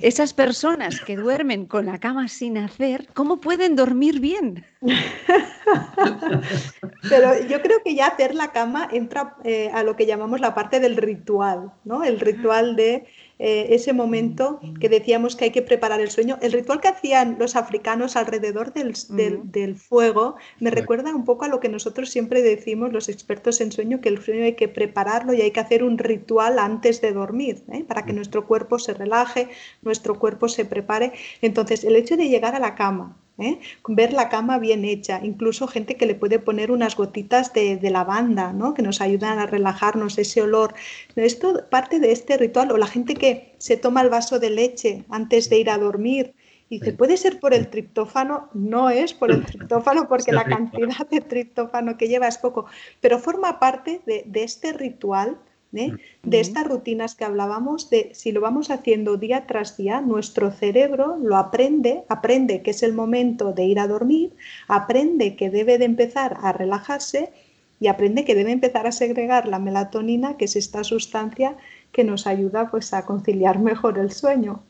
Esas 0.00 0.32
personas 0.32 1.00
que 1.00 1.16
duermen 1.16 1.66
con 1.66 1.86
la 1.86 1.98
cama 1.98 2.28
sin 2.28 2.56
hacer, 2.56 3.08
¿cómo 3.14 3.40
pueden 3.40 3.74
dormir 3.74 4.20
bien? 4.20 4.64
Pero 7.08 7.44
yo 7.48 7.60
creo 7.60 7.82
que 7.84 7.96
ya 7.96 8.06
hacer 8.06 8.36
la 8.36 8.52
cama 8.52 8.88
entra 8.92 9.34
eh, 9.42 9.68
a 9.74 9.82
lo 9.82 9.96
que 9.96 10.06
llamamos 10.06 10.40
la 10.40 10.54
parte 10.54 10.78
del 10.78 10.96
ritual, 10.96 11.72
¿no? 11.84 12.04
El 12.04 12.20
ritual 12.20 12.76
de 12.76 13.08
eh, 13.38 13.68
ese 13.70 13.92
momento 13.92 14.60
que 14.80 14.88
decíamos 14.88 15.36
que 15.36 15.46
hay 15.46 15.50
que 15.50 15.62
preparar 15.62 16.00
el 16.00 16.10
sueño. 16.10 16.38
El 16.40 16.52
ritual 16.52 16.80
que 16.80 16.88
hacían 16.88 17.36
los 17.38 17.54
africanos 17.54 18.16
alrededor 18.16 18.72
del, 18.72 19.76
fuego 19.76 20.36
me 20.58 20.70
recuerda 20.70 21.14
un 21.14 21.24
poco 21.24 21.44
a 21.44 21.48
lo 21.48 21.60
que 21.60 21.68
nosotros 21.68 22.10
siempre 22.10 22.42
decimos 22.42 22.92
los 22.92 23.08
expertos 23.08 23.60
en 23.60 23.72
sueño, 23.72 24.00
que 24.00 24.08
el 24.08 24.22
sueño 24.22 24.44
hay 24.44 24.54
que 24.54 24.68
prepararlo 24.68 25.34
y 25.34 25.42
hay 25.42 25.50
que 25.50 25.60
hacer 25.60 25.84
un 25.84 25.98
ritual 25.98 26.58
antes 26.58 27.00
de 27.00 27.12
dormir, 27.12 27.62
¿eh? 27.72 27.84
para 27.84 28.04
que 28.04 28.12
nuestro 28.12 28.46
cuerpo 28.46 28.78
se 28.78 28.94
relaje, 28.94 29.48
nuestro 29.82 30.18
cuerpo 30.18 30.48
se 30.48 30.64
prepare. 30.64 31.12
Entonces, 31.42 31.84
el 31.84 31.96
hecho 31.96 32.16
de 32.16 32.28
llegar 32.28 32.54
a 32.54 32.60
la 32.60 32.74
cama, 32.74 33.16
¿eh? 33.38 33.60
ver 33.88 34.12
la 34.12 34.28
cama 34.28 34.58
bien 34.58 34.84
hecha, 34.84 35.20
incluso 35.22 35.66
gente 35.66 35.96
que 35.96 36.06
le 36.06 36.14
puede 36.14 36.38
poner 36.38 36.70
unas 36.70 36.96
gotitas 36.96 37.52
de, 37.52 37.78
lavanda, 37.90 38.52
¿no? 38.52 38.74
que 38.74 38.82
nos 38.82 39.00
ayudan 39.00 39.38
a 39.38 39.46
relajarnos, 39.46 40.18
ese 40.18 40.42
olor. 40.42 40.74
Esto 41.14 41.64
parte 41.70 42.00
de 42.00 42.12
este 42.12 42.36
ritual, 42.36 42.72
o 42.72 42.76
la 42.76 42.86
gente 42.86 43.14
que 43.14 43.54
se 43.58 43.76
toma 43.76 44.02
el 44.02 44.10
vaso 44.10 44.38
de 44.38 44.50
leche 44.50 45.04
antes 45.10 45.48
de 45.50 45.58
ir 45.58 45.70
a 45.70 45.78
dormir. 45.78 46.34
Y 46.68 46.80
dice, 46.80 46.92
¿puede 46.92 47.16
ser 47.16 47.38
por 47.38 47.54
el 47.54 47.68
triptófano? 47.68 48.48
No 48.52 48.90
es 48.90 49.14
por 49.14 49.30
el 49.30 49.44
triptófano 49.46 50.08
porque 50.08 50.32
la 50.32 50.44
cantidad 50.44 51.08
de 51.08 51.20
triptófano 51.20 51.96
que 51.96 52.08
lleva 52.08 52.26
es 52.26 52.38
poco, 52.38 52.66
pero 53.00 53.18
forma 53.18 53.60
parte 53.60 54.00
de, 54.04 54.24
de 54.26 54.42
este 54.42 54.72
ritual 54.72 55.38
¿eh? 55.74 55.92
de 56.22 56.40
estas 56.40 56.66
rutinas 56.66 57.14
que 57.14 57.24
hablábamos, 57.24 57.90
de 57.90 58.10
si 58.14 58.32
lo 58.32 58.40
vamos 58.40 58.70
haciendo 58.70 59.16
día 59.16 59.46
tras 59.46 59.76
día, 59.76 60.00
nuestro 60.00 60.50
cerebro 60.50 61.18
lo 61.22 61.36
aprende, 61.36 62.04
aprende 62.08 62.62
que 62.62 62.70
es 62.70 62.82
el 62.82 62.92
momento 62.92 63.52
de 63.52 63.64
ir 63.64 63.78
a 63.78 63.88
dormir, 63.88 64.32
aprende 64.68 65.36
que 65.36 65.50
debe 65.50 65.78
de 65.78 65.84
empezar 65.84 66.38
a 66.40 66.52
relajarse 66.52 67.30
y 67.80 67.88
aprende 67.88 68.24
que 68.24 68.34
debe 68.34 68.52
empezar 68.52 68.86
a 68.86 68.92
segregar 68.92 69.48
la 69.48 69.58
melatonina, 69.58 70.36
que 70.36 70.46
es 70.46 70.56
esta 70.56 70.82
sustancia 70.82 71.56
que 71.92 72.04
nos 72.04 72.26
ayuda 72.26 72.70
pues, 72.70 72.92
a 72.94 73.04
conciliar 73.04 73.58
mejor 73.58 73.98
el 73.98 74.10
sueño. 74.10 74.62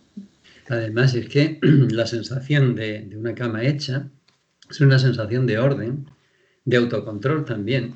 Además, 0.68 1.14
es 1.14 1.28
que 1.28 1.58
la 1.62 2.06
sensación 2.06 2.74
de, 2.74 3.02
de 3.02 3.16
una 3.16 3.34
cama 3.34 3.64
hecha 3.64 4.08
es 4.68 4.80
una 4.80 4.98
sensación 4.98 5.46
de 5.46 5.58
orden, 5.58 6.06
de 6.64 6.76
autocontrol 6.76 7.44
también, 7.44 7.94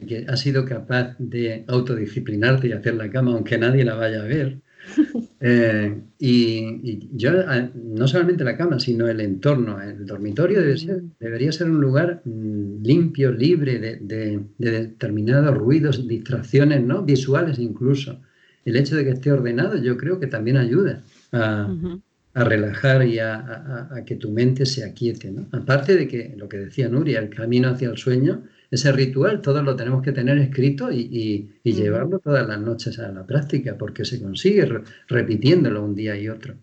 que 0.00 0.26
has 0.28 0.40
sido 0.40 0.64
capaz 0.64 1.16
de 1.18 1.64
autodisciplinarte 1.68 2.68
y 2.68 2.72
hacer 2.72 2.94
la 2.94 3.10
cama 3.10 3.32
aunque 3.32 3.58
nadie 3.58 3.84
la 3.84 3.94
vaya 3.94 4.22
a 4.22 4.26
ver. 4.26 4.58
Eh, 5.44 6.00
y, 6.20 7.08
yo, 7.16 7.32
no 7.74 8.06
solamente 8.06 8.44
la 8.44 8.56
cama, 8.56 8.78
sino 8.78 9.08
el 9.08 9.20
entorno, 9.20 9.82
el 9.82 10.06
dormitorio 10.06 10.60
debería 11.18 11.50
ser 11.50 11.68
un 11.68 11.80
lugar 11.80 12.22
mm, 12.24 12.80
limpio, 12.80 13.32
libre 13.32 13.80
de, 13.80 14.40
determinados 14.56 15.56
ruidos, 15.56 16.06
distracciones, 16.06 16.84
¿no? 16.84 17.02
visuales 17.02 17.58
incluso. 17.58 18.20
El 18.64 18.76
hecho 18.76 18.94
de 18.94 19.02
que 19.02 19.10
esté 19.10 19.32
ordenado 19.32 19.78
yo 19.78 19.96
creo 19.96 20.20
que 20.20 20.28
también 20.28 20.58
ayuda 20.58 21.02
a, 21.32 21.74
relajar 22.34 23.04
y 23.04 23.18
a, 23.18 23.90
que 24.06 24.14
tu 24.14 24.30
mente 24.30 24.64
se 24.64 24.84
aquiete. 24.84 25.34
Aparte 25.50 25.96
de 25.96 26.06
que 26.06 26.34
lo 26.36 26.48
que 26.48 26.58
decía 26.58 26.88
Nuria, 26.88 27.18
el 27.18 27.30
camino 27.30 27.68
hacia 27.68 27.90
el 27.90 27.98
sueño 27.98 28.44
ese 28.72 28.90
ritual 28.90 29.42
todos 29.42 29.62
lo 29.62 29.76
tenemos 29.76 30.02
que 30.02 30.12
tener 30.12 30.38
escrito 30.38 30.90
y, 30.90 31.50
llevarlo 31.62 32.18
todas 32.18 32.48
las 32.48 32.58
noches 32.58 32.98
a 32.98 33.12
la 33.12 33.26
práctica, 33.26 33.76
porque 33.78 34.06
se 34.06 34.20
consigue 34.20 34.66
repitiéndolo 35.08 35.84
un 35.84 35.94
día 35.94 36.16
y 36.16 36.30
otro. 36.30 36.54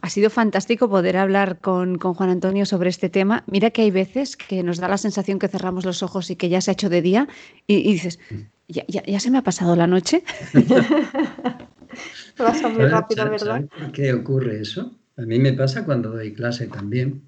Ha 0.00 0.08
sido 0.08 0.30
fantástico 0.30 0.88
poder 0.88 1.18
hablar 1.18 1.58
con, 1.60 1.98
Juan 1.98 2.30
Antonio 2.30 2.64
sobre 2.64 2.88
este 2.88 3.10
tema. 3.10 3.44
Mira 3.46 3.70
que 3.70 3.82
hay 3.82 3.90
veces 3.90 4.38
que 4.38 4.62
nos 4.62 4.78
da 4.78 4.88
la 4.88 4.96
sensación 4.96 5.38
que 5.38 5.48
cerramos 5.48 5.84
los 5.84 6.02
ojos 6.02 6.30
y 6.30 6.36
que 6.36 6.48
ya 6.48 6.62
se 6.62 6.70
ha 6.70 6.72
hecho 6.72 6.88
de 6.88 7.02
día 7.02 7.28
y, 7.66 7.92
dices, 7.92 8.18
¿Ya, 8.66 9.20
se 9.20 9.30
me 9.30 9.38
ha 9.38 9.42
pasado 9.42 9.76
la 9.76 9.86
noche. 9.86 10.22
Pasa 12.36 12.68
muy 12.68 12.86
rápido, 12.86 13.28
¿verdad? 13.28 13.64
por 13.66 13.92
qué 13.92 14.14
ocurre 14.14 14.60
eso? 14.60 14.94
A 15.18 15.22
mí 15.22 15.38
me 15.38 15.52
pasa 15.52 15.84
cuando 15.84 16.10
doy 16.10 16.32
clase 16.32 16.68
también, 16.68 17.22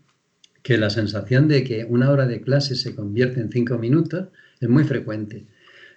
que 0.62 0.78
la 0.78 0.90
sensación 0.90 1.48
de 1.48 1.64
que 1.64 1.84
una 1.84 2.11
hora 2.11 2.26
de 2.26 2.40
clase 2.40 2.74
se 2.74 2.94
convierte 2.94 3.40
en 3.40 3.50
cinco 3.50 3.78
minutos 3.78 4.28
es 4.61 4.68
muy 4.68 4.84
frecuente. 4.84 5.46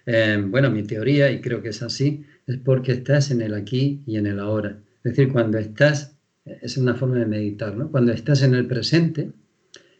Eh, 0.05 0.43
bueno, 0.47 0.71
mi 0.71 0.83
teoría, 0.83 1.31
y 1.31 1.41
creo 1.41 1.61
que 1.61 1.69
es 1.69 1.81
así, 1.81 2.23
es 2.47 2.57
porque 2.57 2.93
estás 2.93 3.31
en 3.31 3.41
el 3.41 3.53
aquí 3.53 4.01
y 4.05 4.17
en 4.17 4.27
el 4.27 4.39
ahora. 4.39 4.77
Es 5.03 5.15
decir, 5.15 5.31
cuando 5.31 5.57
estás, 5.57 6.17
es 6.45 6.77
una 6.77 6.95
forma 6.95 7.17
de 7.17 7.25
meditar, 7.25 7.75
¿no? 7.75 7.89
Cuando 7.91 8.11
estás 8.11 8.41
en 8.41 8.55
el 8.55 8.67
presente, 8.67 9.31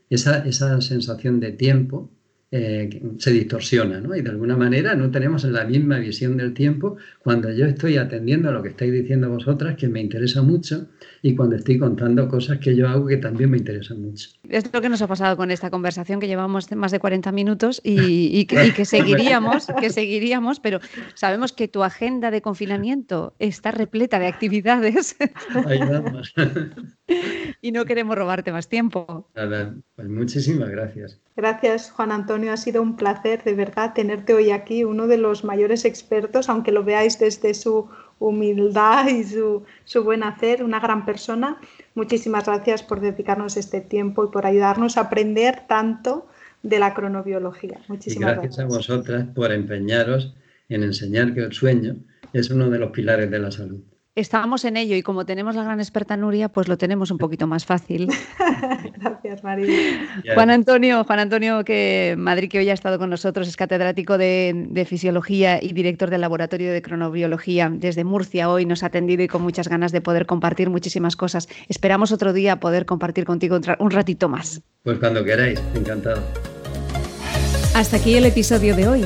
esa, 0.10 0.46
esa 0.46 0.80
sensación 0.82 1.40
de 1.40 1.52
tiempo 1.52 2.12
eh, 2.52 3.02
se 3.18 3.32
distorsiona, 3.32 4.00
¿no? 4.00 4.16
Y 4.16 4.22
de 4.22 4.30
alguna 4.30 4.56
manera 4.56 4.94
no 4.96 5.10
tenemos 5.10 5.44
la 5.46 5.66
misma 5.66 5.98
visión 5.98 6.38
del 6.38 6.54
tiempo 6.54 6.98
cuando 7.24 7.52
yo 7.52 7.66
estoy 7.66 7.98
atendiendo 7.98 8.50
a 8.50 8.52
lo 8.52 8.62
que 8.62 8.70
estáis 8.70 8.94
diciendo 8.94 9.30
vosotras, 9.30 9.76
que 9.76 9.88
me 9.88 10.02
interesa 10.02 10.44
mucho, 10.44 10.88
y 11.26 11.38
cuando 11.38 11.56
estoy 11.56 11.80
contando 11.80 12.28
cosas 12.28 12.60
que 12.60 12.76
yo 12.76 12.90
hago 12.90 13.08
que 13.08 13.16
también 13.16 13.50
me 13.50 13.58
interesan 13.58 14.02
mucho. 14.02 14.30
Es 14.50 14.72
lo 14.74 14.82
que 14.82 14.90
nos 14.90 15.02
ha 15.02 15.08
pasado 15.08 15.38
con 15.38 15.52
esta 15.52 15.70
conversación, 15.70 16.20
que 16.20 16.28
llevamos 16.28 16.70
más 16.74 16.92
de 16.92 17.00
40 17.00 17.32
minutos 17.32 17.80
y, 17.82 18.46
que, 18.76 18.84
seguiríamos, 18.84 19.68
que 19.80 19.90
seguiríamos, 19.90 20.60
pero 20.60 20.82
sabemos 21.16 21.54
que 21.54 21.70
tu 21.70 21.82
agenda 21.82 22.30
de 22.30 22.42
confinamiento 22.42 23.36
está 23.40 23.72
repleta 23.72 24.20
de 24.20 24.28
actividades. 24.28 25.16
y 27.62 27.72
no 27.72 27.86
queremos 27.86 28.18
robarte 28.18 28.52
más 28.52 28.68
tiempo. 28.68 29.30
Nada, 29.34 29.76
pues 29.96 30.10
muchísimas 30.10 30.70
gracias. 30.70 31.22
Gracias, 31.38 31.90
Juan 31.92 32.12
Antonio. 32.12 32.52
Ha 32.52 32.58
sido 32.58 32.82
un 32.82 32.98
placer, 32.98 33.46
de 33.46 33.54
verdad, 33.54 33.94
tenerte 33.94 34.34
hoy 34.34 34.52
aquí, 34.52 34.84
uno 34.84 35.08
de 35.08 35.18
los 35.18 35.46
mayores 35.46 35.86
expertos, 35.86 36.50
aunque 36.50 36.74
lo 36.74 36.84
veáis 36.84 37.18
desde 37.18 37.54
su 37.54 37.88
humildad 38.28 39.08
y 39.08 39.24
su, 39.24 39.64
su 39.84 40.04
buen 40.04 40.24
hacer, 40.24 40.64
una 40.64 40.80
gran 40.80 41.06
persona. 41.06 41.58
Muchísimas 41.94 42.46
gracias 42.46 42.82
por 42.82 43.02
dedicarnos 43.02 43.58
este 43.58 43.82
tiempo 43.82 44.24
y 44.24 44.28
por 44.30 44.46
ayudarnos 44.46 44.98
a 44.98 45.02
aprender 45.02 45.64
tanto 45.68 46.28
de 46.62 46.80
la 46.80 46.94
cronobiología. 46.94 47.80
Muchísimas 47.88 48.36
gracias. 48.36 48.58
Gracias 48.58 48.74
a 48.74 48.78
vosotras 48.78 49.26
por 49.36 49.52
empeñaros 49.52 50.34
en 50.70 50.84
enseñar 50.84 51.34
que 51.34 51.42
el 51.42 51.54
sueño 51.54 51.98
es 52.32 52.50
uno 52.50 52.70
de 52.70 52.80
los 52.80 52.92
pilares 52.92 53.30
de 53.30 53.40
la 53.40 53.52
salud. 53.52 53.82
Estábamos 54.16 54.64
en 54.64 54.78
ello 54.78 54.96
y 54.96 55.02
como 55.02 55.26
tenemos 55.26 55.56
la 55.56 55.64
gran 55.64 55.80
experta 55.80 56.16
Nuria, 56.16 56.48
pues 56.48 56.68
lo 56.68 56.78
tenemos 56.78 57.10
un 57.10 57.18
poquito 57.18 57.48
más 57.48 57.66
fácil. 57.66 58.08
Gracias, 59.02 59.44
María. 59.44 59.74
Juan 60.36 60.52
Antonio, 60.52 61.04
Juan 61.04 61.20
Antonio, 61.20 61.64
que 61.64 62.14
Madrid 62.16 62.48
que 62.48 62.60
hoy 62.60 62.70
ha 62.70 62.74
estado 62.74 63.00
con 63.00 63.10
nosotros, 63.10 63.48
es 63.48 63.58
catedrático 63.58 64.20
de, 64.20 64.86
fisiología 64.88 65.64
y 65.64 65.74
director 65.74 66.12
del 66.12 66.22
laboratorio 66.22 66.72
de 66.72 66.84
cronobiología 66.84 67.72
desde 67.74 68.04
Murcia. 68.04 68.52
Hoy 68.52 68.68
nos 68.68 68.84
ha 68.84 68.88
atendido 68.88 69.24
y 69.24 69.28
con 69.28 69.42
muchas 69.42 69.68
ganas 69.68 69.92
de 69.92 70.02
poder 70.02 70.28
compartir 70.28 70.70
muchísimas 70.70 71.16
cosas. 71.16 71.50
Esperamos 71.68 72.12
otro 72.12 72.34
día 72.34 72.60
poder 72.60 72.86
compartir 72.86 73.26
contigo 73.26 73.60
un 73.80 73.92
ratito 73.92 74.30
más. 74.30 74.62
Pues 74.84 75.00
cuando 75.00 75.24
queráis, 75.24 75.60
encantado. 75.74 76.22
Hasta 77.74 77.98
aquí 77.98 78.14
el 78.14 78.28
episodio 78.28 78.76
de 78.76 78.88
hoy. 78.88 79.06